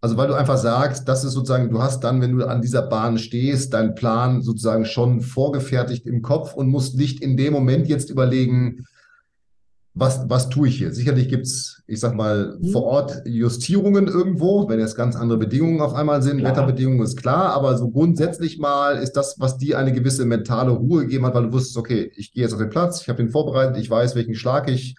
Also 0.00 0.16
weil 0.16 0.28
du 0.28 0.34
einfach 0.34 0.58
sagst, 0.58 1.08
das 1.08 1.24
ist 1.24 1.32
sozusagen, 1.32 1.70
du 1.70 1.82
hast 1.82 2.04
dann, 2.04 2.20
wenn 2.20 2.36
du 2.36 2.46
an 2.46 2.62
dieser 2.62 2.82
Bahn 2.82 3.18
stehst, 3.18 3.74
deinen 3.74 3.96
Plan 3.96 4.42
sozusagen 4.42 4.84
schon 4.84 5.20
vorgefertigt 5.20 6.06
im 6.06 6.22
Kopf 6.22 6.54
und 6.54 6.68
musst 6.68 6.96
nicht 6.96 7.20
in 7.20 7.36
dem 7.36 7.52
Moment 7.52 7.88
jetzt 7.88 8.08
überlegen, 8.08 8.86
was, 9.94 10.28
was 10.28 10.48
tue 10.48 10.68
ich 10.68 10.78
hier? 10.78 10.92
Sicherlich 10.92 11.28
gibt 11.28 11.46
es, 11.46 11.82
ich 11.88 11.98
sag 11.98 12.14
mal, 12.14 12.56
mhm. 12.60 12.68
vor 12.68 12.84
Ort 12.84 13.22
Justierungen 13.24 14.06
irgendwo, 14.06 14.68
wenn 14.68 14.78
jetzt 14.78 14.94
ganz 14.94 15.16
andere 15.16 15.38
Bedingungen 15.38 15.80
auf 15.80 15.94
einmal 15.94 16.22
sind. 16.22 16.38
Klar. 16.38 16.52
Wetterbedingungen 16.52 17.02
ist 17.02 17.16
klar, 17.16 17.52
aber 17.52 17.76
so 17.76 17.90
grundsätzlich 17.90 18.58
mal 18.58 18.96
ist 18.96 19.16
das, 19.16 19.36
was 19.40 19.58
dir 19.58 19.78
eine 19.78 19.92
gewisse 19.92 20.24
mentale 20.24 20.70
Ruhe 20.70 21.02
gegeben 21.02 21.26
hat, 21.26 21.34
weil 21.34 21.44
du 21.44 21.52
wusstest, 21.52 21.76
okay, 21.76 22.12
ich 22.14 22.32
gehe 22.32 22.44
jetzt 22.44 22.52
auf 22.52 22.60
den 22.60 22.70
Platz, 22.70 23.02
ich 23.02 23.08
habe 23.08 23.16
den 23.16 23.30
vorbereitet, 23.30 23.76
ich 23.78 23.90
weiß, 23.90 24.14
welchen 24.14 24.36
Schlag 24.36 24.70
ich 24.70 24.94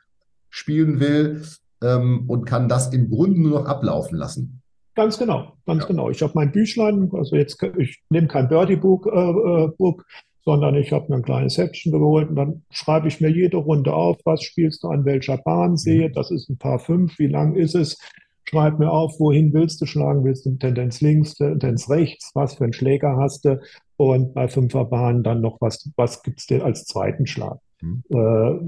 spielen 0.50 1.00
will 1.00 1.44
ähm, 1.82 2.26
und 2.28 2.46
kann 2.46 2.68
das 2.68 2.92
im 2.92 3.10
Grunde 3.10 3.40
nur 3.40 3.62
noch 3.62 3.68
ablaufen 3.68 4.18
lassen. 4.18 4.59
Ganz 5.00 5.18
genau, 5.18 5.54
ganz 5.66 5.84
ja. 5.84 5.88
genau. 5.88 6.10
Ich 6.10 6.22
habe 6.22 6.34
mein 6.36 6.52
Büchlein, 6.52 7.10
also 7.14 7.38
jetzt, 7.38 7.58
ich 7.78 8.04
nehme 8.10 8.28
kein 8.28 8.50
Birdie-Book, 8.50 9.08
äh, 9.08 9.64
äh, 9.64 9.68
Book, 9.78 10.06
sondern 10.44 10.76
ich 10.76 10.92
habe 10.92 11.06
mir 11.08 11.16
ein 11.16 11.24
kleines 11.24 11.58
Häppchen 11.58 11.94
geholt 11.94 12.28
und 12.28 12.36
dann 12.36 12.64
schreibe 12.70 13.08
ich 13.08 13.22
mir 13.22 13.30
jede 13.30 13.56
Runde 13.56 13.94
auf, 13.94 14.18
was 14.26 14.44
spielst 14.44 14.84
du 14.84 14.90
an 14.90 15.06
welcher 15.06 15.38
Bahn, 15.38 15.78
sehe, 15.78 16.10
mhm. 16.10 16.14
das 16.16 16.32
ist 16.32 16.50
ein 16.50 16.58
paar 16.58 16.80
fünf, 16.80 17.18
wie 17.18 17.28
lang 17.28 17.56
ist 17.56 17.76
es, 17.76 17.98
schreib 18.44 18.78
mir 18.78 18.92
auf, 18.92 19.18
wohin 19.22 19.54
willst 19.54 19.80
du 19.80 19.86
schlagen, 19.86 20.26
willst 20.26 20.46
du 20.46 20.58
Tendenz 20.58 21.00
links, 21.00 21.36
Tendenz 21.36 21.90
rechts, 21.90 22.32
was 22.34 22.56
für 22.56 22.66
einen 22.66 22.74
Schläger 22.74 23.16
hast 23.16 23.46
du 23.46 23.62
und 23.96 24.34
bei 24.34 24.50
Fünferbahn 24.50 25.24
dann 25.24 25.40
noch, 25.40 25.62
was, 25.62 25.90
was 25.96 26.24
gibt 26.24 26.42
es 26.42 26.48
dir 26.48 26.66
als 26.66 26.84
zweiten 26.84 27.26
Schlag. 27.26 27.60
Mhm. 27.80 28.04
Äh, 28.10 28.60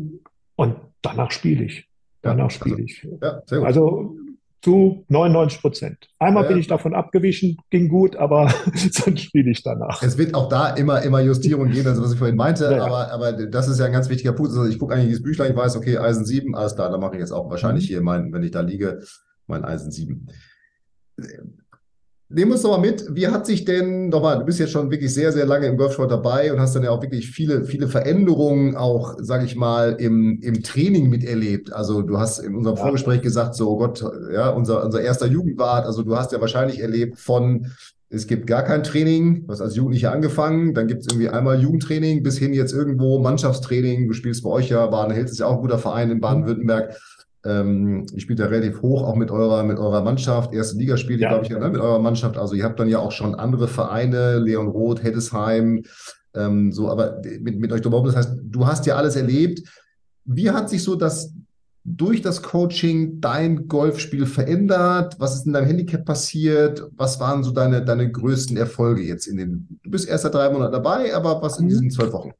und 0.56 0.76
danach 1.02 1.32
spiele 1.32 1.66
ich. 1.66 1.90
Danach 2.22 2.52
spiele 2.52 2.76
also, 2.76 2.86
ich. 2.86 3.08
Ja, 3.22 3.64
also 3.64 4.16
zu 4.62 5.06
99 5.10 5.62
Prozent. 5.62 5.98
Einmal 6.20 6.44
ja, 6.44 6.50
bin 6.50 6.60
ich 6.60 6.68
davon 6.68 6.94
abgewichen, 6.94 7.58
ging 7.70 7.90
gut, 7.90 8.16
aber 8.16 8.54
sonst 8.76 9.22
spiele 9.22 9.52
ich 9.52 9.64
danach. 9.64 10.04
Es 10.04 10.18
wird 10.18 10.36
auch 10.36 10.50
da 10.50 10.70
immer, 10.70 11.02
immer 11.02 11.20
Justierung 11.22 11.70
geben, 11.70 11.88
also 11.88 12.04
was 12.04 12.14
ich 12.14 12.20
vorhin 12.20 12.36
meinte, 12.36 12.66
ja, 12.66 12.86
aber, 12.86 13.12
aber 13.12 13.34
das 13.34 13.68
ist 13.68 13.80
ja 13.80 13.86
ein 13.86 13.92
ganz 13.92 14.10
wichtiger 14.10 14.34
Punkt. 14.34 14.52
Also 14.52 14.66
ich 14.66 14.78
gucke 14.78 14.94
eigentlich 14.94 15.14
das 15.14 15.24
Büchlein, 15.24 15.52
ich 15.52 15.58
weiß, 15.58 15.76
okay, 15.76 15.98
Eisen 15.98 16.26
7, 16.26 16.56
alles 16.56 16.76
klar, 16.76 16.92
da 16.92 16.98
mache 16.98 17.16
ich 17.16 17.20
jetzt 17.20 17.32
auch 17.32 17.50
wahrscheinlich 17.50 17.88
hier 17.88 18.02
mein, 18.02 18.32
wenn 18.32 18.44
ich 18.44 18.52
da 18.52 18.62
liege, 18.62 19.02
mein 19.48 19.66
Eisen 19.66 19.92
7. 19.92 20.28
Nehmen 22.34 22.52
wir 22.52 22.54
uns 22.54 22.62
doch 22.62 22.72
mal 22.72 22.80
mit, 22.80 23.06
wie 23.12 23.28
hat 23.28 23.46
sich 23.46 23.66
denn, 23.66 24.08
nochmal, 24.08 24.40
du 24.40 24.46
bist 24.46 24.58
jetzt 24.58 24.72
schon 24.72 24.90
wirklich 24.90 25.14
sehr, 25.14 25.34
sehr 25.34 25.46
lange 25.46 25.68
im 25.68 25.76
Golfsport 25.76 26.10
dabei 26.10 26.54
und 26.54 26.62
hast 26.62 26.74
dann 26.76 26.84
ja 26.84 26.92
auch 26.92 27.02
wirklich 27.02 27.30
viele, 27.30 27.66
viele 27.66 27.90
Veränderungen 27.90 28.78
auch, 28.78 29.16
sage 29.20 29.44
ich 29.44 29.58
mal, 29.58 29.98
im, 30.00 30.40
im 30.42 30.64
Training 30.64 31.10
miterlebt. 31.10 31.74
Also 31.74 32.02
du 32.02 32.20
hast 32.20 32.40
in 32.40 32.56
unserem 32.56 32.78
ja. 32.78 32.84
Vorgespräch 32.84 33.22
gesagt, 33.22 33.56
so 33.56 33.72
oh 33.72 33.78
Gott, 33.78 34.04
ja, 34.34 34.50
unser, 34.50 34.86
unser 34.86 35.02
erster 35.02 35.28
Jugendwart, 35.28 35.86
also 35.86 36.04
du 36.04 36.16
hast 36.16 36.32
ja 36.32 36.40
wahrscheinlich 36.40 36.80
erlebt 36.80 37.20
von, 37.20 37.68
es 38.08 38.28
gibt 38.28 38.48
gar 38.48 38.64
kein 38.64 38.84
Training, 38.84 39.46
du 39.46 39.52
hast 39.52 39.62
als 39.62 39.76
Jugendlicher 39.76 40.14
angefangen, 40.14 40.74
dann 40.74 40.88
gibt 40.88 41.02
es 41.02 41.08
irgendwie 41.08 41.30
einmal 41.30 41.62
Jugendtraining 41.62 42.24
bis 42.24 42.38
hin 42.38 42.54
jetzt 42.54 42.74
irgendwo 42.74 43.20
Mannschaftstraining, 43.20 44.08
du 44.08 44.14
spielst 44.14 44.44
bei 44.44 44.50
euch 44.50 44.70
ja, 44.70 44.86
Baden-Hills 44.88 45.32
ist 45.32 45.40
ja 45.40 45.48
auch 45.48 45.56
ein 45.56 45.62
guter 45.62 45.80
Verein 45.80 46.12
in 46.12 46.22
Baden-Württemberg. 46.22 46.96
Ähm, 47.44 48.06
ihr 48.14 48.20
spielt 48.20 48.40
ja 48.40 48.46
relativ 48.46 48.82
hoch, 48.82 49.04
auch 49.04 49.16
mit 49.16 49.32
eurer, 49.32 49.64
mit 49.64 49.80
eurer 49.80 50.04
Mannschaft. 50.04 50.54
Erste 50.54 50.78
Liga 50.78 50.98
spielt 50.98 51.20
ihr, 51.20 51.24
ja. 51.24 51.30
glaube 51.30 51.46
ich, 51.46 51.52
ne, 51.52 51.70
mit 51.70 51.82
eurer 51.82 52.00
Mannschaft. 52.00 52.38
Also 52.38 52.54
ihr 52.54 52.64
habt 52.64 52.80
dann 52.80 52.90
ja 52.90 53.00
auch 53.00 53.12
schon 53.12 53.34
andere 53.36 53.68
Vereine, 53.68 54.38
Leon 54.38 54.68
Roth, 54.68 55.04
Heddesheim, 55.04 55.84
ähm, 56.36 56.72
so, 56.72 56.90
aber 56.90 57.22
mit, 57.40 57.60
mit 57.60 57.72
euch 57.72 57.82
drumherum. 57.82 58.06
Das 58.06 58.16
heißt, 58.16 58.34
du 58.44 58.68
hast 58.68 58.86
ja 58.86 58.96
alles 58.96 59.16
erlebt. 59.16 59.62
Wie 60.26 60.52
hat 60.52 60.70
sich 60.70 60.84
so 60.84 60.96
das 60.96 61.34
durch 61.84 62.22
das 62.22 62.44
Coaching 62.44 63.20
dein 63.22 63.68
Golfspiel 63.68 64.28
verändert? 64.28 65.16
Was 65.18 65.36
ist 65.36 65.48
in 65.48 65.54
deinem 65.54 65.66
Handicap 65.66 66.06
passiert? 66.06 66.88
Was 66.96 67.20
waren 67.20 67.44
so 67.44 67.52
deine, 67.52 67.84
deine 67.84 68.12
größten 68.12 68.56
Erfolge 68.56 69.02
jetzt 69.02 69.26
in 69.26 69.38
den, 69.38 69.80
du 69.84 69.90
bist 69.90 70.08
erst 70.08 70.24
seit 70.24 70.36
drei 70.36 70.52
Monaten 70.52 70.74
dabei, 70.74 71.14
aber 71.16 71.42
was 71.42 71.58
in 71.58 71.66
mhm. 71.66 71.70
diesen 71.70 71.92
zwölf 71.92 72.14
Wochen? 72.14 72.32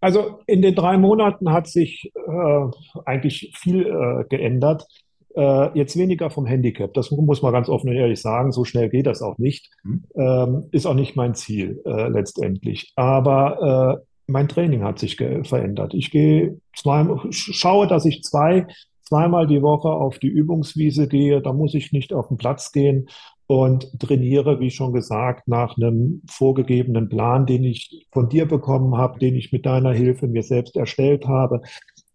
Also 0.00 0.40
in 0.46 0.62
den 0.62 0.74
drei 0.74 0.98
Monaten 0.98 1.52
hat 1.52 1.66
sich 1.66 2.12
äh, 2.14 3.00
eigentlich 3.04 3.52
viel 3.56 3.86
äh, 3.86 4.24
geändert. 4.28 4.86
Äh, 5.34 5.76
jetzt 5.78 5.96
weniger 5.96 6.30
vom 6.30 6.46
Handicap. 6.46 6.94
Das 6.94 7.10
muss 7.10 7.42
man 7.42 7.52
ganz 7.52 7.68
offen 7.68 7.90
und 7.90 7.96
ehrlich 7.96 8.20
sagen. 8.20 8.52
So 8.52 8.64
schnell 8.64 8.88
geht 8.88 9.06
das 9.06 9.22
auch 9.22 9.38
nicht. 9.38 9.70
Mhm. 9.82 10.04
Ähm, 10.14 10.68
ist 10.72 10.86
auch 10.86 10.94
nicht 10.94 11.16
mein 11.16 11.34
Ziel 11.34 11.82
äh, 11.84 12.08
letztendlich. 12.08 12.92
Aber 12.96 14.00
äh, 14.00 14.04
mein 14.28 14.48
Training 14.48 14.82
hat 14.82 14.98
sich 14.98 15.16
verändert. 15.16 15.94
Ich 15.94 16.10
gehe 16.10 16.58
zwei, 16.74 17.06
schaue, 17.30 17.86
dass 17.86 18.04
ich 18.06 18.22
zwei 18.22 18.66
zweimal 19.06 19.46
die 19.46 19.62
Woche 19.62 19.88
auf 19.88 20.18
die 20.18 20.28
Übungswiese 20.28 21.08
gehe. 21.08 21.40
Da 21.40 21.52
muss 21.52 21.74
ich 21.74 21.92
nicht 21.92 22.12
auf 22.12 22.28
den 22.28 22.36
Platz 22.36 22.72
gehen, 22.72 23.08
und 23.46 24.00
trainiere, 24.00 24.60
wie 24.60 24.70
schon 24.70 24.92
gesagt, 24.92 25.46
nach 25.46 25.76
einem 25.76 26.22
vorgegebenen 26.28 27.08
Plan, 27.08 27.46
den 27.46 27.64
ich 27.64 28.06
von 28.12 28.28
dir 28.28 28.46
bekommen 28.46 28.96
habe, 28.96 29.18
den 29.18 29.36
ich 29.36 29.52
mit 29.52 29.66
deiner 29.66 29.92
Hilfe 29.92 30.26
mir 30.26 30.42
selbst 30.42 30.76
erstellt 30.76 31.26
habe, 31.26 31.62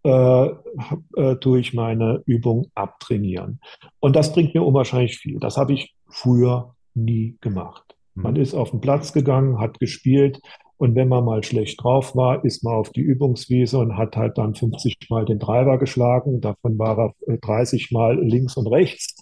äh, 0.04 0.48
äh, 1.16 1.36
tue 1.36 1.60
ich 1.60 1.74
meine 1.74 2.22
Übung 2.26 2.66
abtrainieren. 2.74 3.60
Und 4.00 4.16
das 4.16 4.32
bringt 4.32 4.54
mir 4.54 4.62
unwahrscheinlich 4.62 5.18
viel. 5.18 5.38
Das 5.38 5.56
habe 5.56 5.72
ich 5.72 5.94
früher 6.08 6.74
nie 6.94 7.36
gemacht. 7.40 7.96
Mhm. 8.14 8.22
Man 8.22 8.36
ist 8.36 8.54
auf 8.54 8.70
den 8.70 8.80
Platz 8.80 9.12
gegangen, 9.12 9.58
hat 9.58 9.78
gespielt 9.78 10.40
und 10.82 10.96
wenn 10.96 11.06
man 11.06 11.24
mal 11.24 11.44
schlecht 11.44 11.80
drauf 11.80 12.16
war, 12.16 12.44
ist 12.44 12.64
man 12.64 12.74
auf 12.74 12.90
die 12.90 13.02
Übungswiese 13.02 13.78
und 13.78 13.96
hat 13.96 14.16
halt 14.16 14.36
dann 14.36 14.56
50 14.56 14.96
Mal 15.10 15.24
den 15.24 15.38
Treiber 15.38 15.78
geschlagen. 15.78 16.40
Davon 16.40 16.76
war 16.76 17.14
er 17.28 17.36
30 17.38 17.92
äh, 17.92 17.94
Mal 17.94 18.20
links 18.20 18.56
und 18.56 18.66
rechts. 18.66 19.21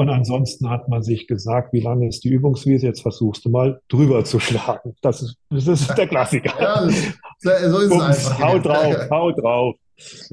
Und 0.00 0.08
ansonsten 0.08 0.70
hat 0.70 0.88
man 0.88 1.02
sich 1.02 1.26
gesagt, 1.26 1.74
wie 1.74 1.80
lange 1.80 2.08
ist 2.08 2.24
die 2.24 2.30
Übungswiese? 2.30 2.86
Jetzt 2.86 3.02
versuchst 3.02 3.44
du 3.44 3.50
mal 3.50 3.82
drüber 3.90 4.24
zu 4.24 4.40
schlagen. 4.40 4.94
Das 5.02 5.20
ist, 5.20 5.36
das 5.50 5.68
ist 5.68 5.94
der 5.94 6.06
Klassiker. 6.06 6.54
Ja, 6.58 6.88
so 7.68 7.80
ist 7.80 7.90
Bums, 7.90 8.16
es 8.16 8.30
einfach. 8.30 8.40
Hau 8.40 8.58
drauf, 8.60 9.10
hau 9.10 9.32
drauf. 9.32 9.76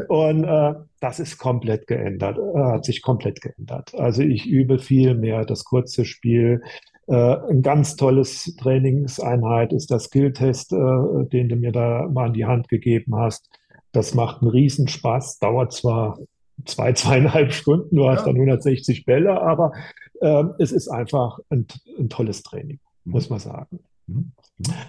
Und 0.08 0.45
äh, 0.45 0.73
das 1.01 1.19
ist 1.19 1.38
komplett 1.38 1.86
geändert, 1.86 2.38
äh, 2.38 2.60
hat 2.60 2.86
sich 2.86 3.01
komplett 3.01 3.41
geändert. 3.41 3.93
Also 3.95 4.21
ich 4.21 4.45
übe 4.45 4.80
viel 4.80 5.15
mehr 5.15 5.43
das 5.43 5.65
kurze 5.65 6.06
Spiel. 6.06 6.62
Äh, 7.08 7.36
ein 7.49 7.62
ganz 7.62 7.97
tolles 7.97 8.56
Trainingseinheit 8.62 9.73
ist 9.73 9.91
der 9.91 9.99
Skilltest, 9.99 10.71
äh, 10.71 11.25
den 11.34 11.49
du 11.49 11.58
mir 11.58 11.73
da 11.73 12.08
mal 12.10 12.27
in 12.27 12.34
die 12.34 12.45
Hand 12.45 12.69
gegeben 12.69 13.17
hast 13.17 13.49
Das 13.91 14.13
macht 14.13 14.41
einen 14.41 14.51
Riesenspaß, 14.51 15.39
dauert 15.39 15.73
zwar 15.73 16.19
zwei, 16.65 16.93
zweieinhalb 16.93 17.54
Stunden, 17.54 17.96
du 17.96 18.10
hast 18.10 18.26
dann 18.26 18.36
160 18.36 19.06
Bälle, 19.06 19.41
aber 19.41 19.74
äh, 20.22 20.43
es 20.60 20.72
ist 20.72 20.88
einfach 20.88 21.39
ein, 21.50 21.67
ein 22.00 22.10
tolles 22.10 22.43
Training, 22.43 22.80
mhm. 23.04 23.12
muss 23.12 23.30
man 23.30 23.39
sagen. 23.39 23.80
Mhm. 24.08 24.32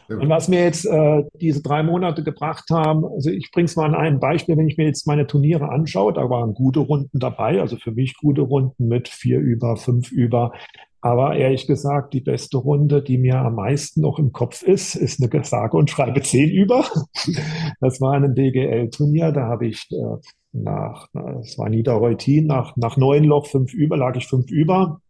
mhm. 0.09 0.21
Und 0.21 0.29
was 0.29 0.49
mir 0.49 0.63
jetzt 0.63 0.87
äh, 0.87 1.25
diese 1.41 1.63
drei 1.63 1.83
Monate 1.83 2.23
gebracht 2.23 2.71
haben, 2.71 3.05
also 3.05 3.31
ich 3.31 3.51
bringe 3.51 3.67
es 3.67 3.77
mal 3.77 3.87
an 3.87 3.95
einem 3.95 4.21
Beispiel, 4.21 4.57
wenn 4.57 4.69
ich 4.69 4.77
mir 4.77 4.87
jetzt 4.87 5.07
meine 5.07 5.27
Turniere 5.27 5.69
anschaue, 5.69 6.13
da 6.13 6.29
waren 6.31 6.55
gute 6.55 6.81
Runden 6.81 7.19
dabei, 7.19 7.61
also 7.61 7.77
für 7.77 7.93
mich 7.93 8.17
gute 8.17 8.43
Runden 8.43 8.89
mit 8.89 9.09
vier 9.09 9.39
über, 9.39 9.77
fünf 9.77 10.11
über. 10.11 10.53
Aber 11.01 11.37
ehrlich 11.37 11.69
gesagt, 11.69 12.13
die 12.13 12.21
beste 12.21 12.57
Runde, 12.57 13.03
die 13.03 13.19
mir 13.19 13.37
am 13.37 13.55
meisten 13.55 14.01
noch 14.01 14.19
im 14.19 14.33
Kopf 14.33 14.63
ist, 14.63 14.97
ist 14.97 15.23
eine 15.23 15.45
sage 15.45 15.77
und 15.77 15.91
schreibe 15.91 16.23
zehn 16.23 16.51
über. 16.51 16.85
Das 17.81 18.01
war 18.01 18.15
ein 18.15 18.35
DGL-Turnier, 18.35 19.31
da 19.31 19.47
habe 19.47 19.69
ich 19.69 19.87
äh, 19.93 20.17
nach, 20.53 21.09
es 21.41 21.59
war 21.59 21.69
Niederreutin, 21.69 22.47
nach, 22.47 22.77
nach 22.77 22.97
neun 22.97 23.25
Loch 23.25 23.47
fünf 23.47 23.75
über, 23.75 23.97
lag 23.97 24.17
ich 24.17 24.27
fünf 24.27 24.51
über 24.51 25.01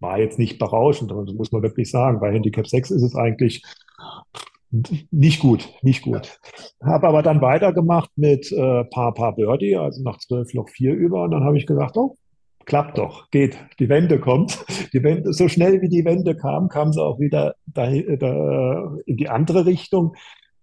war 0.00 0.18
jetzt 0.18 0.38
nicht 0.38 0.58
berauschend, 0.58 1.10
das 1.10 1.34
muss 1.34 1.52
man 1.52 1.62
wirklich 1.62 1.90
sagen. 1.90 2.20
Bei 2.20 2.32
Handicap 2.32 2.66
6 2.66 2.90
ist 2.90 3.02
es 3.02 3.14
eigentlich 3.14 3.62
nicht 5.10 5.40
gut, 5.40 5.68
nicht 5.82 6.02
gut. 6.02 6.38
Habe 6.82 7.08
aber 7.08 7.22
dann 7.22 7.40
weitergemacht 7.40 8.10
mit 8.16 8.52
äh, 8.52 8.84
Paar 8.84 9.14
Paar 9.14 9.34
Birdie, 9.34 9.76
also 9.76 10.02
nach 10.02 10.18
zwölf 10.18 10.52
Loch 10.52 10.68
vier 10.68 10.94
über. 10.94 11.22
Und 11.22 11.30
dann 11.30 11.44
habe 11.44 11.56
ich 11.56 11.66
gesagt, 11.66 11.96
oh, 11.96 12.16
klappt 12.66 12.98
doch, 12.98 13.30
geht. 13.30 13.56
Die 13.78 13.88
Wende 13.88 14.20
kommt. 14.20 14.64
Die 14.92 15.02
Wende, 15.02 15.32
so 15.32 15.48
schnell 15.48 15.80
wie 15.80 15.88
die 15.88 16.04
Wende 16.04 16.36
kam, 16.36 16.68
kam 16.68 16.92
sie 16.92 17.02
auch 17.02 17.18
wieder 17.18 17.54
da, 17.66 17.90
da, 17.90 18.96
in 19.06 19.16
die 19.16 19.28
andere 19.28 19.66
Richtung. 19.66 20.14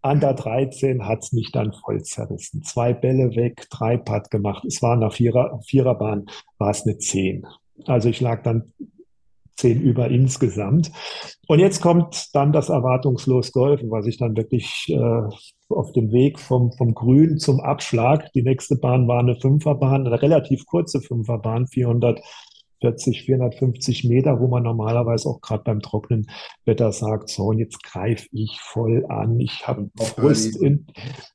An 0.06 0.20
der 0.20 0.36
13 0.36 1.08
hat 1.08 1.24
es 1.24 1.34
mich 1.34 1.52
dann 1.52 1.74
voll 1.74 2.04
zerrissen. 2.04 2.62
Zwei 2.62 2.94
Bälle 2.94 3.36
weg, 3.36 3.65
drei 3.72 3.98
Putt 3.98 4.30
gemacht. 4.30 4.63
Es 4.63 4.84
war 4.84 4.96
nach 4.96 5.12
Vierer, 5.12 5.60
Viererbahn, 5.65 6.28
war 6.60 6.70
es 6.70 6.84
eine 6.86 7.00
10. 7.00 7.44
Also 7.88 8.10
ich 8.10 8.22
lag 8.22 8.44
dann 8.44 8.72
zehn 9.56 9.82
über 9.82 10.10
insgesamt. 10.10 10.91
Und 11.48 11.58
jetzt 11.58 11.82
kommt 11.82 12.30
dann 12.36 12.54
das 12.54 12.70
erwartungslos 12.70 13.52
Golfen, 13.52 13.89
was 13.89 14.06
ich 14.06 14.18
dann 14.18 14.38
wirklich 14.38 14.86
äh, 14.89 15.22
auf 15.70 15.91
dem 15.94 16.12
Weg 16.12 16.39
vom, 16.39 16.72
vom 16.74 16.94
Grün 16.94 17.39
zum 17.39 17.60
Abschlag, 17.60 18.32
die 18.34 18.44
nächste 18.44 18.76
Bahn 18.76 19.08
war 19.08 19.22
eine 19.22 19.39
Fünferbahn, 19.39 20.06
eine 20.06 20.22
relativ 20.22 20.68
kurze 20.68 21.02
Fünferbahn, 21.02 21.65
440, 22.82 23.24
450 23.24 24.04
Meter, 24.06 24.40
wo 24.40 24.48
man 24.48 24.64
normalerweise 24.64 25.30
auch 25.30 25.42
gerade 25.42 25.64
beim 25.64 25.82
trockenen 25.82 26.28
Wetter 26.66 26.92
sagt, 26.92 27.30
so, 27.30 27.46
und 27.46 27.60
jetzt 27.60 27.84
greife 27.84 28.28
ich 28.32 28.60
voll 28.62 29.06
an, 29.08 29.40
ich 29.40 29.68
habe 29.68 29.90
Frust, 29.98 30.62
in, 30.62 30.88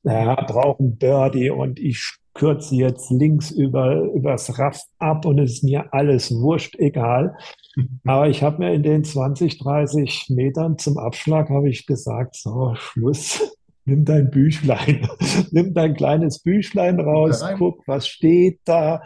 ja, 0.03 0.35
brauche 0.35 0.83
ein 0.83 0.97
Birdie 0.97 1.49
und 1.49 1.79
ich 1.79 2.21
kürze 2.33 2.75
jetzt 2.75 3.11
links 3.11 3.51
über, 3.51 4.03
übers 4.13 4.57
Raff 4.57 4.81
ab 4.99 5.25
und 5.25 5.39
es 5.39 5.53
ist 5.53 5.63
mir 5.63 5.93
alles 5.93 6.31
wurscht, 6.31 6.75
egal. 6.79 7.35
Aber 8.05 8.29
ich 8.29 8.43
habe 8.43 8.59
mir 8.59 8.73
in 8.73 8.83
den 8.83 9.03
20, 9.03 9.59
30 9.59 10.27
Metern 10.29 10.77
zum 10.77 10.97
Abschlag 10.97 11.49
habe 11.49 11.69
ich 11.69 11.85
gesagt, 11.85 12.35
so, 12.35 12.73
Schluss, 12.75 13.57
nimm 13.85 14.05
dein 14.05 14.29
Büchlein, 14.29 15.07
nimm 15.51 15.73
dein 15.73 15.93
kleines 15.93 16.39
Büchlein 16.39 16.99
raus, 16.99 17.43
guck, 17.57 17.85
was 17.87 18.07
steht 18.07 18.59
da. 18.65 19.01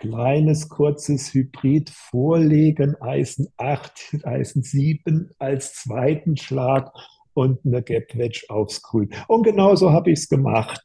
Kleines, 0.00 0.70
kurzes 0.70 1.34
Hybrid 1.34 1.90
vorlegen, 1.90 2.96
Eisen 3.02 3.48
8, 3.58 4.20
Eisen 4.24 4.62
7 4.62 5.30
als 5.38 5.74
zweiten 5.74 6.38
Schlag 6.38 6.90
und 7.34 7.58
eine 7.66 7.82
Gap 7.82 8.16
Wedge 8.16 8.46
aufs 8.48 8.80
Grün. 8.80 9.10
Und 9.28 9.42
genauso 9.42 9.92
habe 9.92 10.10
ich 10.10 10.20
es 10.20 10.28
gemacht. 10.30 10.80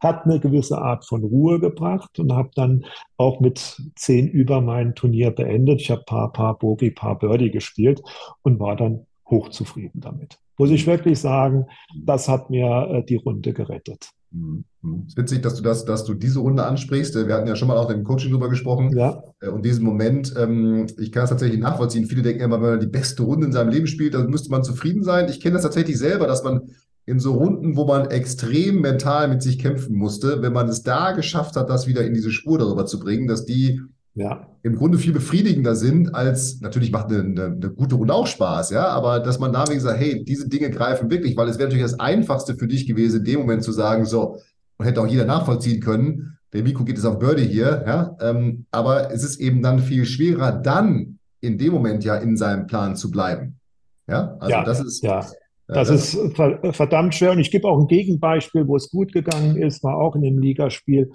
Hat 0.00 0.24
eine 0.24 0.40
gewisse 0.40 0.78
Art 0.78 1.04
von 1.06 1.22
Ruhe 1.22 1.60
gebracht 1.60 2.18
und 2.18 2.32
habe 2.32 2.50
dann 2.54 2.86
auch 3.18 3.40
mit 3.40 3.80
zehn 3.94 4.26
über 4.26 4.62
mein 4.62 4.94
Turnier 4.94 5.32
beendet. 5.32 5.82
Ich 5.82 5.90
habe 5.90 6.04
paar, 6.04 6.32
paar 6.32 6.58
Bogey, 6.58 6.90
paar 6.90 7.18
Birdie 7.18 7.50
gespielt 7.50 8.02
und 8.42 8.58
war 8.58 8.74
dann 8.74 9.06
hochzufrieden 9.28 10.00
damit. 10.00 10.38
Muss 10.56 10.70
ich 10.70 10.86
wirklich 10.86 11.20
sagen, 11.20 11.66
das 11.94 12.26
hat 12.26 12.48
mir 12.48 12.88
äh, 12.90 13.04
die 13.04 13.16
Runde 13.16 13.52
gerettet. 13.52 14.15
Es 14.32 15.12
ist 15.12 15.16
witzig, 15.16 15.42
dass 15.42 15.54
du 15.54 15.62
das, 15.62 15.84
dass 15.84 16.04
du 16.04 16.14
diese 16.14 16.40
Runde 16.40 16.64
ansprichst. 16.64 17.14
Wir 17.14 17.34
hatten 17.34 17.48
ja 17.48 17.56
schon 17.56 17.68
mal 17.68 17.76
auch 17.76 17.90
im 17.90 18.04
Coaching 18.04 18.30
drüber 18.30 18.48
gesprochen. 18.48 18.96
Ja. 18.96 19.22
Äh, 19.40 19.48
und 19.48 19.64
diesen 19.64 19.84
Moment, 19.84 20.34
ähm, 20.36 20.86
ich 20.98 21.12
kann 21.12 21.24
es 21.24 21.30
tatsächlich 21.30 21.60
nachvollziehen. 21.60 22.06
Viele 22.06 22.22
denken 22.22 22.42
immer, 22.42 22.60
wenn 22.60 22.70
man 22.70 22.80
die 22.80 22.86
beste 22.86 23.22
Runde 23.22 23.46
in 23.46 23.52
seinem 23.52 23.70
Leben 23.70 23.86
spielt, 23.86 24.14
dann 24.14 24.30
müsste 24.30 24.50
man 24.50 24.64
zufrieden 24.64 25.02
sein. 25.02 25.28
Ich 25.28 25.40
kenne 25.40 25.54
das 25.54 25.62
tatsächlich 25.62 25.98
selber, 25.98 26.26
dass 26.26 26.44
man 26.44 26.62
in 27.06 27.20
so 27.20 27.34
Runden, 27.34 27.76
wo 27.76 27.86
man 27.86 28.10
extrem 28.10 28.80
mental 28.80 29.28
mit 29.28 29.42
sich 29.42 29.58
kämpfen 29.58 29.96
musste, 29.96 30.42
wenn 30.42 30.52
man 30.52 30.68
es 30.68 30.82
da 30.82 31.12
geschafft 31.12 31.56
hat, 31.56 31.70
das 31.70 31.86
wieder 31.86 32.04
in 32.04 32.14
diese 32.14 32.32
Spur 32.32 32.58
darüber 32.58 32.84
zu 32.84 32.98
bringen, 32.98 33.28
dass 33.28 33.44
die 33.44 33.80
ja. 34.16 34.48
im 34.62 34.74
Grunde 34.74 34.98
viel 34.98 35.12
befriedigender 35.12 35.76
sind, 35.76 36.14
als 36.14 36.60
natürlich 36.60 36.90
macht 36.90 37.10
eine, 37.10 37.20
eine, 37.20 37.44
eine, 37.44 37.70
gute 37.70 37.94
Runde 37.94 38.14
auch 38.14 38.26
Spaß, 38.26 38.70
ja, 38.70 38.88
aber 38.88 39.20
dass 39.20 39.38
man 39.38 39.52
da 39.52 39.68
wie 39.68 39.74
gesagt, 39.74 40.00
hey, 40.00 40.24
diese 40.24 40.48
Dinge 40.48 40.70
greifen 40.70 41.10
wirklich, 41.10 41.36
weil 41.36 41.48
es 41.48 41.58
wäre 41.58 41.68
natürlich 41.68 41.84
das 41.84 42.00
Einfachste 42.00 42.56
für 42.56 42.66
dich 42.66 42.86
gewesen, 42.86 43.18
in 43.18 43.24
dem 43.24 43.40
Moment 43.40 43.62
zu 43.62 43.72
sagen, 43.72 44.06
so, 44.06 44.38
und 44.78 44.86
hätte 44.86 45.00
auch 45.00 45.06
jeder 45.06 45.26
nachvollziehen 45.26 45.80
können, 45.80 46.38
der 46.52 46.62
Mikro 46.62 46.84
geht 46.84 46.96
jetzt 46.96 47.04
auf 47.04 47.18
Birdie 47.18 47.46
hier, 47.46 47.84
ja, 47.86 48.16
ähm, 48.20 48.66
aber 48.70 49.12
es 49.12 49.22
ist 49.22 49.38
eben 49.38 49.62
dann 49.62 49.78
viel 49.78 50.06
schwerer, 50.06 50.52
dann 50.52 51.18
in 51.40 51.58
dem 51.58 51.72
Moment 51.72 52.02
ja 52.02 52.16
in 52.16 52.36
seinem 52.36 52.66
Plan 52.66 52.96
zu 52.96 53.10
bleiben. 53.10 53.60
Ja, 54.08 54.36
also 54.40 54.50
ja, 54.50 54.64
das 54.64 54.80
ist. 54.80 55.02
Ja. 55.02 55.20
Äh, 55.20 55.74
das, 55.74 55.88
das 55.88 56.14
ist 56.14 56.36
verdammt 56.76 57.14
schwer. 57.14 57.32
Und 57.32 57.40
ich 57.40 57.50
gebe 57.50 57.68
auch 57.68 57.78
ein 57.78 57.88
Gegenbeispiel, 57.88 58.66
wo 58.66 58.76
es 58.76 58.88
gut 58.88 59.12
gegangen 59.12 59.56
ist, 59.56 59.82
war 59.82 59.96
auch 59.96 60.14
in 60.14 60.22
dem 60.22 60.38
Ligaspiel 60.38 61.10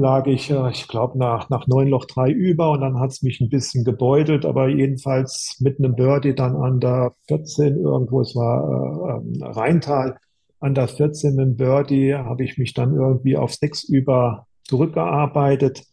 lag 0.00 0.26
ich, 0.26 0.50
ich 0.50 0.88
glaube, 0.88 1.18
nach, 1.18 1.48
nach 1.50 1.66
neun 1.66 1.88
Loch 1.88 2.04
drei 2.06 2.30
über 2.30 2.70
und 2.72 2.80
dann 2.80 2.98
hat 2.98 3.10
es 3.10 3.22
mich 3.22 3.40
ein 3.40 3.48
bisschen 3.48 3.84
gebeutelt, 3.84 4.44
aber 4.44 4.68
jedenfalls 4.68 5.56
mit 5.60 5.78
einem 5.78 5.94
Birdie 5.94 6.34
dann 6.34 6.56
an 6.56 6.80
der 6.80 7.14
14 7.28 7.76
irgendwo, 7.76 8.20
es 8.20 8.34
war 8.34 9.20
äh, 9.22 9.44
Rheintal, 9.44 10.18
an 10.60 10.74
der 10.74 10.88
14 10.88 11.34
mit 11.34 11.46
dem 11.46 11.56
Birdie 11.56 12.14
habe 12.14 12.44
ich 12.44 12.58
mich 12.58 12.74
dann 12.74 12.94
irgendwie 12.94 13.36
auf 13.36 13.54
sechs 13.54 13.84
über 13.84 14.46
zurückgearbeitet. 14.64 15.84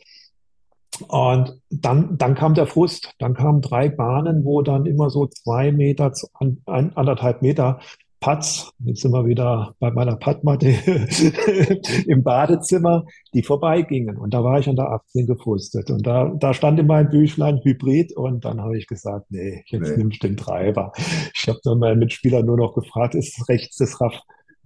Und 1.07 1.61
dann, 1.69 2.17
dann 2.17 2.35
kam 2.35 2.53
der 2.53 2.67
Frust. 2.67 3.13
Dann 3.19 3.33
kamen 3.33 3.61
drei 3.61 3.89
Bahnen, 3.89 4.43
wo 4.43 4.61
dann 4.61 4.85
immer 4.85 5.09
so 5.09 5.27
zwei 5.27 5.71
Meter, 5.71 6.11
ein, 6.65 6.91
anderthalb 6.95 7.41
Meter 7.41 7.79
Putts, 8.19 8.71
jetzt 8.79 9.01
sind 9.01 9.11
wir 9.11 9.25
wieder 9.25 9.75
bei 9.79 9.91
meiner 9.91 10.15
Puttmatte 10.15 10.69
im 12.07 12.23
Badezimmer, 12.23 13.05
die 13.33 13.43
vorbeigingen. 13.43 14.17
Und 14.17 14.33
da 14.33 14.43
war 14.43 14.59
ich 14.59 14.67
an 14.67 14.75
der 14.75 14.91
18 14.91 15.27
gefrustet. 15.27 15.91
Und 15.91 16.05
da, 16.05 16.33
da 16.39 16.53
stand 16.53 16.79
in 16.79 16.87
meinem 16.87 17.09
Büchlein 17.09 17.59
Hybrid. 17.63 18.15
Und 18.17 18.43
dann 18.43 18.61
habe 18.61 18.77
ich 18.77 18.87
gesagt, 18.87 19.27
nee, 19.29 19.63
jetzt 19.67 19.89
nee. 19.89 19.97
nimmst 19.97 20.23
du 20.23 20.27
den 20.27 20.37
Treiber. 20.37 20.91
Ich 21.35 21.47
habe 21.47 21.59
dann 21.63 21.79
meinen 21.79 21.99
Mitspieler 21.99 22.41
nur 22.43 22.57
noch 22.57 22.73
gefragt, 22.73 23.13
ist 23.13 23.47
rechts 23.49 23.77
das 23.77 24.01
Raff, 24.01 24.19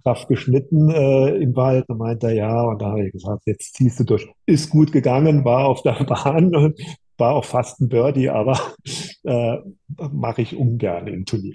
Raff 0.04 0.26
geschnitten 0.28 0.88
äh, 0.90 1.36
im 1.36 1.54
Wald? 1.54 1.88
Und 1.88 1.98
meinte 1.98 2.28
er, 2.28 2.34
ja. 2.34 2.62
Und 2.62 2.80
da 2.80 2.86
habe 2.86 3.06
ich 3.06 3.12
gesagt, 3.12 3.42
jetzt 3.44 3.74
ziehst 3.74 4.00
du 4.00 4.04
durch. 4.04 4.26
Ist 4.46 4.70
gut 4.70 4.92
gegangen, 4.92 5.44
war 5.44 5.66
auf 5.66 5.82
der 5.82 5.92
Bahn 6.04 6.56
und 6.56 6.80
war 7.18 7.34
auch 7.34 7.44
fast 7.44 7.80
ein 7.80 7.88
Birdie, 7.88 8.30
aber 8.30 8.58
äh, 9.24 9.58
mache 10.10 10.42
ich 10.42 10.56
ungern 10.56 11.06
im 11.06 11.26
Turnier. 11.26 11.54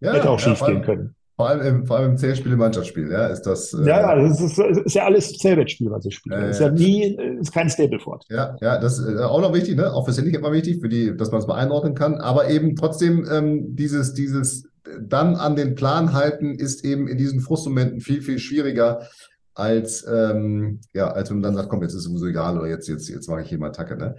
Ja, 0.00 0.12
Hätte 0.12 0.30
auch 0.30 0.40
ja, 0.40 0.54
schief 0.54 0.66
gehen 0.66 0.82
können. 0.82 1.14
Vor 1.42 1.48
allem 1.48 1.66
im, 1.66 1.86
vor 1.86 1.96
allem 1.96 2.12
im 2.12 2.16
Zählspiel, 2.18 2.52
im 2.52 2.60
Mannschaftsspiel, 2.60 3.10
ja, 3.10 3.26
ist 3.26 3.42
das. 3.42 3.74
Äh, 3.74 3.84
ja, 3.84 4.00
ja, 4.00 4.14
das 4.14 4.40
ist, 4.40 4.58
ist 4.60 4.94
ja 4.94 5.06
alles 5.06 5.32
Zählwettspiel, 5.32 5.90
was 5.90 6.06
ich 6.06 6.14
spiele. 6.14 6.36
Äh, 6.36 6.50
ist 6.50 6.60
ja 6.60 6.70
nie, 6.70 7.16
ist 7.40 7.52
kein 7.52 7.68
Stableford. 7.68 8.24
Ja, 8.30 8.56
ja, 8.60 8.78
das 8.78 9.00
ist 9.00 9.18
äh, 9.18 9.24
auch 9.24 9.40
noch 9.40 9.52
wichtig, 9.52 9.76
ne? 9.76 9.92
Auch 9.92 10.08
für 10.08 10.12
Handicap 10.16 10.40
immer 10.40 10.52
wichtig, 10.52 10.80
für 10.80 10.88
die, 10.88 11.16
dass 11.16 11.32
man 11.32 11.40
es 11.40 11.48
mal 11.48 11.56
einordnen 11.56 11.96
kann. 11.96 12.20
Aber 12.20 12.48
eben 12.48 12.76
trotzdem 12.76 13.26
ähm, 13.28 13.74
dieses, 13.74 14.14
dieses 14.14 14.68
dann 15.00 15.34
an 15.34 15.56
den 15.56 15.74
Plan 15.74 16.12
halten 16.12 16.54
ist 16.54 16.84
eben 16.84 17.08
in 17.08 17.18
diesen 17.18 17.40
Frustmomenten 17.40 18.00
viel, 18.00 18.22
viel 18.22 18.38
schwieriger 18.38 19.08
als, 19.52 20.06
ähm, 20.08 20.78
ja, 20.94 21.08
als 21.08 21.28
wenn 21.28 21.38
man 21.38 21.42
dann 21.42 21.54
sagt, 21.56 21.70
komm, 21.70 21.82
jetzt 21.82 21.94
ist 21.94 22.02
es 22.02 22.04
sowieso 22.04 22.26
egal 22.26 22.56
oder 22.56 22.68
jetzt, 22.68 22.86
jetzt, 22.86 23.08
jetzt 23.08 23.28
mache 23.28 23.42
ich 23.42 23.48
hier 23.48 23.58
mal 23.58 23.70
Attacke, 23.70 23.96
ne? 23.96 24.14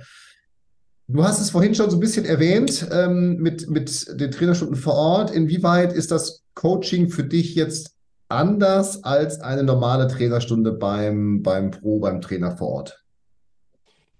Du 1.07 1.23
hast 1.23 1.41
es 1.41 1.49
vorhin 1.49 1.75
schon 1.75 1.89
so 1.89 1.97
ein 1.97 1.99
bisschen 1.99 2.25
erwähnt 2.25 2.87
ähm, 2.91 3.35
mit, 3.37 3.69
mit 3.69 4.19
den 4.19 4.31
Trainerstunden 4.31 4.77
vor 4.77 4.93
Ort. 4.93 5.31
Inwieweit 5.31 5.93
ist 5.93 6.11
das 6.11 6.43
Coaching 6.53 7.09
für 7.09 7.23
dich 7.23 7.55
jetzt 7.55 7.97
anders 8.29 9.03
als 9.03 9.41
eine 9.41 9.63
normale 9.63 10.07
Trainerstunde 10.07 10.71
beim, 10.71 11.43
beim 11.43 11.71
Pro, 11.71 11.99
beim 11.99 12.21
Trainer 12.21 12.55
vor 12.55 12.69
Ort? 12.69 13.03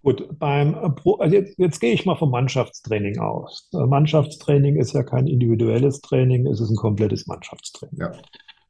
Gut, 0.04 0.38
beim 0.38 0.96
Pro, 0.96 1.16
also 1.16 1.34
jetzt, 1.34 1.58
jetzt 1.58 1.80
gehe 1.80 1.94
ich 1.94 2.06
mal 2.06 2.18
vom 2.18 2.32
Mannschaftstraining 2.32 3.20
aus. 3.20 3.70
Mannschaftstraining 3.72 4.76
ist 4.76 4.94
ja 4.94 5.04
kein 5.04 5.28
individuelles 5.28 6.02
Training, 6.02 6.46
es 6.48 6.60
ist 6.60 6.70
ein 6.70 6.76
komplettes 6.76 7.26
Mannschaftstraining. 7.26 7.98
Ja. 7.98 8.12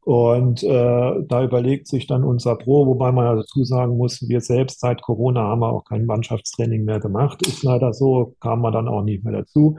Und 0.05 0.63
äh, 0.63 1.23
da 1.27 1.43
überlegt 1.43 1.87
sich 1.87 2.07
dann 2.07 2.23
unser 2.23 2.55
Pro, 2.57 2.85
wobei 2.85 3.11
man 3.11 3.37
dazu 3.37 3.63
sagen 3.63 3.97
muss, 3.97 4.27
wir 4.27 4.41
selbst 4.41 4.81
seit 4.81 5.01
Corona 5.01 5.41
haben 5.43 5.61
wir 5.61 5.71
auch 5.71 5.85
kein 5.85 6.05
Mannschaftstraining 6.05 6.83
mehr 6.83 6.99
gemacht. 6.99 7.45
Ist 7.47 7.63
leider 7.63 7.93
so, 7.93 8.35
kam 8.41 8.61
man 8.61 8.73
dann 8.73 8.89
auch 8.89 9.01
nicht 9.03 9.23
mehr 9.23 9.33
dazu. 9.33 9.77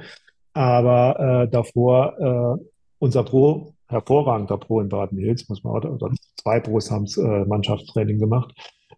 Aber 0.55 1.43
äh, 1.45 1.49
davor, 1.51 2.59
äh, 2.59 2.65
unser 3.01 3.23
Pro, 3.25 3.75
hervorragender 3.89 4.57
Pro 4.57 4.81
in 4.81 4.89
Baden-Hills, 4.89 5.49
muss 5.49 5.63
man 5.63 5.85
auch 5.85 6.11
zwei 6.37 6.61
Pros 6.61 6.91
haben 6.91 7.07
äh, 7.07 7.45
Mannschaftstraining 7.45 8.19
gemacht, 8.19 8.55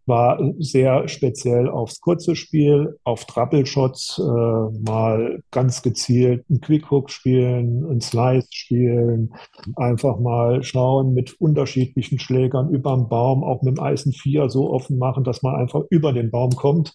war 0.07 0.41
sehr 0.59 1.09
speziell 1.09 1.69
aufs 1.69 2.01
kurze 2.01 2.37
Spiel, 2.37 2.97
auf 3.05 3.25
Trappelshots, 3.25 4.19
äh, 4.19 4.23
mal 4.23 5.43
ganz 5.51 5.83
gezielt 5.83 6.45
einen 6.49 6.61
Quickhook 6.61 7.11
spielen, 7.11 7.85
einen 7.85 8.01
Slice 8.01 8.49
spielen, 8.51 9.35
einfach 9.75 10.19
mal 10.19 10.63
schauen 10.63 11.13
mit 11.13 11.41
unterschiedlichen 11.41 12.19
Schlägern 12.19 12.71
über 12.71 12.95
den 12.95 13.09
Baum, 13.09 13.43
auch 13.43 13.63
mit 13.63 13.77
dem 13.77 13.83
Eisen 13.83 14.13
4 14.13 14.49
so 14.49 14.71
offen 14.71 14.99
machen, 14.99 15.25
dass 15.25 15.43
man 15.43 15.57
einfach 15.57 15.83
über 15.91 16.13
den 16.13 16.31
Baum 16.31 16.51
kommt, 16.51 16.95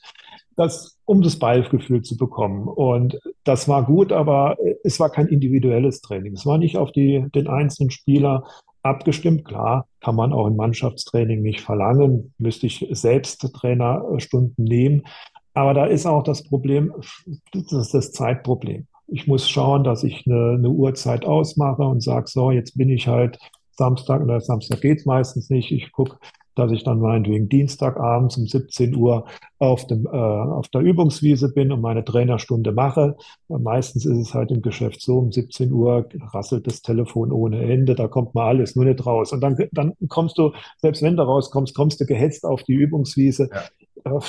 das, 0.56 0.98
um 1.06 1.22
das 1.22 1.38
Ballgefühl 1.38 2.02
zu 2.02 2.18
bekommen. 2.18 2.68
Und 2.68 3.20
das 3.44 3.68
war 3.68 3.86
gut, 3.86 4.12
aber 4.12 4.58
es 4.84 5.00
war 5.00 5.10
kein 5.10 5.28
individuelles 5.28 6.02
Training. 6.02 6.34
Es 6.34 6.46
war 6.46 6.58
nicht 6.58 6.78
auf 6.78 6.92
die, 6.92 7.26
den 7.34 7.48
einzelnen 7.48 7.92
Spieler 7.92 8.44
abgestimmt. 8.84 9.46
Klar, 9.46 9.88
kann 10.00 10.16
man 10.16 10.34
auch 10.34 10.48
im 10.48 10.56
Mannschaftstraining 10.56 11.42
nicht 11.42 11.62
verlangen, 11.62 12.34
müsste 12.38 12.68
ich 12.68 12.86
selbst 12.92 13.40
Trainerstunden 13.54 14.66
nehmen. 14.66 15.04
Aber 15.54 15.74
da 15.74 15.86
ist 15.86 16.06
auch 16.06 16.24
das 16.24 16.44
Problem, 16.44 16.94
das 17.54 17.72
ist 17.72 17.94
das 17.94 18.12
Zeitproblem. 18.12 18.88
Ich 19.08 19.28
muss 19.28 19.50
schauen, 19.50 19.84
dass 19.84 20.04
ich 20.04 20.26
eine, 20.26 20.56
eine 20.58 20.70
Uhrzeit 20.70 21.26
ausmache 21.26 21.84
und 21.84 22.02
sage, 22.02 22.28
so, 22.28 22.52
jetzt 22.52 22.78
bin 22.78 22.90
ich 22.90 23.08
halt 23.08 23.38
Samstag, 23.72 24.22
oder 24.22 24.40
Samstag 24.40 24.82
geht 24.82 25.00
es 25.00 25.06
meistens 25.06 25.50
nicht. 25.50 25.72
Ich 25.72 25.92
gucke, 25.92 26.18
dass 26.56 26.72
ich 26.72 26.84
dann 26.84 27.00
meinetwegen 27.00 27.50
Dienstagabends 27.50 28.38
um 28.38 28.48
17 28.48 28.96
Uhr 28.96 29.26
auf, 29.60 29.86
dem, 29.88 30.06
äh, 30.06 30.10
auf 30.10 30.68
der 30.70 30.82
Übungswiese 30.82 31.54
bin 31.54 31.72
und 31.72 31.82
meine 31.82 32.04
Trainerstunde 32.04 32.72
mache. 32.72 33.16
Meistens 33.48 34.06
ist 34.06 34.18
es 34.18 34.34
halt 34.34 34.52
im 34.52 34.62
Geschäft 34.62 35.02
so, 35.02 35.20
um 35.20 35.32
17 35.32 35.72
Uhr 35.72 36.08
rasselt 36.34 36.68
das 36.68 36.82
Telefon 36.82 37.32
ohne 37.32 37.62
Ende, 37.62 37.96
da 37.96 38.08
kommt 38.08 38.36
mal 38.36 38.48
alles 38.48 38.76
nur 38.76 38.86
nicht 38.86 39.06
raus. 39.06 39.32
Und 39.32 39.42
dann, 39.42 39.58
dann 39.72 39.94
kommst 40.08 40.38
du, 40.38 40.52
selbst 40.78 41.02
wenn 41.02 41.16
du 41.16 41.24
rauskommst, 41.24 41.76
kommst 41.76 42.02
du 42.02 42.06
gehetzt 42.06 42.46
auf 42.46 42.64
die 42.64 42.74
Übungswiese. 42.74 43.50
Ja. 43.52 44.18
Äh, 44.18 44.20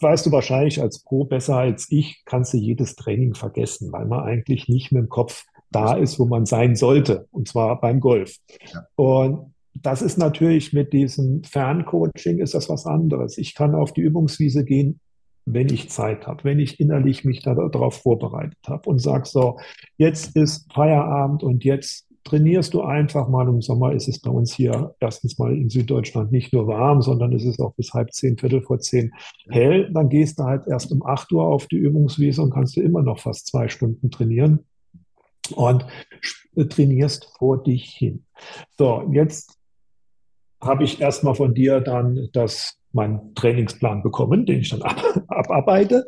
weißt 0.00 0.26
du 0.26 0.32
wahrscheinlich 0.32 0.80
als 0.80 1.02
Pro 1.04 1.24
besser 1.24 1.56
als 1.56 1.86
ich, 1.90 2.22
kannst 2.24 2.54
du 2.54 2.58
jedes 2.58 2.96
Training 2.96 3.34
vergessen, 3.34 3.92
weil 3.92 4.06
man 4.06 4.20
eigentlich 4.20 4.68
nicht 4.68 4.92
mit 4.92 5.02
dem 5.02 5.08
Kopf 5.08 5.44
da 5.70 5.94
ist, 5.94 6.18
wo 6.18 6.24
man 6.24 6.46
sein 6.46 6.76
sollte, 6.76 7.26
und 7.32 7.48
zwar 7.48 7.80
beim 7.80 8.00
Golf. 8.00 8.36
Ja. 8.72 8.86
Und 8.96 9.53
das 9.74 10.02
ist 10.02 10.18
natürlich 10.18 10.72
mit 10.72 10.92
diesem 10.92 11.42
Ferncoaching 11.44 12.38
ist 12.38 12.54
das 12.54 12.68
was 12.68 12.86
anderes. 12.86 13.38
Ich 13.38 13.54
kann 13.54 13.74
auf 13.74 13.92
die 13.92 14.00
Übungswiese 14.00 14.64
gehen, 14.64 15.00
wenn 15.46 15.68
ich 15.68 15.90
Zeit 15.90 16.26
habe, 16.26 16.44
wenn 16.44 16.58
ich 16.58 16.80
innerlich 16.80 17.24
mich 17.24 17.42
darauf 17.42 17.96
vorbereitet 17.96 18.58
habe 18.66 18.88
und 18.88 18.98
sage 18.98 19.26
so, 19.26 19.58
jetzt 19.98 20.36
ist 20.36 20.72
Feierabend 20.72 21.42
und 21.42 21.64
jetzt 21.64 22.06
trainierst 22.24 22.72
du 22.72 22.80
einfach 22.80 23.28
mal. 23.28 23.46
Im 23.48 23.60
Sommer 23.60 23.92
ist 23.92 24.08
es 24.08 24.20
bei 24.20 24.30
uns 24.30 24.54
hier 24.54 24.94
erstens 25.00 25.38
mal 25.38 25.54
in 25.54 25.68
Süddeutschland 25.68 26.32
nicht 26.32 26.54
nur 26.54 26.66
warm, 26.66 27.02
sondern 27.02 27.34
es 27.34 27.44
ist 27.44 27.60
auch 27.60 27.74
bis 27.74 27.92
halb 27.92 28.12
zehn, 28.12 28.38
Viertel 28.38 28.62
vor 28.62 28.78
zehn 28.78 29.12
hell. 29.50 29.90
Dann 29.92 30.08
gehst 30.08 30.38
du 30.38 30.44
halt 30.44 30.66
erst 30.66 30.90
um 30.90 31.04
acht 31.04 31.30
Uhr 31.32 31.46
auf 31.46 31.66
die 31.66 31.76
Übungswiese 31.76 32.40
und 32.40 32.50
kannst 32.50 32.76
du 32.76 32.80
immer 32.80 33.02
noch 33.02 33.18
fast 33.18 33.46
zwei 33.48 33.68
Stunden 33.68 34.10
trainieren 34.10 34.60
und 35.54 35.84
trainierst 36.70 37.30
vor 37.38 37.62
dich 37.62 37.84
hin. 37.84 38.24
So, 38.78 39.06
jetzt 39.12 39.58
habe 40.64 40.84
ich 40.84 41.00
erstmal 41.00 41.34
von 41.34 41.54
dir 41.54 41.80
dann 41.80 42.28
das, 42.32 42.78
meinen 42.92 43.34
Trainingsplan 43.34 44.02
bekommen, 44.02 44.46
den 44.46 44.60
ich 44.60 44.70
dann 44.70 44.82
ab, 44.82 45.02
abarbeite 45.28 46.06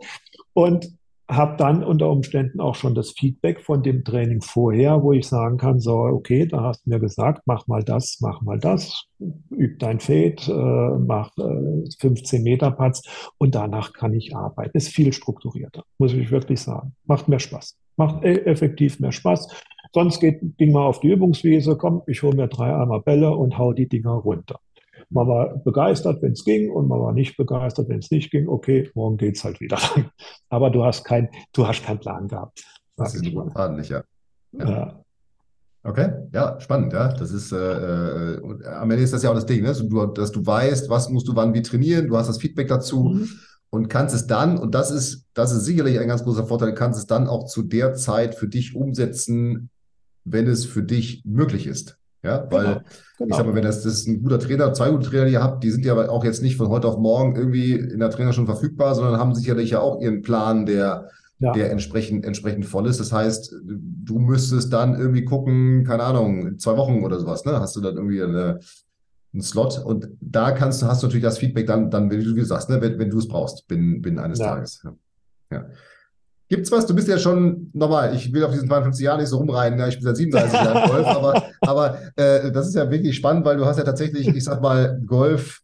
und 0.53 0.89
habe 1.29 1.57
dann 1.57 1.83
unter 1.83 2.09
Umständen 2.09 2.61
auch 2.61 2.77
schon 2.77 2.95
das 2.95 3.11
Feedback 3.11 3.61
von 3.61 3.83
dem 3.83 4.05
Training 4.05 4.43
vorher, 4.43 5.03
wo 5.03 5.13
ich 5.13 5.27
sagen 5.27 5.57
kann, 5.57 5.81
so, 5.81 5.95
okay, 5.95 6.47
da 6.47 6.63
hast 6.63 6.87
du 6.87 6.91
mir 6.91 7.01
gesagt, 7.01 7.43
mach 7.47 7.67
mal 7.67 7.83
das, 7.83 8.19
mach 8.21 8.43
mal 8.43 8.59
das, 8.59 9.07
üb 9.51 9.79
dein 9.81 9.99
Fade, 9.99 10.37
äh, 10.47 10.99
mach 11.01 11.37
äh, 11.39 11.91
15 11.99 12.43
Meter 12.43 12.71
Putts 12.71 13.03
und 13.39 13.57
danach 13.57 13.93
kann 13.93 14.15
ich 14.15 14.37
arbeiten. 14.37 14.77
Ist 14.77 14.89
viel 14.89 15.13
strukturierter, 15.13 15.83
muss 15.99 16.13
ich 16.13 16.31
wirklich 16.31 16.61
sagen. 16.61 16.95
Macht 17.07 17.27
mehr 17.29 17.41
Spaß. 17.41 17.77
Macht 17.97 18.25
e 18.25 18.45
effektiv 18.45 19.01
mehr 19.01 19.13
Spaß. 19.13 19.49
Sonst 19.93 20.21
geht, 20.21 20.41
ging 20.59 20.73
man 20.73 20.85
auf 20.85 21.01
die 21.01 21.09
Übungswiese, 21.09 21.77
komm, 21.77 22.03
ich 22.07 22.23
hole 22.23 22.37
mir 22.37 22.49
drei 22.49 22.75
Eimer 22.75 23.01
Bälle 23.01 23.31
und 23.31 23.59
hau 23.59 23.73
die 23.73 23.89
Dinger 23.89 24.13
runter. 24.13 24.61
Man 25.11 25.29
war 25.29 25.59
begeistert, 25.59 26.21
wenn 26.23 26.33
es 26.33 26.45
ging, 26.45 26.71
und 26.71 26.89
man 26.89 27.01
war 27.01 27.13
nicht 27.13 27.37
begeistert, 27.37 27.89
wenn 27.89 28.01
es 28.01 28.11
nicht 28.11 28.31
ging. 28.31 28.49
Okay, 28.49 28.91
morgen 28.95 29.17
geht 29.17 29.37
es 29.37 29.45
halt 29.45 29.61
wieder. 29.61 29.79
Aber 30.49 30.71
du 30.71 30.85
hast 30.85 31.05
kein, 31.05 31.29
du 31.53 31.67
hast 31.67 31.85
keinen 31.85 32.01
Plan 32.01 32.27
gehabt. 32.27 32.65
Das 32.97 33.15
ist 33.15 33.25
ordentlich, 33.35 33.91
ja. 33.91 34.03
ja. 34.53 34.69
ja. 34.69 35.01
Okay, 35.87 36.11
ja, 36.33 36.59
spannend, 36.59 36.93
ja. 36.93 37.13
Das 37.13 37.31
ist 37.31 37.53
äh, 37.53 37.57
äh, 37.57 38.67
am 38.67 38.91
Ende 38.91 39.05
ist 39.05 39.13
das 39.13 39.23
ja 39.23 39.31
auch 39.31 39.35
das 39.35 39.47
Ding, 39.47 39.63
ne? 39.63 39.73
du, 39.73 40.07
dass 40.07 40.33
du 40.33 40.45
weißt, 40.45 40.91
was 40.91 41.09
musst 41.11 41.29
du 41.29 41.37
wann 41.37 41.55
wie 41.55 41.63
trainieren, 41.63 42.09
du 42.09 42.17
hast 42.17 42.29
das 42.29 42.39
Feedback 42.39 42.67
dazu 42.67 43.05
mhm. 43.05 43.29
und 43.71 43.89
kannst 43.89 44.13
es 44.13 44.27
dann, 44.27 44.59
und 44.59 44.75
das 44.75 44.91
ist, 44.91 45.27
das 45.33 45.53
ist 45.53 45.65
sicherlich 45.65 46.01
ein 46.01 46.09
ganz 46.09 46.25
großer 46.25 46.47
Vorteil, 46.47 46.75
kannst 46.75 46.99
es 46.99 47.07
dann 47.07 47.29
auch 47.29 47.47
zu 47.47 47.63
der 47.63 47.95
Zeit 47.95 48.35
für 48.35 48.49
dich 48.49 48.75
umsetzen, 48.75 49.71
wenn 50.27 50.47
es 50.47 50.67
für 50.67 50.83
dich 50.83 51.23
möglich 51.25 51.67
ist. 51.67 51.99
Ja, 52.23 52.47
weil 52.51 52.65
genau, 52.65 52.81
genau. 53.19 53.31
ich 53.31 53.37
sag 53.37 53.47
mal, 53.47 53.55
wenn 53.55 53.63
das, 53.63 53.83
das 53.83 53.95
ist 53.95 54.09
ein 54.09 54.23
guter 54.23 54.41
Trainer, 54.41 54.73
zwei 54.73 54.91
gute 54.91 55.09
Trainer, 55.09 55.27
die 55.27 55.33
ihr 55.33 55.43
habt, 55.43 55.63
die 55.63 55.71
sind 55.71 55.85
ja 55.85 55.93
aber 55.93 56.11
auch 56.11 56.25
jetzt 56.25 56.43
nicht 56.43 56.57
von 56.57 56.69
heute 56.69 56.89
auf 56.89 56.99
morgen 56.99 57.37
irgendwie 57.37 57.73
in 57.73 58.01
der 58.01 58.11
Trainer 58.11 58.33
schon 58.33 58.47
verfügbar, 58.47 58.95
sondern 58.95 59.21
haben 59.21 59.35
sicherlich 59.35 59.71
ja 59.71 59.81
auch 59.81 60.01
ihren 60.01 60.23
Plan, 60.23 60.67
der, 60.67 61.09
ja. 61.39 61.53
der 61.53 61.71
entsprechend, 61.71 62.25
entsprechend 62.25 62.67
voll 62.67 62.89
ist. 62.89 62.99
Das 62.99 63.13
heißt, 63.13 63.55
du 63.63 64.19
müsstest 64.19 64.73
dann 64.73 64.99
irgendwie 64.99 65.25
gucken, 65.25 65.85
keine 65.85 66.03
Ahnung, 66.03 66.59
zwei 66.59 66.77
Wochen 66.77 67.05
oder 67.05 67.21
sowas, 67.21 67.45
ne? 67.45 67.61
Hast 67.61 67.77
du 67.77 67.81
dann 67.81 67.95
irgendwie 67.95 68.23
eine, 68.23 68.59
einen 69.33 69.43
Slot 69.43 69.79
und 69.79 70.09
da 70.21 70.51
kannst 70.51 70.83
du, 70.83 70.87
hast 70.87 71.03
du 71.03 71.07
natürlich 71.07 71.25
das 71.25 71.39
Feedback 71.39 71.67
dann, 71.67 71.91
dann, 71.91 72.11
wie 72.11 72.25
du 72.25 72.45
sagst, 72.45 72.71
ne, 72.71 72.81
wenn, 72.81 72.99
wenn 72.99 73.11
du 73.11 73.19
es 73.19 73.29
brauchst, 73.29 73.69
binnen, 73.69 74.03
binnen 74.03 74.19
eines 74.19 74.41
ja. 74.41 74.47
Tages. 74.47 74.83
Ja. 74.83 74.95
ja. 75.53 75.67
Gibt's 76.49 76.71
was? 76.71 76.87
Du 76.87 76.95
bist 76.95 77.09
ja 77.09 77.19
schon 77.19 77.71
nochmal, 77.73 78.15
ich 78.15 78.33
will 78.33 78.45
auf 78.45 78.53
diesen 78.53 78.69
52 78.69 79.05
Jahren 79.05 79.21
nicht 79.21 79.29
so 79.29 79.39
rumreiten, 79.39 79.79
ja, 79.79 79.89
ich 79.89 79.97
bin 79.97 80.05
seit 80.05 80.17
37 80.17 80.53
Jahren 80.65 80.91
Golf, 80.91 81.07
aber, 81.07 81.43
aber 81.61 81.99
äh, 82.17 82.53
das 82.53 82.69
ist 82.69 82.75
ja 82.75 82.91
wirklich 82.91 83.17
spannend, 83.17 83.45
weil 83.45 83.57
du 83.57 83.67
hast 83.67 83.79
ja 83.79 83.85
tatsächlich, 83.85 84.29
ich 84.29 84.45
sag 84.45 84.63
mal, 84.63 85.01
Golf 85.05 85.63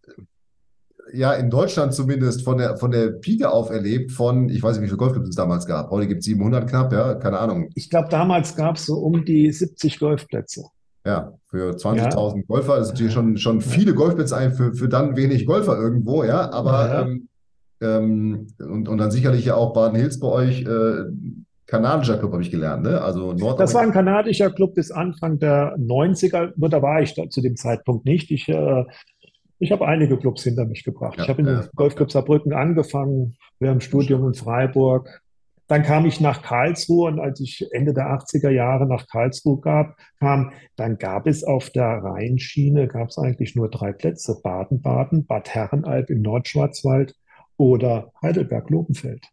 ja 1.13 1.35
in 1.35 1.51
Deutschland 1.51 1.95
zumindest 1.95 2.43
von 2.43 2.59
der, 2.59 2.77
von 2.77 2.91
der 2.91 3.09
Pike 3.09 3.51
auf 3.51 3.71
erlebt, 3.71 4.13
von, 4.13 4.49
ich 4.49 4.63
weiß 4.63 4.77
nicht, 4.77 4.83
wie 4.83 4.89
viele 4.89 4.97
Golfclubs 4.97 5.29
es 5.29 5.37
damals 5.37 5.67
gab. 5.67 5.91
Heute 5.91 6.09
gibt 6.09 6.21
es 6.21 6.25
700 6.25 6.69
knapp, 6.69 6.93
ja, 6.93 7.15
keine 7.15 7.39
Ahnung. 7.39 7.69
Ich 7.75 7.91
glaube, 7.91 8.09
damals 8.09 8.57
gab 8.57 8.77
es 8.77 8.87
so 8.87 8.99
um 8.99 9.25
die 9.25 9.53
70 9.53 9.99
Golfplätze. 9.99 10.65
Ja, 11.05 11.33
für 11.49 11.73
20.000 11.73 12.37
ja. 12.37 12.43
Golfer 12.47 12.77
das 12.77 12.87
ist 12.87 12.93
natürlich 12.93 13.13
schon, 13.13 13.37
schon 13.37 13.61
viele 13.61 13.93
Golfplätze 13.95 14.53
für, 14.53 14.73
für 14.73 14.89
dann 14.89 15.17
wenig 15.17 15.47
Golfer 15.47 15.77
irgendwo, 15.77 16.25
ja, 16.25 16.51
aber 16.53 16.89
ja. 16.89 17.03
Ähm, 17.03 17.29
ähm, 17.83 18.47
und, 18.59 18.89
und 18.89 18.99
dann 18.99 19.11
sicherlich 19.11 19.45
ja 19.45 19.55
auch 19.55 19.73
Baden-Hills 19.73 20.21
bei 20.21 20.29
euch. 20.29 20.63
Äh, 20.63 21.05
kanadischer 21.67 22.19
Club 22.19 22.33
habe 22.33 22.43
ich 22.43 22.51
gelernt, 22.51 22.83
ne? 22.83 23.01
Also 23.01 23.33
Nord 23.33 23.59
Das 23.59 23.73
war 23.75 23.83
ein 23.83 23.93
kanadischer 23.93 24.51
Club 24.51 24.75
bis 24.75 24.91
Anfang 24.91 25.39
der 25.39 25.75
90er. 25.79 26.53
Nur 26.57 26.69
da 26.69 26.83
war 26.83 27.01
ich 27.01 27.15
da 27.15 27.29
zu 27.31 27.41
dem 27.41 27.57
Zeitpunkt 27.57 28.05
nicht. 28.05 28.31
Ich, 28.31 28.49
äh, 28.49 28.85
ich 29.59 29.73
habe 29.73 29.87
einige 29.87 30.19
Clubs 30.19 30.43
hinter 30.43 30.67
mich 30.67 30.85
gebracht. 30.85 31.17
Ja, 31.17 31.25
ich 31.25 31.29
habe 31.31 31.41
in 31.41 31.49
ja. 31.49 31.65
Golfclub 31.75 32.13
Saarbrücken 32.13 32.53
angefangen, 32.53 33.37
während 33.59 33.81
dem 33.81 33.87
Studium 33.87 34.27
in 34.27 34.35
Freiburg. 34.35 35.23
Dann 35.69 35.83
kam 35.83 36.05
ich 36.05 36.21
nach 36.21 36.43
Karlsruhe 36.43 37.09
und 37.09 37.19
als 37.19 37.41
ich 37.41 37.67
Ende 37.71 37.95
der 37.95 38.09
80er 38.09 38.51
Jahre 38.51 38.87
nach 38.87 39.07
Karlsruhe 39.07 39.61
gab, 39.61 39.97
kam, 40.21 40.53
dann 40.77 40.99
gab 40.99 41.27
es 41.27 41.45
auf 41.45 41.71
der 41.71 41.87
Rheinschiene, 41.87 42.89
gab 42.89 43.09
es 43.09 43.17
eigentlich 43.17 43.57
nur 43.57 43.71
drei 43.71 43.93
Plätze, 43.93 44.39
Baden-Baden, 44.43 45.25
Bad 45.25 45.49
Herrenalb 45.55 46.11
im 46.11 46.21
Nordschwarzwald 46.21 47.15
oder 47.63 48.11
Heidelberg-Lobenfeld. 48.21 49.25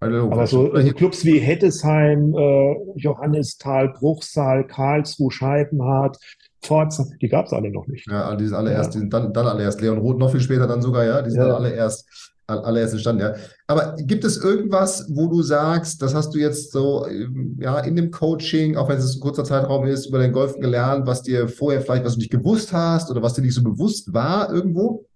Aber 0.00 0.46
so 0.46 0.72
also 0.72 0.92
Clubs 0.92 1.24
wie 1.24 1.38
Hettesheim, 1.38 2.34
äh, 2.34 2.74
Johannisthal, 2.96 3.92
Bruchsal, 3.92 4.66
Karlsruhe, 4.66 5.30
Scheibenhardt, 5.30 6.16
Pforzheim, 6.62 7.06
die 7.20 7.28
gab 7.28 7.46
es 7.46 7.52
alle 7.52 7.70
noch 7.70 7.86
nicht. 7.86 8.10
Ja, 8.10 8.34
die 8.34 8.46
sind 8.46 8.56
alle 8.56 8.72
erst, 8.72 8.94
die 8.94 8.98
sind 8.98 9.12
dann, 9.12 9.32
dann 9.32 9.46
alle 9.46 9.62
erst. 9.62 9.80
Leon 9.80 9.98
Roth 9.98 10.18
noch 10.18 10.32
viel 10.32 10.40
später 10.40 10.66
dann 10.66 10.82
sogar, 10.82 11.04
ja, 11.04 11.22
die 11.22 11.30
sind 11.30 11.40
ja. 11.40 11.46
dann 11.46 11.56
alle 11.56 11.74
erst, 11.74 12.08
alle 12.46 12.80
erst 12.80 12.94
entstanden, 12.94 13.22
ja. 13.22 13.34
Aber 13.68 13.94
gibt 13.98 14.24
es 14.24 14.42
irgendwas, 14.42 15.06
wo 15.14 15.28
du 15.28 15.42
sagst, 15.42 16.02
das 16.02 16.14
hast 16.14 16.34
du 16.34 16.38
jetzt 16.38 16.72
so, 16.72 17.06
ähm, 17.06 17.58
ja, 17.60 17.78
in 17.80 17.94
dem 17.94 18.10
Coaching, 18.10 18.76
auch 18.76 18.88
wenn 18.88 18.98
es 18.98 19.14
ein 19.14 19.20
kurzer 19.20 19.44
Zeitraum 19.44 19.86
ist, 19.86 20.06
über 20.06 20.18
den 20.18 20.32
Golfen 20.32 20.60
gelernt, 20.60 21.06
was 21.06 21.22
dir 21.22 21.46
vorher 21.46 21.82
vielleicht, 21.82 22.04
was 22.04 22.14
du 22.14 22.20
nicht 22.20 22.32
gewusst 22.32 22.72
hast 22.72 23.10
oder 23.10 23.22
was 23.22 23.34
dir 23.34 23.42
nicht 23.42 23.54
so 23.54 23.62
bewusst 23.62 24.12
war 24.12 24.52
irgendwo? 24.52 25.06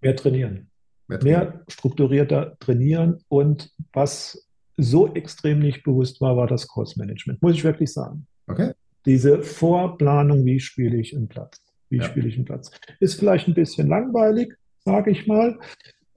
Mehr 0.00 0.16
trainieren. 0.16 0.70
Mehr, 1.06 1.18
trainieren. 1.18 1.48
mehr 1.48 1.64
strukturierter 1.68 2.56
trainieren 2.58 3.18
und 3.28 3.72
was 3.92 4.48
so 4.76 5.12
extrem 5.14 5.58
nicht 5.58 5.82
bewusst 5.82 6.20
war, 6.20 6.36
war 6.36 6.46
das 6.46 6.68
Kursmanagement, 6.68 7.42
muss 7.42 7.54
ich 7.54 7.64
wirklich 7.64 7.92
sagen. 7.92 8.26
Okay. 8.46 8.72
Diese 9.04 9.42
Vorplanung, 9.42 10.44
wie 10.44 10.60
spiele 10.60 10.96
ich 10.98 11.16
einen 11.16 11.28
Platz? 11.28 11.60
Wie 11.90 11.98
ja. 11.98 12.04
spiele 12.04 12.28
ich 12.28 12.36
einen 12.36 12.44
Platz? 12.44 12.70
Ist 13.00 13.18
vielleicht 13.18 13.48
ein 13.48 13.54
bisschen 13.54 13.88
langweilig, 13.88 14.54
sage 14.84 15.10
ich 15.10 15.26
mal. 15.26 15.58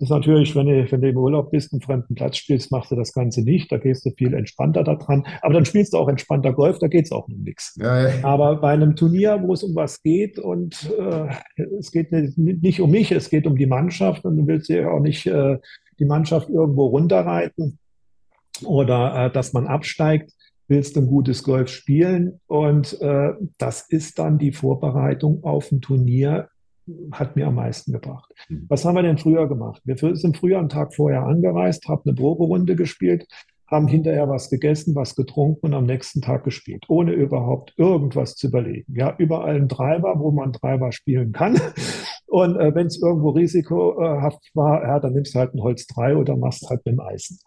Das 0.01 0.07
ist 0.07 0.15
natürlich, 0.15 0.55
wenn 0.55 0.65
du, 0.65 0.91
wenn 0.91 1.01
du 1.01 1.09
im 1.09 1.17
Urlaub 1.17 1.51
bist, 1.51 1.71
einen 1.71 1.81
fremden 1.83 2.15
Platz 2.15 2.37
spielst, 2.37 2.71
machst 2.71 2.89
du 2.89 2.95
das 2.95 3.13
Ganze 3.13 3.43
nicht. 3.43 3.71
Da 3.71 3.77
gehst 3.77 4.03
du 4.03 4.09
viel 4.09 4.33
entspannter 4.33 4.83
da 4.83 4.95
dran. 4.95 5.27
Aber 5.43 5.53
dann 5.53 5.63
spielst 5.63 5.93
du 5.93 5.99
auch 5.99 6.09
entspannter 6.09 6.53
Golf, 6.53 6.79
da 6.79 6.87
geht 6.87 7.05
es 7.05 7.11
auch 7.11 7.27
um 7.27 7.43
nichts. 7.43 7.77
Ja, 7.79 8.09
ja. 8.09 8.23
Aber 8.23 8.55
bei 8.55 8.71
einem 8.71 8.95
Turnier, 8.95 9.39
wo 9.43 9.53
es 9.53 9.61
um 9.61 9.75
was 9.75 10.01
geht 10.01 10.39
und 10.39 10.91
äh, 10.97 11.27
es 11.77 11.91
geht 11.91 12.11
nicht, 12.11 12.81
um 12.81 12.89
mich, 12.89 13.11
es 13.11 13.29
geht 13.29 13.45
um 13.45 13.55
die 13.55 13.67
Mannschaft 13.67 14.25
und 14.25 14.37
du 14.37 14.47
willst 14.47 14.69
ja 14.69 14.89
auch 14.89 15.01
nicht 15.01 15.27
äh, 15.27 15.59
die 15.99 16.05
Mannschaft 16.05 16.49
irgendwo 16.49 16.87
runterreiten 16.87 17.77
oder 18.65 19.27
äh, 19.27 19.31
dass 19.31 19.53
man 19.53 19.67
absteigt, 19.67 20.31
willst 20.67 20.95
du 20.95 21.01
ein 21.01 21.07
gutes 21.07 21.43
Golf 21.43 21.69
spielen 21.69 22.39
und 22.47 22.99
äh, 23.01 23.33
das 23.59 23.87
ist 23.87 24.17
dann 24.17 24.39
die 24.39 24.51
Vorbereitung 24.51 25.43
auf 25.43 25.71
ein 25.71 25.79
Turnier 25.79 26.49
hat 27.12 27.36
mir 27.36 27.47
am 27.47 27.56
meisten 27.56 27.91
gebracht. 27.91 28.34
Mhm. 28.49 28.65
Was 28.69 28.86
haben 28.86 28.95
wir 28.95 29.04
denn 29.04 29.17
früher 29.17 29.47
gemacht? 29.47 29.82
Wir 29.86 29.97
sind 30.15 30.38
früher 30.38 30.60
einen 30.60 30.69
Tag 30.69 30.93
vorher 30.93 31.23
angereist, 31.23 31.88
haben 31.88 32.01
eine 32.06 32.15
Proberunde 32.15 32.75
gespielt, 32.75 33.27
haben 33.67 33.88
hinterher 33.88 34.27
was 34.27 34.49
gegessen, 34.49 34.95
was 34.95 35.15
getrunken 35.15 35.67
und 35.67 35.73
am 35.73 35.86
nächsten 35.86 36.21
Tag 36.21 36.43
gespielt, 36.43 36.86
ohne 36.89 37.13
überhaupt 37.13 37.73
irgendwas 37.77 38.36
zu 38.36 38.47
überlegen. 38.47 38.93
Ja, 38.93 39.15
überall 39.17 39.56
ein 39.56 39.69
Treiber, 39.69 40.15
wo 40.17 40.32
man 40.32 40.51
Treiber 40.54 40.91
spielen 40.91 41.32
kann. 41.32 41.60
Und 42.27 42.56
äh, 42.56 42.73
wenn 42.73 42.88
es 42.88 43.01
irgendwo 43.01 43.32
risikohaft 43.32 44.51
war, 44.54 44.82
ja, 44.84 45.01
dann 45.01 45.12
nimmst 45.12 45.36
du 45.36 45.39
halt 45.39 45.54
ein 45.54 45.62
Holz 45.62 45.86
3 45.88 46.15
oder 46.15 46.38
machst 46.38 46.69
halt 46.69 46.80
mit 46.86 46.93
dem 46.93 47.01
Eisen. 47.01 47.39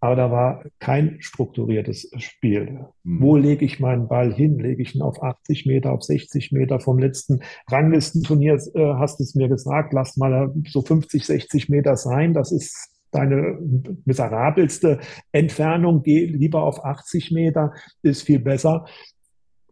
Aber 0.00 0.16
da 0.16 0.30
war 0.30 0.64
kein 0.78 1.16
strukturiertes 1.20 2.10
Spiel. 2.18 2.86
Mhm. 3.02 3.20
Wo 3.22 3.36
lege 3.36 3.64
ich 3.64 3.80
meinen 3.80 4.08
Ball 4.08 4.32
hin? 4.32 4.58
Lege 4.58 4.82
ich 4.82 4.94
ihn 4.94 5.02
auf 5.02 5.22
80 5.22 5.66
Meter, 5.66 5.92
auf 5.92 6.02
60 6.02 6.52
Meter 6.52 6.80
vom 6.80 6.98
letzten 6.98 7.40
Ranglistenturnier? 7.68 8.54
Äh, 8.74 8.94
hast 8.98 9.18
du 9.18 9.24
es 9.24 9.34
mir 9.34 9.48
gesagt, 9.48 9.92
lass 9.92 10.16
mal 10.16 10.52
so 10.68 10.82
50, 10.82 11.24
60 11.24 11.68
Meter 11.68 11.96
sein. 11.96 12.34
Das 12.34 12.52
ist 12.52 12.90
deine 13.10 13.58
miserabelste 14.04 15.00
Entfernung. 15.32 16.02
Geh 16.02 16.26
lieber 16.26 16.62
auf 16.62 16.84
80 16.84 17.32
Meter, 17.32 17.72
ist 18.02 18.22
viel 18.22 18.40
besser. 18.40 18.86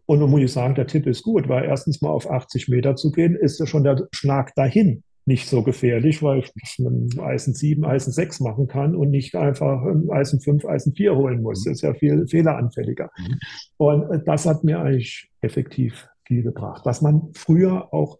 Und 0.07 0.19
nun 0.19 0.29
muss 0.29 0.41
ich 0.41 0.51
sagen, 0.51 0.75
der 0.75 0.87
Tipp 0.87 1.07
ist 1.07 1.23
gut, 1.23 1.49
weil 1.49 1.65
erstens 1.65 2.01
mal 2.01 2.09
auf 2.09 2.29
80 2.29 2.67
Meter 2.67 2.95
zu 2.95 3.11
gehen, 3.11 3.35
ist 3.35 3.59
ja 3.59 3.65
schon 3.65 3.83
der 3.83 4.07
Schlag 4.11 4.53
dahin 4.55 5.03
nicht 5.25 5.47
so 5.47 5.63
gefährlich, 5.63 6.21
weil 6.21 6.39
ich 6.39 6.51
mit 6.77 7.19
Eisen 7.19 7.53
7, 7.53 7.83
Eisen 7.83 8.13
6 8.13 8.41
machen 8.41 8.67
kann 8.67 8.95
und 8.95 9.09
nicht 9.09 9.35
einfach 9.35 9.83
Eisen 10.11 10.39
5, 10.39 10.65
Eisen 10.65 10.93
4 10.93 11.15
holen 11.15 11.41
muss. 11.41 11.63
Das 11.63 11.73
ist 11.73 11.81
ja 11.81 11.93
viel 11.93 12.27
fehleranfälliger. 12.27 13.09
Mhm. 13.17 13.39
Und 13.77 14.11
äh, 14.11 14.23
das 14.23 14.45
hat 14.45 14.63
mir 14.63 14.79
eigentlich 14.79 15.29
effektiv 15.41 16.07
viel 16.25 16.43
gebracht, 16.43 16.85
was 16.85 17.01
man 17.01 17.29
früher 17.33 17.93
auch 17.93 18.17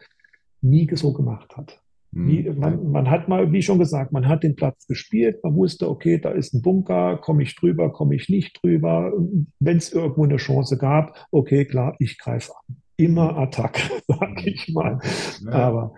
nie 0.62 0.90
so 0.96 1.14
gemacht 1.14 1.56
hat. 1.56 1.80
Mhm. 2.12 2.26
Nie, 2.26 2.44
man, 2.50 2.92
man, 2.92 3.10
hat 3.12 3.28
mal, 3.28 3.52
wie 3.52 3.62
schon 3.62 3.78
gesagt, 3.78 4.12
man 4.12 4.28
hat 4.28 4.44
den 4.44 4.56
Platz 4.56 4.88
gespielt, 4.88 5.44
man 5.44 5.56
wusste, 5.56 5.90
okay, 5.90 6.20
da 6.20 6.32
ist 6.32 6.54
ein 6.54 6.62
Bunker, 6.62 7.18
komme 7.18 7.44
ich 7.44 7.56
drüber, 7.56 7.92
komme 7.92 8.16
ich 8.16 8.30
nicht 8.30 8.64
drüber. 8.64 9.12
Wenn 9.60 9.78
es 9.78 9.94
irgendwo 9.94 10.24
eine 10.24 10.38
Chance 10.38 10.78
gab, 10.78 11.28
okay, 11.32 11.66
klar, 11.66 11.96
ich 12.00 12.18
greife 12.18 12.52
an. 12.52 12.78
Immer 12.98 13.38
Attack, 13.38 13.92
sag 14.08 14.46
ich 14.48 14.74
mal. 14.74 15.00
Ja. 15.44 15.52
Aber 15.52 15.94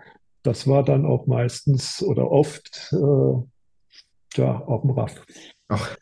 das 0.48 0.66
war 0.66 0.84
dann 0.84 1.06
auch 1.06 1.28
meistens 1.28 2.02
oder 2.02 2.32
oft 2.32 2.94
äh, 2.94 4.38
ja, 4.40 4.60
auf 4.62 4.82
dem 4.82 4.92
Raff. 4.92 5.26
Ach. 5.68 5.98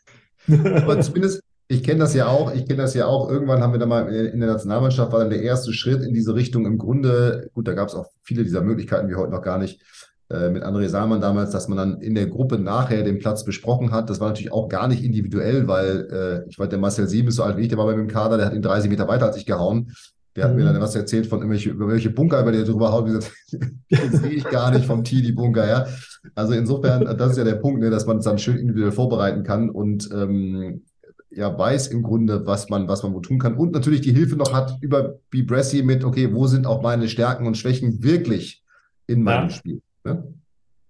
Aber 0.48 1.00
zumindest, 1.00 1.42
ich 1.66 1.82
kenne 1.82 1.98
das 1.98 2.14
ja 2.14 2.28
auch, 2.28 2.54
ich 2.54 2.64
kenne 2.64 2.82
das 2.82 2.94
ja 2.94 3.06
auch. 3.06 3.28
Irgendwann 3.28 3.60
haben 3.60 3.72
wir 3.72 3.80
da 3.80 3.86
mal 3.86 4.08
in 4.08 4.38
der 4.38 4.50
Nationalmannschaft, 4.50 5.10
war 5.10 5.18
dann 5.18 5.30
der 5.30 5.42
erste 5.42 5.72
Schritt 5.72 6.04
in 6.04 6.14
diese 6.14 6.36
Richtung. 6.36 6.64
Im 6.64 6.78
Grunde, 6.78 7.50
gut, 7.54 7.66
da 7.66 7.72
gab 7.72 7.88
es 7.88 7.96
auch 7.96 8.06
viele 8.22 8.44
dieser 8.44 8.60
Möglichkeiten, 8.60 9.08
wie 9.08 9.16
heute 9.16 9.32
noch 9.32 9.42
gar 9.42 9.58
nicht, 9.58 9.82
äh, 10.30 10.48
mit 10.50 10.62
André 10.62 10.88
Salman 10.88 11.20
damals, 11.20 11.50
dass 11.50 11.66
man 11.66 11.78
dann 11.78 12.00
in 12.00 12.14
der 12.14 12.28
Gruppe 12.28 12.60
nachher 12.60 13.02
den 13.02 13.18
Platz 13.18 13.44
besprochen 13.44 13.90
hat. 13.90 14.10
Das 14.10 14.20
war 14.20 14.28
natürlich 14.28 14.52
auch 14.52 14.68
gar 14.68 14.86
nicht 14.86 15.02
individuell, 15.02 15.66
weil 15.66 16.44
äh, 16.46 16.48
ich 16.48 16.56
weiß, 16.56 16.68
der 16.68 16.78
Marcel 16.78 17.08
Sieben 17.08 17.28
ist 17.28 17.36
so 17.36 17.42
alt 17.42 17.56
wie 17.56 17.62
ich, 17.62 17.68
der 17.68 17.78
war 17.78 17.86
bei 17.86 17.96
mir 17.96 18.02
im 18.02 18.08
Kader, 18.08 18.36
der 18.36 18.46
hat 18.46 18.54
ihn 18.54 18.62
30 18.62 18.88
Meter 18.90 19.08
weiter 19.08 19.26
als 19.26 19.36
ich 19.36 19.46
gehauen. 19.46 19.92
Der 20.36 20.44
hat 20.44 20.52
mhm. 20.52 20.58
mir 20.58 20.64
dann 20.64 20.80
was 20.80 20.94
erzählt 20.94 21.26
von 21.26 21.38
irgendwelche, 21.38 21.70
über 21.70 21.88
welche 21.88 22.10
Bunker, 22.10 22.40
über 22.40 22.52
die 22.52 22.58
er 22.58 22.64
drüber 22.64 22.92
haut. 22.92 23.06
Gesagt, 23.06 23.32
das 23.90 24.20
sehe 24.20 24.32
ich 24.32 24.44
gar 24.44 24.70
nicht 24.70 24.84
vom 24.84 25.02
Tee, 25.02 25.22
die 25.22 25.32
Bunker, 25.32 25.66
ja. 25.66 25.86
Also 26.34 26.52
insofern, 26.52 27.04
das 27.16 27.32
ist 27.32 27.38
ja 27.38 27.44
der 27.44 27.56
Punkt, 27.56 27.80
ne, 27.80 27.90
dass 27.90 28.06
man 28.06 28.18
es 28.18 28.24
dann 28.24 28.38
schön 28.38 28.58
individuell 28.58 28.92
vorbereiten 28.92 29.42
kann 29.42 29.70
und 29.70 30.10
ähm, 30.12 30.82
ja 31.30 31.56
weiß 31.56 31.88
im 31.88 32.02
Grunde, 32.02 32.46
was 32.46 32.68
man, 32.68 32.88
was 32.88 33.02
man 33.02 33.14
wo 33.14 33.20
tun 33.20 33.38
kann. 33.38 33.56
Und 33.56 33.72
natürlich 33.72 34.00
die 34.00 34.12
Hilfe 34.12 34.36
noch 34.36 34.52
hat 34.52 34.76
über 34.80 35.18
Bibrassi 35.30 35.82
mit, 35.82 36.04
okay, 36.04 36.32
wo 36.32 36.46
sind 36.46 36.66
auch 36.66 36.82
meine 36.82 37.08
Stärken 37.08 37.46
und 37.46 37.56
Schwächen 37.56 38.02
wirklich 38.02 38.64
in 39.06 39.22
meinem 39.22 39.48
ja. 39.48 39.50
Spiel. 39.50 39.82
Ne? 40.04 40.34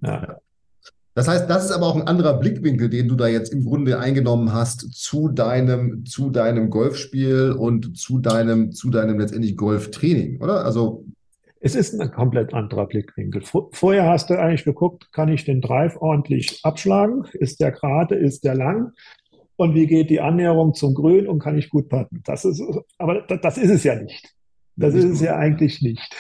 Ja. 0.03 0.39
Das 1.17 1.29
heißt, 1.29 1.49
das 1.49 1.65
ist 1.65 1.71
aber 1.73 1.87
auch 1.87 1.97
ein 1.97 2.07
anderer 2.07 2.39
Blickwinkel, 2.39 2.91
den 2.91 3.09
du 3.09 3.15
da 3.15 3.27
jetzt 3.27 3.51
im 3.51 3.65
Grunde 3.65 3.99
eingenommen 3.99 4.53
hast 4.53 4.93
zu 4.93 5.31
deinem, 5.31 6.05
zu 6.05 6.29
deinem 6.29 6.69
Golfspiel 6.69 7.53
und 7.53 7.97
zu 7.97 8.19
deinem, 8.19 8.73
zu 8.73 8.91
deinem 8.91 9.19
letztendlich 9.19 9.57
Golftraining, 9.57 10.43
oder? 10.43 10.67
Also 10.67 11.07
es 11.61 11.75
ist 11.75 11.99
ein 11.99 12.13
komplett 12.13 12.53
anderer 12.53 12.87
Blickwinkel. 12.87 13.43
Vorher 13.73 14.11
hast 14.11 14.29
du 14.29 14.39
eigentlich 14.39 14.65
geguckt, 14.65 15.11
kann 15.11 15.31
ich 15.31 15.47
den 15.47 15.63
Drive 15.63 15.97
ordentlich 15.97 16.61
abschlagen? 16.65 17.25
Ist 17.33 17.61
der 17.61 17.73
gerade? 17.73 18.15
Ist 18.15 18.45
der 18.45 18.55
lang? 18.55 18.93
Und 19.57 19.75
wie 19.75 19.87
geht 19.87 20.11
die 20.11 20.21
Annäherung 20.21 20.75
zum 20.75 20.93
Grün 20.93 21.27
und 21.27 21.39
kann 21.39 21.57
ich 21.57 21.71
gut 21.71 21.89
putten? 21.89 22.21
Das 22.27 22.45
ist, 22.45 22.63
aber 22.99 23.23
das 23.23 23.57
ist 23.57 23.71
es 23.71 23.85
ja 23.85 23.95
nicht. 23.95 24.36
Das 24.77 24.95
ist 24.95 25.05
es 25.05 25.21
ja 25.23 25.37
eigentlich 25.37 25.81
nicht, 25.81 26.15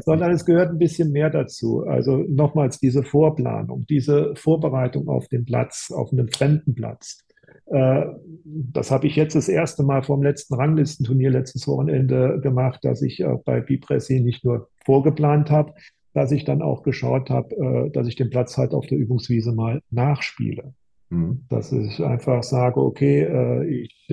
sondern 0.00 0.32
es 0.32 0.44
gehört 0.44 0.70
ein 0.70 0.78
bisschen 0.78 1.10
mehr 1.10 1.30
dazu. 1.30 1.84
Also 1.86 2.18
nochmals 2.28 2.78
diese 2.78 3.02
Vorplanung, 3.02 3.86
diese 3.88 4.34
Vorbereitung 4.36 5.08
auf 5.08 5.28
den 5.28 5.44
Platz, 5.46 5.90
auf 5.90 6.12
einen 6.12 6.28
fremden 6.28 6.74
Platz. 6.74 7.24
Äh, 7.66 8.06
das 8.44 8.90
habe 8.90 9.06
ich 9.06 9.16
jetzt 9.16 9.34
das 9.34 9.48
erste 9.48 9.82
Mal 9.82 10.02
vom 10.02 10.22
letzten 10.22 10.54
Ranglistenturnier 10.54 11.30
letztes 11.30 11.66
Wochenende 11.66 12.40
gemacht, 12.42 12.80
dass 12.84 13.02
ich 13.02 13.24
bei 13.44 13.60
Bipressi 13.60 14.20
nicht 14.20 14.44
nur 14.44 14.68
vorgeplant 14.84 15.50
habe, 15.50 15.72
dass 16.14 16.32
ich 16.32 16.44
dann 16.44 16.62
auch 16.62 16.82
geschaut 16.82 17.30
habe, 17.30 17.54
äh, 17.54 17.90
dass 17.90 18.08
ich 18.08 18.16
den 18.16 18.30
Platz 18.30 18.56
halt 18.56 18.74
auf 18.74 18.86
der 18.86 18.98
Übungswiese 18.98 19.52
mal 19.52 19.82
nachspiele. 19.90 20.74
Mhm. 21.10 21.44
Dass 21.48 21.72
ich 21.72 22.02
einfach 22.02 22.42
sage, 22.42 22.80
okay, 22.80 23.22
äh, 23.22 23.66
ich 23.66 24.10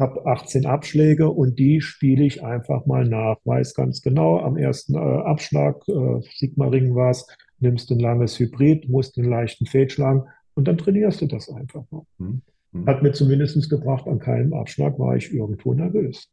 habe 0.00 0.26
18 0.26 0.66
Abschläge 0.66 1.28
und 1.28 1.58
die 1.58 1.80
spiele 1.80 2.24
ich 2.24 2.42
einfach 2.42 2.86
mal 2.86 3.06
nach. 3.06 3.36
Weiß 3.44 3.74
ganz 3.74 4.02
genau, 4.02 4.40
am 4.40 4.56
ersten 4.56 4.94
äh, 4.94 4.98
Abschlag, 4.98 5.76
äh, 5.88 6.20
Sigma-Ring 6.36 6.94
war 6.94 7.10
es, 7.10 7.26
nimmst 7.60 7.90
ein 7.90 8.00
langes 8.00 8.38
Hybrid, 8.38 8.88
musst 8.88 9.16
den 9.16 9.26
leichten 9.26 9.66
Fade 9.66 9.90
schlagen 9.90 10.24
und 10.54 10.66
dann 10.66 10.78
trainierst 10.78 11.20
du 11.20 11.26
das 11.26 11.48
einfach 11.50 11.84
mal. 11.90 12.02
Mhm. 12.18 12.42
mhm. 12.72 12.86
Hat 12.86 13.02
mir 13.02 13.12
zumindest 13.12 13.70
gebracht, 13.70 14.06
an 14.08 14.18
keinem 14.18 14.54
Abschlag 14.54 14.98
war 14.98 15.16
ich 15.16 15.32
irgendwo 15.32 15.74
nervös. 15.74 16.28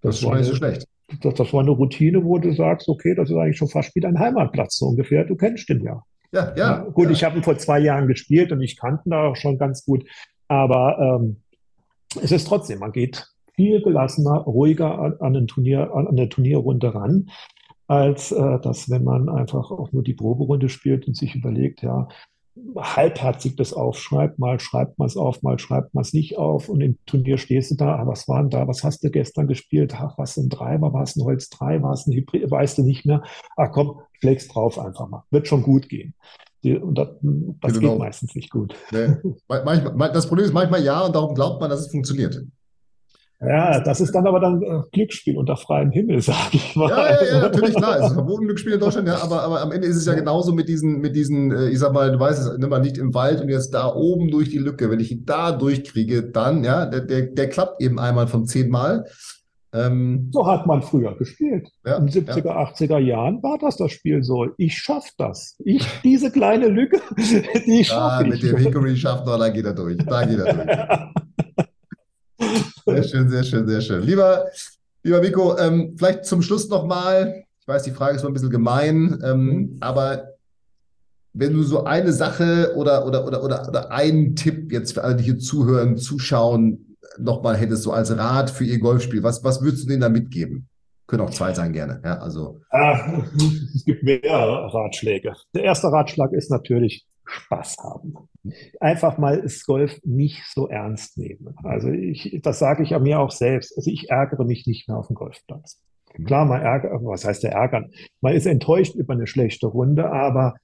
Das, 0.00 0.20
das 0.20 0.24
war 0.24 0.36
nicht 0.36 0.46
so 0.46 0.54
schlecht. 0.54 0.86
Das, 1.20 1.34
das, 1.34 1.52
war 1.52 1.60
eine 1.60 1.70
Routine, 1.70 2.24
wo 2.24 2.38
du 2.38 2.52
sagst, 2.54 2.88
okay, 2.88 3.14
das 3.14 3.30
ist 3.30 3.36
eigentlich 3.36 3.58
schon 3.58 3.68
fast 3.68 3.94
wie 3.94 4.00
dein 4.00 4.18
Heimatplatz 4.18 4.78
so 4.78 4.86
ungefähr. 4.86 5.24
Du 5.24 5.36
kennst 5.36 5.68
den 5.68 5.82
ja. 5.82 6.02
Ja, 6.32 6.52
ja. 6.56 6.56
ja 6.56 6.78
gut, 6.84 7.06
ja. 7.06 7.10
ich 7.12 7.24
habe 7.24 7.36
ihn 7.36 7.42
vor 7.42 7.58
zwei 7.58 7.78
Jahren 7.78 8.08
gespielt 8.08 8.52
und 8.52 8.60
ich 8.62 8.78
kannte 8.78 9.08
ihn 9.08 9.10
da 9.10 9.28
auch 9.28 9.36
schon 9.36 9.58
ganz 9.58 9.84
gut. 9.84 10.04
Aber 10.48 11.20
ähm, 11.20 11.42
es 12.22 12.32
ist 12.32 12.46
trotzdem, 12.46 12.78
man 12.78 12.92
geht 12.92 13.26
viel 13.54 13.82
gelassener, 13.82 14.38
ruhiger 14.38 15.20
an, 15.20 15.34
den 15.34 15.46
Turnier, 15.46 15.94
an 15.94 16.08
eine 16.08 16.28
Turnierrunde 16.28 16.94
ran, 16.94 17.30
als 17.86 18.32
äh, 18.32 18.60
dass, 18.60 18.90
wenn 18.90 19.04
man 19.04 19.28
einfach 19.28 19.70
auch 19.70 19.92
nur 19.92 20.02
die 20.02 20.14
Proberunde 20.14 20.68
spielt 20.68 21.06
und 21.06 21.16
sich 21.16 21.34
überlegt, 21.34 21.82
ja, 21.82 22.08
halbherzig 22.76 23.56
das 23.56 23.72
aufschreibt, 23.72 24.38
mal 24.38 24.60
schreibt 24.60 24.98
man 24.98 25.06
es 25.06 25.16
auf, 25.16 25.42
mal 25.42 25.58
schreibt 25.58 25.92
man 25.92 26.02
es 26.02 26.12
nicht 26.12 26.38
auf 26.38 26.68
und 26.68 26.80
im 26.80 26.98
Turnier 27.04 27.36
stehst 27.36 27.72
du 27.72 27.74
da, 27.76 27.96
ah, 27.96 28.06
was 28.06 28.28
war 28.28 28.40
denn 28.40 28.50
da, 28.50 28.68
was 28.68 28.84
hast 28.84 29.02
du 29.02 29.10
gestern 29.10 29.48
gespielt, 29.48 29.94
ach, 29.98 30.16
was 30.18 30.36
ein 30.36 30.50
Treiber, 30.50 30.92
war 30.92 31.02
es 31.02 31.16
ein 31.16 31.24
Holz 31.24 31.48
3, 31.50 31.82
war 31.82 31.92
es 31.92 32.06
ein 32.06 32.12
Hybrid, 32.12 32.48
weißt 32.48 32.78
du 32.78 32.82
nicht 32.82 33.06
mehr, 33.06 33.22
ach 33.56 33.72
komm, 33.72 34.00
schlägst 34.20 34.54
drauf 34.54 34.78
einfach 34.78 35.08
mal, 35.08 35.24
wird 35.30 35.48
schon 35.48 35.62
gut 35.62 35.88
gehen. 35.88 36.14
Die, 36.64 36.78
und 36.78 36.96
das, 36.96 37.08
das 37.60 37.74
genau. 37.74 37.92
geht 37.92 37.98
meistens 37.98 38.34
nicht 38.34 38.50
gut. 38.50 38.74
Nee. 38.90 39.16
Manchmal, 39.48 40.12
das 40.12 40.26
Problem 40.26 40.46
ist 40.46 40.54
manchmal 40.54 40.82
ja 40.82 41.02
und 41.02 41.14
darum 41.14 41.34
glaubt 41.34 41.60
man, 41.60 41.68
dass 41.68 41.80
es 41.80 41.90
funktioniert. 41.90 42.42
Ja, 43.40 43.80
das 43.80 44.00
ist 44.00 44.14
dann 44.14 44.26
aber 44.26 44.40
dann 44.40 44.62
äh, 44.62 44.80
Glücksspiel 44.92 45.36
unter 45.36 45.56
freiem 45.56 45.90
Himmel, 45.90 46.20
sage 46.22 46.54
ich 46.54 46.74
mal. 46.74 46.88
Ja, 46.88 47.10
ja, 47.10 47.24
ja, 47.24 47.40
natürlich, 47.40 47.74
klar. 47.74 47.98
Es 47.98 48.06
ist 48.06 48.14
verboten 48.14 48.46
Glücksspiel 48.46 48.74
in 48.74 48.80
Deutschland, 48.80 49.06
ja, 49.08 49.22
aber, 49.22 49.42
aber 49.42 49.60
am 49.60 49.72
Ende 49.72 49.86
ist 49.86 49.96
es 49.96 50.06
ja 50.06 50.14
genauso 50.14 50.52
mit 50.52 50.68
diesen, 50.68 51.00
mit 51.00 51.14
diesen, 51.14 51.52
äh, 51.52 51.68
ich 51.68 51.78
sag 51.78 51.92
mal, 51.92 52.10
du 52.10 52.18
weißt 52.18 52.58
es, 52.58 52.68
mal 52.68 52.80
nicht 52.80 52.96
im 52.96 53.12
Wald 53.12 53.42
und 53.42 53.50
jetzt 53.50 53.74
da 53.74 53.92
oben 53.92 54.30
durch 54.30 54.48
die 54.48 54.58
Lücke. 54.58 54.90
Wenn 54.90 55.00
ich 55.00 55.12
ihn 55.12 55.26
da 55.26 55.52
durchkriege, 55.52 56.30
dann, 56.30 56.64
ja, 56.64 56.86
der, 56.86 57.02
der, 57.02 57.22
der 57.22 57.48
klappt 57.50 57.82
eben 57.82 57.98
einmal 57.98 58.28
von 58.28 58.46
zehnmal. 58.46 59.04
Ähm, 59.74 60.30
so 60.32 60.46
hat 60.46 60.66
man 60.66 60.82
früher 60.82 61.16
gespielt. 61.18 61.68
Ja, 61.84 61.96
In 61.96 62.06
den 62.06 62.26
70er, 62.26 62.46
ja. 62.46 62.72
80er 62.72 62.98
Jahren 62.98 63.42
war 63.42 63.58
das 63.58 63.76
das 63.76 63.90
Spiel 63.90 64.22
so. 64.22 64.46
Ich 64.56 64.78
schaffe 64.78 65.10
das. 65.18 65.56
Ich, 65.64 65.84
diese 66.04 66.30
kleine 66.30 66.68
Lücke, 66.68 67.00
die 67.66 67.84
schaffe 67.84 68.00
ah, 68.00 68.22
ich. 68.22 68.28
Mit 68.28 68.42
dem 68.44 68.56
Hickory 68.56 68.96
schafft 68.96 69.26
noch, 69.26 69.36
da 69.36 69.48
geht 69.48 69.64
er 69.64 69.74
durch. 69.74 69.98
Da 69.98 70.24
geht 70.24 70.38
er 70.38 71.10
durch. 72.38 72.56
sehr 72.86 73.02
schön, 73.02 73.28
sehr 73.28 73.42
schön, 73.42 73.66
sehr 73.66 73.80
schön. 73.80 74.02
Lieber, 74.04 74.44
lieber 75.02 75.20
Vico, 75.22 75.58
ähm, 75.58 75.96
vielleicht 75.98 76.24
zum 76.24 76.40
Schluss 76.40 76.68
nochmal. 76.68 77.42
Ich 77.60 77.66
weiß, 77.66 77.82
die 77.82 77.90
Frage 77.90 78.14
ist 78.14 78.22
mal 78.22 78.28
ein 78.28 78.34
bisschen 78.34 78.50
gemein, 78.50 79.18
ähm, 79.24 79.46
mhm. 79.46 79.76
aber 79.80 80.34
wenn 81.32 81.52
du 81.52 81.64
so 81.64 81.82
eine 81.82 82.12
Sache 82.12 82.74
oder, 82.76 83.06
oder, 83.06 83.26
oder, 83.26 83.42
oder, 83.42 83.66
oder 83.66 83.90
einen 83.90 84.36
Tipp 84.36 84.70
jetzt 84.70 84.92
für 84.92 85.02
alle, 85.02 85.16
die 85.16 85.24
hier 85.24 85.38
zuhören, 85.38 85.96
zuschauen, 85.96 86.93
nochmal 87.18 87.56
hättest, 87.56 87.82
so 87.82 87.92
als 87.92 88.16
Rat 88.16 88.50
für 88.50 88.64
ihr 88.64 88.78
Golfspiel, 88.78 89.22
was, 89.22 89.44
was 89.44 89.62
würdest 89.62 89.84
du 89.84 89.88
denen 89.88 90.00
da 90.00 90.08
mitgeben? 90.08 90.68
Können 91.06 91.22
auch 91.22 91.30
zwei 91.30 91.52
sein 91.52 91.72
gerne. 91.72 92.00
Ja, 92.04 92.18
also. 92.18 92.60
Ah, 92.70 93.22
es 93.74 93.84
gibt 93.84 94.02
mehrere 94.02 94.72
Ratschläge. 94.72 95.34
Der 95.54 95.64
erste 95.64 95.88
Ratschlag 95.88 96.32
ist 96.32 96.50
natürlich 96.50 97.06
Spaß 97.26 97.76
haben. 97.82 98.14
Einfach 98.80 99.18
mal 99.18 99.40
das 99.42 99.64
Golf 99.64 99.98
nicht 100.04 100.42
so 100.52 100.68
ernst 100.68 101.16
nehmen. 101.18 101.54
Also 101.62 101.88
ich, 101.88 102.40
das 102.42 102.58
sage 102.58 102.82
ich 102.82 102.94
an 102.94 103.02
mir 103.02 103.20
auch 103.20 103.30
selbst. 103.30 103.76
Also 103.76 103.90
ich 103.90 104.10
ärgere 104.10 104.44
mich 104.44 104.66
nicht 104.66 104.88
mehr 104.88 104.98
auf 104.98 105.08
dem 105.08 105.16
Golfplatz. 105.16 105.80
Mhm. 106.16 106.24
Klar, 106.26 106.44
man 106.44 106.60
ärgert, 106.60 106.92
was 107.02 107.24
heißt 107.24 107.42
der 107.42 107.52
ärgern? 107.52 107.90
Man 108.20 108.34
ist 108.34 108.46
enttäuscht 108.46 108.94
über 108.94 109.14
eine 109.14 109.26
schlechte 109.26 109.66
Runde, 109.66 110.10
aber 110.10 110.54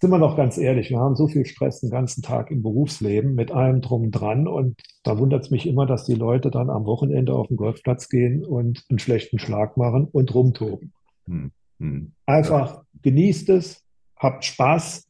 sind 0.00 0.10
wir 0.10 0.18
doch 0.18 0.36
ganz 0.36 0.56
ehrlich, 0.56 0.90
wir 0.90 0.98
haben 0.98 1.14
so 1.14 1.28
viel 1.28 1.44
Stress 1.44 1.80
den 1.80 1.90
ganzen 1.90 2.22
Tag 2.22 2.50
im 2.50 2.62
Berufsleben 2.62 3.34
mit 3.34 3.52
allem 3.52 3.82
drum 3.82 4.10
dran 4.10 4.48
und 4.48 4.80
da 5.02 5.18
wundert 5.18 5.44
es 5.44 5.50
mich 5.50 5.66
immer, 5.66 5.84
dass 5.84 6.04
die 6.04 6.14
Leute 6.14 6.50
dann 6.50 6.70
am 6.70 6.86
Wochenende 6.86 7.34
auf 7.34 7.48
den 7.48 7.58
Golfplatz 7.58 8.08
gehen 8.08 8.44
und 8.44 8.84
einen 8.88 8.98
schlechten 8.98 9.38
Schlag 9.38 9.76
machen 9.76 10.08
und 10.10 10.34
rumtoben. 10.34 10.92
Hm. 11.26 11.52
Hm. 11.78 12.12
Einfach 12.24 12.82
genießt 13.02 13.50
es, 13.50 13.84
habt 14.16 14.44
Spaß, 14.44 15.06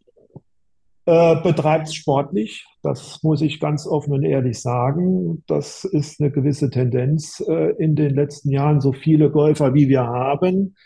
äh, 1.07 1.43
betreibt 1.43 1.89
es 1.89 1.95
sportlich. 1.95 2.67
Das 2.83 3.23
muss 3.23 3.43
ich 3.43 3.61
ganz 3.61 3.87
offen 3.87 4.13
und 4.13 4.25
ehrlich 4.25 4.61
sagen. 4.61 5.43
Das 5.47 5.85
ist 5.85 6.21
eine 6.21 6.31
gewisse 6.31 6.71
Tendenz 6.71 7.43
äh, 7.47 7.75
in 7.79 7.97
den 7.97 8.15
letzten 8.15 8.51
Jahren. 8.51 8.81
So 8.81 8.93
viele 8.93 9.31
Golfer, 9.31 9.75
wie 9.75 9.89
wir 9.89 10.07
haben, 10.07 10.77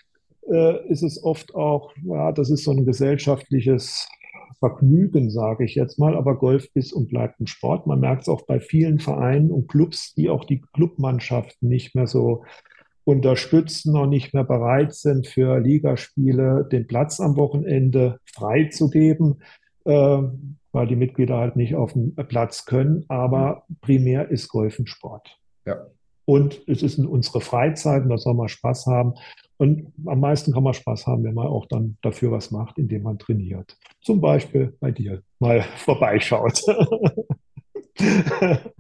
äh, 0.51 0.87
ist 0.89 1.03
es 1.03 1.23
oft 1.23 1.55
auch, 1.55 1.93
ja, 2.05 2.33
das 2.33 2.51
ist 2.51 2.65
so 2.65 2.71
ein 2.71 2.85
gesellschaftliches 2.85 4.09
Vergnügen, 4.59 5.31
sage 5.31 5.65
ich 5.65 5.75
jetzt 5.75 5.99
mal. 5.99 6.17
Aber 6.17 6.39
Golf 6.39 6.69
ist 6.75 6.93
und 6.93 7.09
bleibt 7.09 7.41
ein 7.41 7.47
Sport. 7.47 7.87
Man 7.87 8.01
merkt 8.01 8.23
es 8.23 8.29
auch 8.29 8.43
bei 8.43 8.61
vielen 8.61 8.99
Vereinen 8.99 9.51
und 9.51 9.69
Clubs, 9.69 10.15
die 10.15 10.31
auch 10.31 10.45
die 10.45 10.63
Clubmannschaften 10.73 11.69
nicht 11.69 11.95
mehr 11.95 12.07
so 12.07 12.45
unterstützen 13.05 13.97
und 13.97 14.09
nicht 14.09 14.33
mehr 14.33 14.45
bereit 14.45 14.95
sind, 14.95 15.27
für 15.27 15.59
Ligaspiele 15.59 16.67
den 16.71 16.87
Platz 16.87 17.21
am 17.21 17.37
Wochenende 17.37 18.19
freizugeben, 18.33 19.43
äh, 19.85 20.23
weil 20.73 20.87
die 20.87 20.97
Mitglieder 20.97 21.37
halt 21.37 21.57
nicht 21.57 21.75
auf 21.75 21.93
dem 21.93 22.15
Platz 22.15 22.65
können. 22.65 23.05
Aber 23.09 23.65
primär 23.83 24.31
ist 24.31 24.49
Golf 24.49 24.79
ein 24.79 24.87
Sport. 24.87 25.39
Ja. 25.67 25.87
Und 26.25 26.63
es 26.67 26.83
ist 26.83 26.99
in 26.99 27.07
unsere 27.07 27.43
Freizeit 27.43 28.05
und 28.05 28.09
da 28.09 28.17
soll 28.17 28.35
man 28.35 28.49
Spaß 28.49 28.87
haben. 28.87 29.15
Und 29.57 29.93
am 30.07 30.21
meisten 30.21 30.53
kann 30.53 30.63
man 30.63 30.75
Spaß 30.75 31.07
haben, 31.07 31.25
wenn 31.25 31.35
man 31.35 31.47
auch 31.47 31.67
dann 31.67 31.97
dafür 32.03 32.33
was 32.33 32.51
macht, 32.51 32.79
indem 32.79 33.03
man 33.03 33.19
trainiert. 33.19 33.77
Zum 34.03 34.21
Beispiel 34.21 34.75
bei 34.81 34.91
dir 34.91 35.23
mal 35.39 35.65
vorbeischaut. 35.77 36.61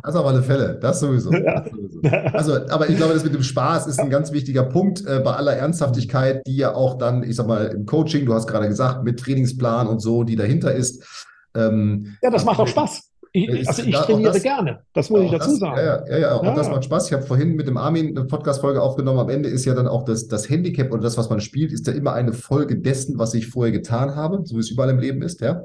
Das 0.02 0.16
auf 0.16 0.26
alle 0.26 0.42
Fälle, 0.42 0.76
das 0.80 0.98
sowieso. 0.98 1.30
das 1.30 1.70
sowieso. 1.70 2.00
Also, 2.32 2.66
aber 2.68 2.88
ich 2.88 2.96
glaube, 2.96 3.14
das 3.14 3.22
mit 3.22 3.32
dem 3.32 3.44
Spaß 3.44 3.86
ist 3.86 4.00
ein 4.00 4.10
ganz 4.10 4.32
wichtiger 4.32 4.64
Punkt 4.64 5.06
äh, 5.06 5.20
bei 5.20 5.34
aller 5.34 5.54
Ernsthaftigkeit, 5.54 6.44
die 6.48 6.56
ja 6.56 6.74
auch 6.74 6.98
dann, 6.98 7.22
ich 7.22 7.36
sag 7.36 7.46
mal, 7.46 7.66
im 7.66 7.86
Coaching, 7.86 8.26
du 8.26 8.34
hast 8.34 8.48
gerade 8.48 8.66
gesagt, 8.66 9.04
mit 9.04 9.20
Trainingsplan 9.20 9.86
und 9.86 10.00
so, 10.00 10.24
die 10.24 10.34
dahinter 10.34 10.72
ist. 10.72 11.30
Ähm, 11.56 12.16
ja, 12.22 12.30
das 12.30 12.44
macht 12.44 12.58
auch 12.58 12.66
Spaß. 12.66 13.12
Ich, 13.36 13.68
also 13.68 13.82
ich 13.82 13.96
trainiere 13.96 14.32
das, 14.32 14.42
gerne, 14.44 14.78
das 14.92 15.10
muss 15.10 15.22
ich 15.22 15.30
dazu 15.32 15.50
das, 15.50 15.58
sagen. 15.58 15.76
Ja, 15.76 16.06
ja, 16.08 16.18
ja, 16.18 16.34
und 16.36 16.46
ja. 16.46 16.54
das 16.54 16.68
macht 16.68 16.84
Spaß. 16.84 17.08
Ich 17.08 17.12
habe 17.14 17.24
vorhin 17.24 17.56
mit 17.56 17.66
dem 17.66 17.76
Armin 17.76 18.16
eine 18.16 18.26
Podcast-Folge 18.26 18.80
aufgenommen. 18.80 19.18
Am 19.18 19.28
Ende 19.28 19.48
ist 19.48 19.64
ja 19.64 19.74
dann 19.74 19.88
auch 19.88 20.04
das, 20.04 20.28
das 20.28 20.48
Handicap 20.48 20.92
oder 20.92 21.02
das, 21.02 21.18
was 21.18 21.28
man 21.30 21.40
spielt, 21.40 21.72
ist 21.72 21.84
ja 21.88 21.94
immer 21.94 22.12
eine 22.12 22.32
Folge 22.32 22.76
dessen, 22.76 23.18
was 23.18 23.34
ich 23.34 23.48
vorher 23.48 23.72
getan 23.72 24.14
habe, 24.14 24.42
so 24.44 24.54
wie 24.54 24.60
es 24.60 24.70
überall 24.70 24.90
im 24.90 25.00
Leben 25.00 25.20
ist, 25.20 25.40
ja. 25.40 25.64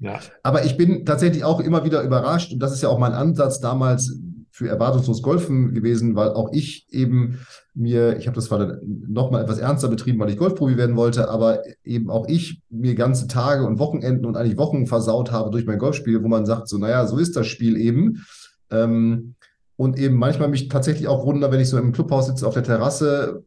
Ja. 0.00 0.18
Aber 0.42 0.64
ich 0.64 0.76
bin 0.76 1.06
tatsächlich 1.06 1.44
auch 1.44 1.60
immer 1.60 1.84
wieder 1.84 2.02
überrascht, 2.02 2.52
und 2.52 2.58
das 2.58 2.72
ist 2.72 2.82
ja 2.82 2.88
auch 2.88 2.98
mein 2.98 3.12
Ansatz 3.12 3.60
damals 3.60 4.18
für 4.54 4.68
erwartungslos 4.68 5.20
Golfen 5.20 5.74
gewesen, 5.74 6.14
weil 6.14 6.28
auch 6.28 6.52
ich 6.52 6.86
eben 6.92 7.40
mir, 7.74 8.16
ich 8.18 8.28
habe 8.28 8.36
das 8.36 8.44
zwar 8.44 8.78
nochmal 8.84 9.42
etwas 9.42 9.58
ernster 9.58 9.88
betrieben, 9.88 10.20
weil 10.20 10.30
ich 10.30 10.36
Golfprofi 10.36 10.76
werden 10.76 10.94
wollte, 10.94 11.28
aber 11.28 11.62
eben 11.82 12.08
auch 12.08 12.28
ich 12.28 12.62
mir 12.70 12.94
ganze 12.94 13.26
Tage 13.26 13.66
und 13.66 13.80
Wochenenden 13.80 14.26
und 14.26 14.36
eigentlich 14.36 14.56
Wochen 14.56 14.86
versaut 14.86 15.32
habe 15.32 15.50
durch 15.50 15.66
mein 15.66 15.80
Golfspiel, 15.80 16.22
wo 16.22 16.28
man 16.28 16.46
sagt, 16.46 16.68
so, 16.68 16.78
naja, 16.78 17.04
so 17.08 17.18
ist 17.18 17.34
das 17.34 17.48
Spiel 17.48 17.76
eben. 17.76 18.24
Ähm, 18.70 19.34
und 19.74 19.98
eben 19.98 20.14
manchmal 20.14 20.46
mich 20.46 20.68
tatsächlich 20.68 21.08
auch 21.08 21.26
wundern, 21.26 21.50
wenn 21.50 21.58
ich 21.58 21.68
so 21.68 21.76
im 21.76 21.90
Clubhaus 21.90 22.28
sitze 22.28 22.46
auf 22.46 22.54
der 22.54 22.62
Terrasse, 22.62 23.42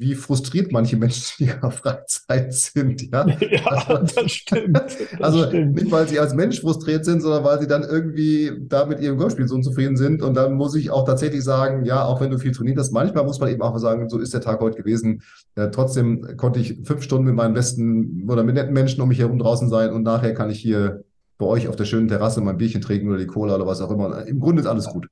wie 0.00 0.14
frustriert 0.14 0.72
manche 0.72 0.96
Menschen 0.96 1.44
in 1.44 1.48
ihrer 1.48 1.70
Freizeit 1.70 2.54
sind. 2.54 3.12
Ja, 3.12 3.26
ja 3.28 3.66
also, 3.66 3.98
das 4.14 4.32
stimmt. 4.32 4.80
Das 4.80 5.20
also 5.20 5.46
stimmt. 5.46 5.74
nicht, 5.74 5.90
weil 5.90 6.08
sie 6.08 6.18
als 6.18 6.32
Mensch 6.32 6.60
frustriert 6.60 7.04
sind, 7.04 7.20
sondern 7.20 7.44
weil 7.44 7.60
sie 7.60 7.66
dann 7.66 7.82
irgendwie 7.82 8.50
da 8.66 8.86
mit 8.86 9.00
ihrem 9.00 9.18
Golfspiel 9.18 9.46
so 9.46 9.54
unzufrieden 9.54 9.96
sind. 9.96 10.22
Und 10.22 10.34
dann 10.34 10.54
muss 10.54 10.74
ich 10.74 10.90
auch 10.90 11.04
tatsächlich 11.04 11.44
sagen, 11.44 11.84
ja, 11.84 12.04
auch 12.04 12.20
wenn 12.20 12.30
du 12.30 12.38
viel 12.38 12.52
trainiert 12.52 12.78
hast, 12.78 12.92
manchmal 12.92 13.24
muss 13.24 13.40
man 13.40 13.50
eben 13.50 13.60
auch 13.60 13.76
sagen, 13.76 14.08
so 14.08 14.18
ist 14.18 14.32
der 14.32 14.40
Tag 14.40 14.60
heute 14.60 14.78
gewesen. 14.78 15.22
Äh, 15.54 15.68
trotzdem 15.70 16.36
konnte 16.38 16.60
ich 16.60 16.78
fünf 16.84 17.02
Stunden 17.02 17.26
mit 17.26 17.34
meinen 17.34 17.52
besten 17.52 18.26
oder 18.30 18.42
mit 18.42 18.54
netten 18.54 18.72
Menschen 18.72 19.02
um 19.02 19.08
mich 19.08 19.18
herum 19.18 19.38
draußen 19.38 19.68
sein 19.68 19.92
und 19.92 20.02
nachher 20.02 20.32
kann 20.32 20.48
ich 20.48 20.60
hier 20.60 21.04
bei 21.36 21.46
euch 21.46 21.68
auf 21.68 21.76
der 21.76 21.84
schönen 21.84 22.08
Terrasse 22.08 22.40
mein 22.40 22.56
Bierchen 22.56 22.80
trinken 22.80 23.08
oder 23.08 23.18
die 23.18 23.26
Cola 23.26 23.54
oder 23.56 23.66
was 23.66 23.82
auch 23.82 23.90
immer. 23.90 24.26
Im 24.26 24.40
Grunde 24.40 24.62
ist 24.62 24.66
alles 24.66 24.86
gut. 24.86 25.08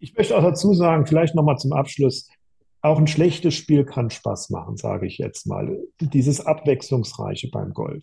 Ich 0.00 0.16
möchte 0.16 0.36
auch 0.36 0.42
dazu 0.42 0.74
sagen, 0.74 1.06
vielleicht 1.06 1.36
nochmal 1.36 1.58
zum 1.58 1.72
Abschluss, 1.72 2.28
auch 2.84 2.98
ein 2.98 3.06
schlechtes 3.06 3.54
Spiel 3.54 3.84
kann 3.84 4.10
Spaß 4.10 4.50
machen, 4.50 4.76
sage 4.76 5.06
ich 5.06 5.18
jetzt 5.18 5.46
mal. 5.46 5.78
Dieses 6.00 6.44
Abwechslungsreiche 6.44 7.48
beim 7.50 7.72
Golf. 7.72 8.02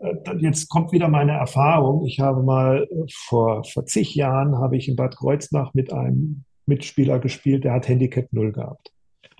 Äh, 0.00 0.36
jetzt 0.38 0.68
kommt 0.68 0.92
wieder 0.92 1.08
meine 1.08 1.32
Erfahrung. 1.32 2.04
Ich 2.04 2.20
habe 2.20 2.42
mal 2.42 2.86
äh, 2.90 3.04
vor, 3.12 3.64
vor 3.64 3.86
zig 3.86 4.14
Jahren 4.14 4.58
habe 4.58 4.76
ich 4.76 4.88
in 4.88 4.96
Bad 4.96 5.16
Kreuznach 5.16 5.72
mit 5.72 5.92
einem 5.92 6.44
Mitspieler 6.66 7.18
gespielt, 7.18 7.64
der 7.64 7.72
hat 7.72 7.88
Handicap 7.88 8.32
0 8.32 8.52
gehabt. 8.52 8.92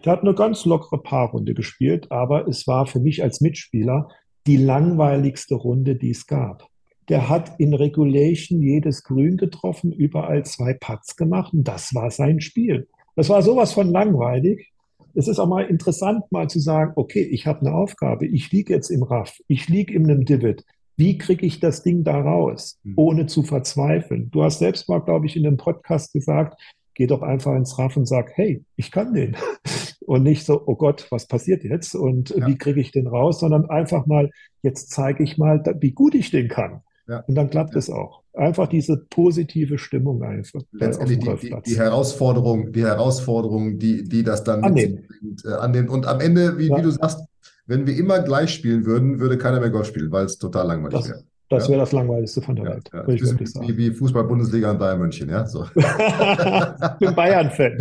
Der 0.04 0.12
hat 0.12 0.22
eine 0.22 0.34
ganz 0.34 0.64
lockere 0.64 1.00
Paarrunde 1.02 1.52
gespielt, 1.52 2.10
aber 2.10 2.48
es 2.48 2.66
war 2.66 2.86
für 2.86 3.00
mich 3.00 3.22
als 3.22 3.42
Mitspieler 3.42 4.08
die 4.46 4.56
langweiligste 4.56 5.56
Runde, 5.56 5.94
die 5.94 6.10
es 6.10 6.26
gab. 6.26 6.66
Der 7.10 7.28
hat 7.28 7.60
in 7.60 7.74
Regulation 7.74 8.62
jedes 8.62 9.04
Grün 9.04 9.36
getroffen, 9.36 9.92
überall 9.92 10.44
zwei 10.46 10.72
Putts 10.72 11.16
gemacht 11.16 11.52
und 11.52 11.64
das 11.64 11.94
war 11.94 12.10
sein 12.10 12.40
Spiel. 12.40 12.88
Das 13.16 13.28
war 13.28 13.42
sowas 13.42 13.72
von 13.72 13.90
langweilig. 13.90 14.72
Es 15.14 15.28
ist 15.28 15.38
auch 15.38 15.48
mal 15.48 15.64
interessant, 15.64 16.22
mal 16.30 16.48
zu 16.48 16.60
sagen, 16.60 16.92
okay, 16.96 17.22
ich 17.22 17.46
habe 17.46 17.60
eine 17.60 17.74
Aufgabe, 17.74 18.26
ich 18.26 18.50
liege 18.52 18.72
jetzt 18.72 18.90
im 18.90 19.02
Raff, 19.02 19.38
ich 19.48 19.68
liege 19.68 19.92
in 19.92 20.08
einem 20.08 20.24
Divid. 20.24 20.64
Wie 20.96 21.18
kriege 21.18 21.46
ich 21.46 21.60
das 21.60 21.82
Ding 21.82 22.04
da 22.04 22.20
raus, 22.20 22.78
hm. 22.84 22.92
ohne 22.96 23.26
zu 23.26 23.42
verzweifeln? 23.42 24.30
Du 24.30 24.42
hast 24.42 24.58
selbst 24.58 24.88
mal, 24.88 25.00
glaube 25.00 25.26
ich, 25.26 25.36
in 25.36 25.46
einem 25.46 25.56
Podcast 25.56 26.12
gesagt, 26.12 26.60
geh 26.94 27.06
doch 27.06 27.22
einfach 27.22 27.54
ins 27.56 27.78
Raff 27.78 27.96
und 27.96 28.06
sag, 28.06 28.32
hey, 28.34 28.62
ich 28.76 28.90
kann 28.90 29.14
den. 29.14 29.36
Und 30.06 30.24
nicht 30.24 30.44
so, 30.44 30.60
oh 30.66 30.74
Gott, 30.74 31.06
was 31.10 31.28
passiert 31.28 31.62
jetzt 31.62 31.94
und 31.94 32.30
ja. 32.30 32.44
wie 32.48 32.56
kriege 32.56 32.80
ich 32.80 32.90
den 32.90 33.06
raus, 33.06 33.38
sondern 33.38 33.70
einfach 33.70 34.06
mal, 34.06 34.30
jetzt 34.60 34.90
zeige 34.90 35.22
ich 35.22 35.38
mal, 35.38 35.62
wie 35.78 35.92
gut 35.92 36.16
ich 36.16 36.32
den 36.32 36.48
kann. 36.48 36.80
Ja. 37.10 37.24
Und 37.26 37.34
dann 37.34 37.50
klappt 37.50 37.74
es 37.74 37.90
auch 37.90 38.20
einfach 38.34 38.68
diese 38.68 38.96
positive 38.96 39.78
Stimmung 39.78 40.22
einfach. 40.22 40.60
Letztendlich 40.72 41.18
die, 41.18 41.48
die, 41.48 41.56
die, 41.66 41.76
Herausforderung, 41.76 42.72
die 42.72 42.84
Herausforderung, 42.84 43.78
die, 43.78 44.04
die 44.04 44.22
das 44.22 44.44
dann 44.44 44.62
annehmen. 44.62 45.06
Bringt, 45.08 45.44
äh, 45.44 45.54
annehmen. 45.54 45.88
Und 45.88 46.06
am 46.06 46.20
Ende, 46.20 46.56
wie, 46.58 46.68
ja. 46.68 46.76
wie, 46.76 46.82
du 46.82 46.90
sagst, 46.90 47.24
wenn 47.66 47.86
wir 47.86 47.96
immer 47.96 48.20
gleich 48.20 48.54
spielen 48.54 48.84
würden, 48.84 49.18
würde 49.20 49.38
keiner 49.38 49.60
mehr 49.60 49.70
Golf 49.70 49.88
spielen, 49.88 50.12
weil 50.12 50.26
es 50.26 50.38
total 50.38 50.68
langweilig 50.68 51.08
wäre. 51.08 51.24
Das 51.48 51.68
wäre 51.68 51.80
das 51.80 51.90
Langweiligste 51.90 52.40
von 52.40 52.54
der 52.54 52.64
ja, 52.64 52.70
Welt. 52.74 52.88
Ja, 52.92 53.08
ich 53.08 53.22
wie, 53.22 53.76
wie 53.76 53.90
Fußball-Bundesliga 53.90 54.70
in 54.70 54.78
Bayern 54.78 55.00
München, 55.00 55.28
ja. 55.28 55.44
So. 55.44 55.64
ich 55.74 56.98
bin 57.00 57.12
Bayern-Fan. 57.12 57.76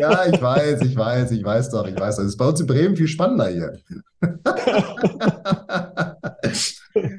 ja, 0.00 0.24
ich 0.32 0.40
weiß, 0.40 0.80
ich 0.80 0.96
weiß, 0.96 1.30
ich 1.32 1.44
weiß 1.44 1.68
doch, 1.68 1.86
ich 1.86 2.00
weiß. 2.00 2.20
Es 2.20 2.28
ist 2.28 2.38
bei 2.38 2.48
uns 2.48 2.60
in 2.60 2.66
Bremen 2.66 2.96
viel 2.96 3.08
spannender 3.08 3.48
hier. 3.48 3.74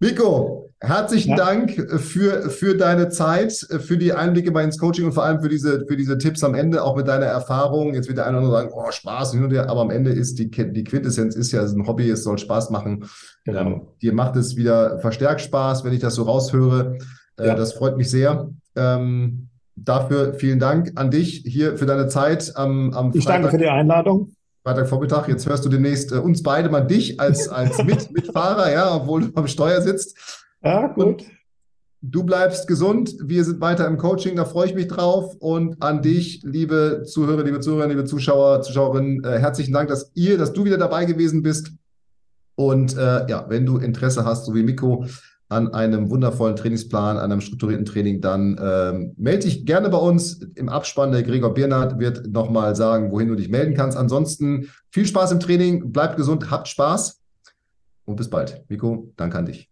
Nico, 0.00 0.71
herzlichen 0.82 1.30
ja. 1.30 1.36
Dank 1.36 1.72
für, 2.00 2.50
für 2.50 2.76
deine 2.76 3.08
Zeit, 3.08 3.52
für 3.52 3.96
die 3.96 4.12
Einblicke 4.12 4.50
bei 4.50 4.62
ins 4.64 4.78
Coaching 4.78 5.06
und 5.06 5.12
vor 5.12 5.24
allem 5.24 5.40
für 5.40 5.48
diese, 5.48 5.86
für 5.86 5.96
diese 5.96 6.18
Tipps 6.18 6.44
am 6.44 6.54
Ende, 6.54 6.82
auch 6.82 6.96
mit 6.96 7.08
deiner 7.08 7.26
Erfahrung. 7.26 7.94
Jetzt 7.94 8.08
wird 8.08 8.18
der 8.18 8.26
eine 8.26 8.38
oder 8.38 8.46
andere 8.46 8.62
sagen, 8.62 8.72
oh, 8.74 8.90
Spaß 8.90 9.32
hin 9.32 9.44
und 9.44 9.52
her, 9.52 9.70
aber 9.70 9.80
am 9.80 9.90
Ende 9.90 10.10
ist 10.10 10.38
die, 10.38 10.50
die 10.50 10.84
Quintessenz 10.84 11.34
ist 11.36 11.52
ja, 11.52 11.62
ein 11.62 11.86
Hobby, 11.86 12.10
es 12.10 12.24
soll 12.24 12.38
Spaß 12.38 12.70
machen. 12.70 13.04
Genau. 13.44 13.60
Ähm, 13.60 13.82
dir 14.02 14.12
macht 14.12 14.36
es 14.36 14.56
wieder 14.56 14.98
verstärkt 14.98 15.40
Spaß, 15.40 15.84
wenn 15.84 15.92
ich 15.92 16.00
das 16.00 16.16
so 16.16 16.24
raushöre. 16.24 16.98
Äh, 17.38 17.46
ja. 17.46 17.54
Das 17.54 17.72
freut 17.72 17.96
mich 17.96 18.10
sehr. 18.10 18.50
Ähm, 18.76 19.48
dafür 19.76 20.34
vielen 20.34 20.58
Dank 20.58 20.92
an 20.96 21.10
dich 21.10 21.44
hier 21.46 21.78
für 21.78 21.86
deine 21.86 22.08
Zeit 22.08 22.52
am, 22.56 22.92
am 22.92 23.12
Ich 23.14 23.24
Freitag. 23.24 23.42
danke 23.42 23.50
für 23.50 23.58
die 23.58 23.68
Einladung. 23.68 24.34
Freitagvormittag. 24.64 25.26
Jetzt 25.26 25.48
hörst 25.48 25.64
du 25.64 25.68
demnächst 25.68 26.12
äh, 26.12 26.16
uns 26.16 26.42
beide 26.42 26.68
mal 26.68 26.82
dich 26.82 27.18
als, 27.20 27.48
als 27.48 27.78
Mit 27.84 28.12
Mitfahrer, 28.12 28.72
ja, 28.72 28.94
obwohl 28.94 29.28
du 29.28 29.32
am 29.34 29.48
Steuer 29.48 29.80
sitzt. 29.80 30.41
Ja, 30.62 30.86
gut. 30.86 31.24
Du 32.04 32.24
bleibst 32.24 32.66
gesund. 32.66 33.14
Wir 33.20 33.44
sind 33.44 33.60
weiter 33.60 33.86
im 33.86 33.96
Coaching, 33.96 34.36
da 34.36 34.44
freue 34.44 34.66
ich 34.66 34.74
mich 34.74 34.88
drauf. 34.88 35.36
Und 35.38 35.80
an 35.82 36.02
dich, 36.02 36.42
liebe 36.44 37.04
Zuhörer, 37.04 37.44
liebe 37.44 37.60
Zuhörer, 37.60 37.86
liebe 37.86 38.04
Zuschauer, 38.04 38.62
Zuschauerinnen, 38.62 39.24
äh, 39.24 39.38
herzlichen 39.38 39.72
Dank, 39.72 39.88
dass 39.88 40.10
ihr, 40.14 40.36
dass 40.36 40.52
du 40.52 40.64
wieder 40.64 40.78
dabei 40.78 41.04
gewesen 41.04 41.42
bist. 41.42 41.70
Und 42.54 42.96
äh, 42.96 43.28
ja, 43.28 43.46
wenn 43.48 43.66
du 43.66 43.78
Interesse 43.78 44.24
hast, 44.24 44.46
so 44.46 44.54
wie 44.54 44.62
Miko, 44.62 45.06
an 45.48 45.74
einem 45.74 46.10
wundervollen 46.10 46.56
Trainingsplan, 46.56 47.18
an 47.18 47.30
einem 47.30 47.40
strukturierten 47.40 47.84
Training, 47.84 48.20
dann 48.20 48.58
ähm, 48.60 49.14
melde 49.16 49.46
dich 49.46 49.66
gerne 49.66 49.90
bei 49.90 49.98
uns. 49.98 50.40
Im 50.54 50.68
Abspann 50.68 51.12
der 51.12 51.22
Gregor 51.22 51.54
Birnert 51.54 51.98
wird 51.98 52.26
nochmal 52.28 52.74
sagen, 52.74 53.12
wohin 53.12 53.28
du 53.28 53.34
dich 53.34 53.48
melden 53.48 53.74
kannst. 53.74 53.96
Ansonsten 53.96 54.70
viel 54.90 55.06
Spaß 55.06 55.32
im 55.32 55.40
Training, 55.40 55.92
bleibt 55.92 56.16
gesund, 56.16 56.50
habt 56.50 56.68
Spaß 56.68 57.20
und 58.06 58.16
bis 58.16 58.30
bald. 58.30 58.64
Miko, 58.68 59.12
danke 59.16 59.38
an 59.38 59.46
dich. 59.46 59.71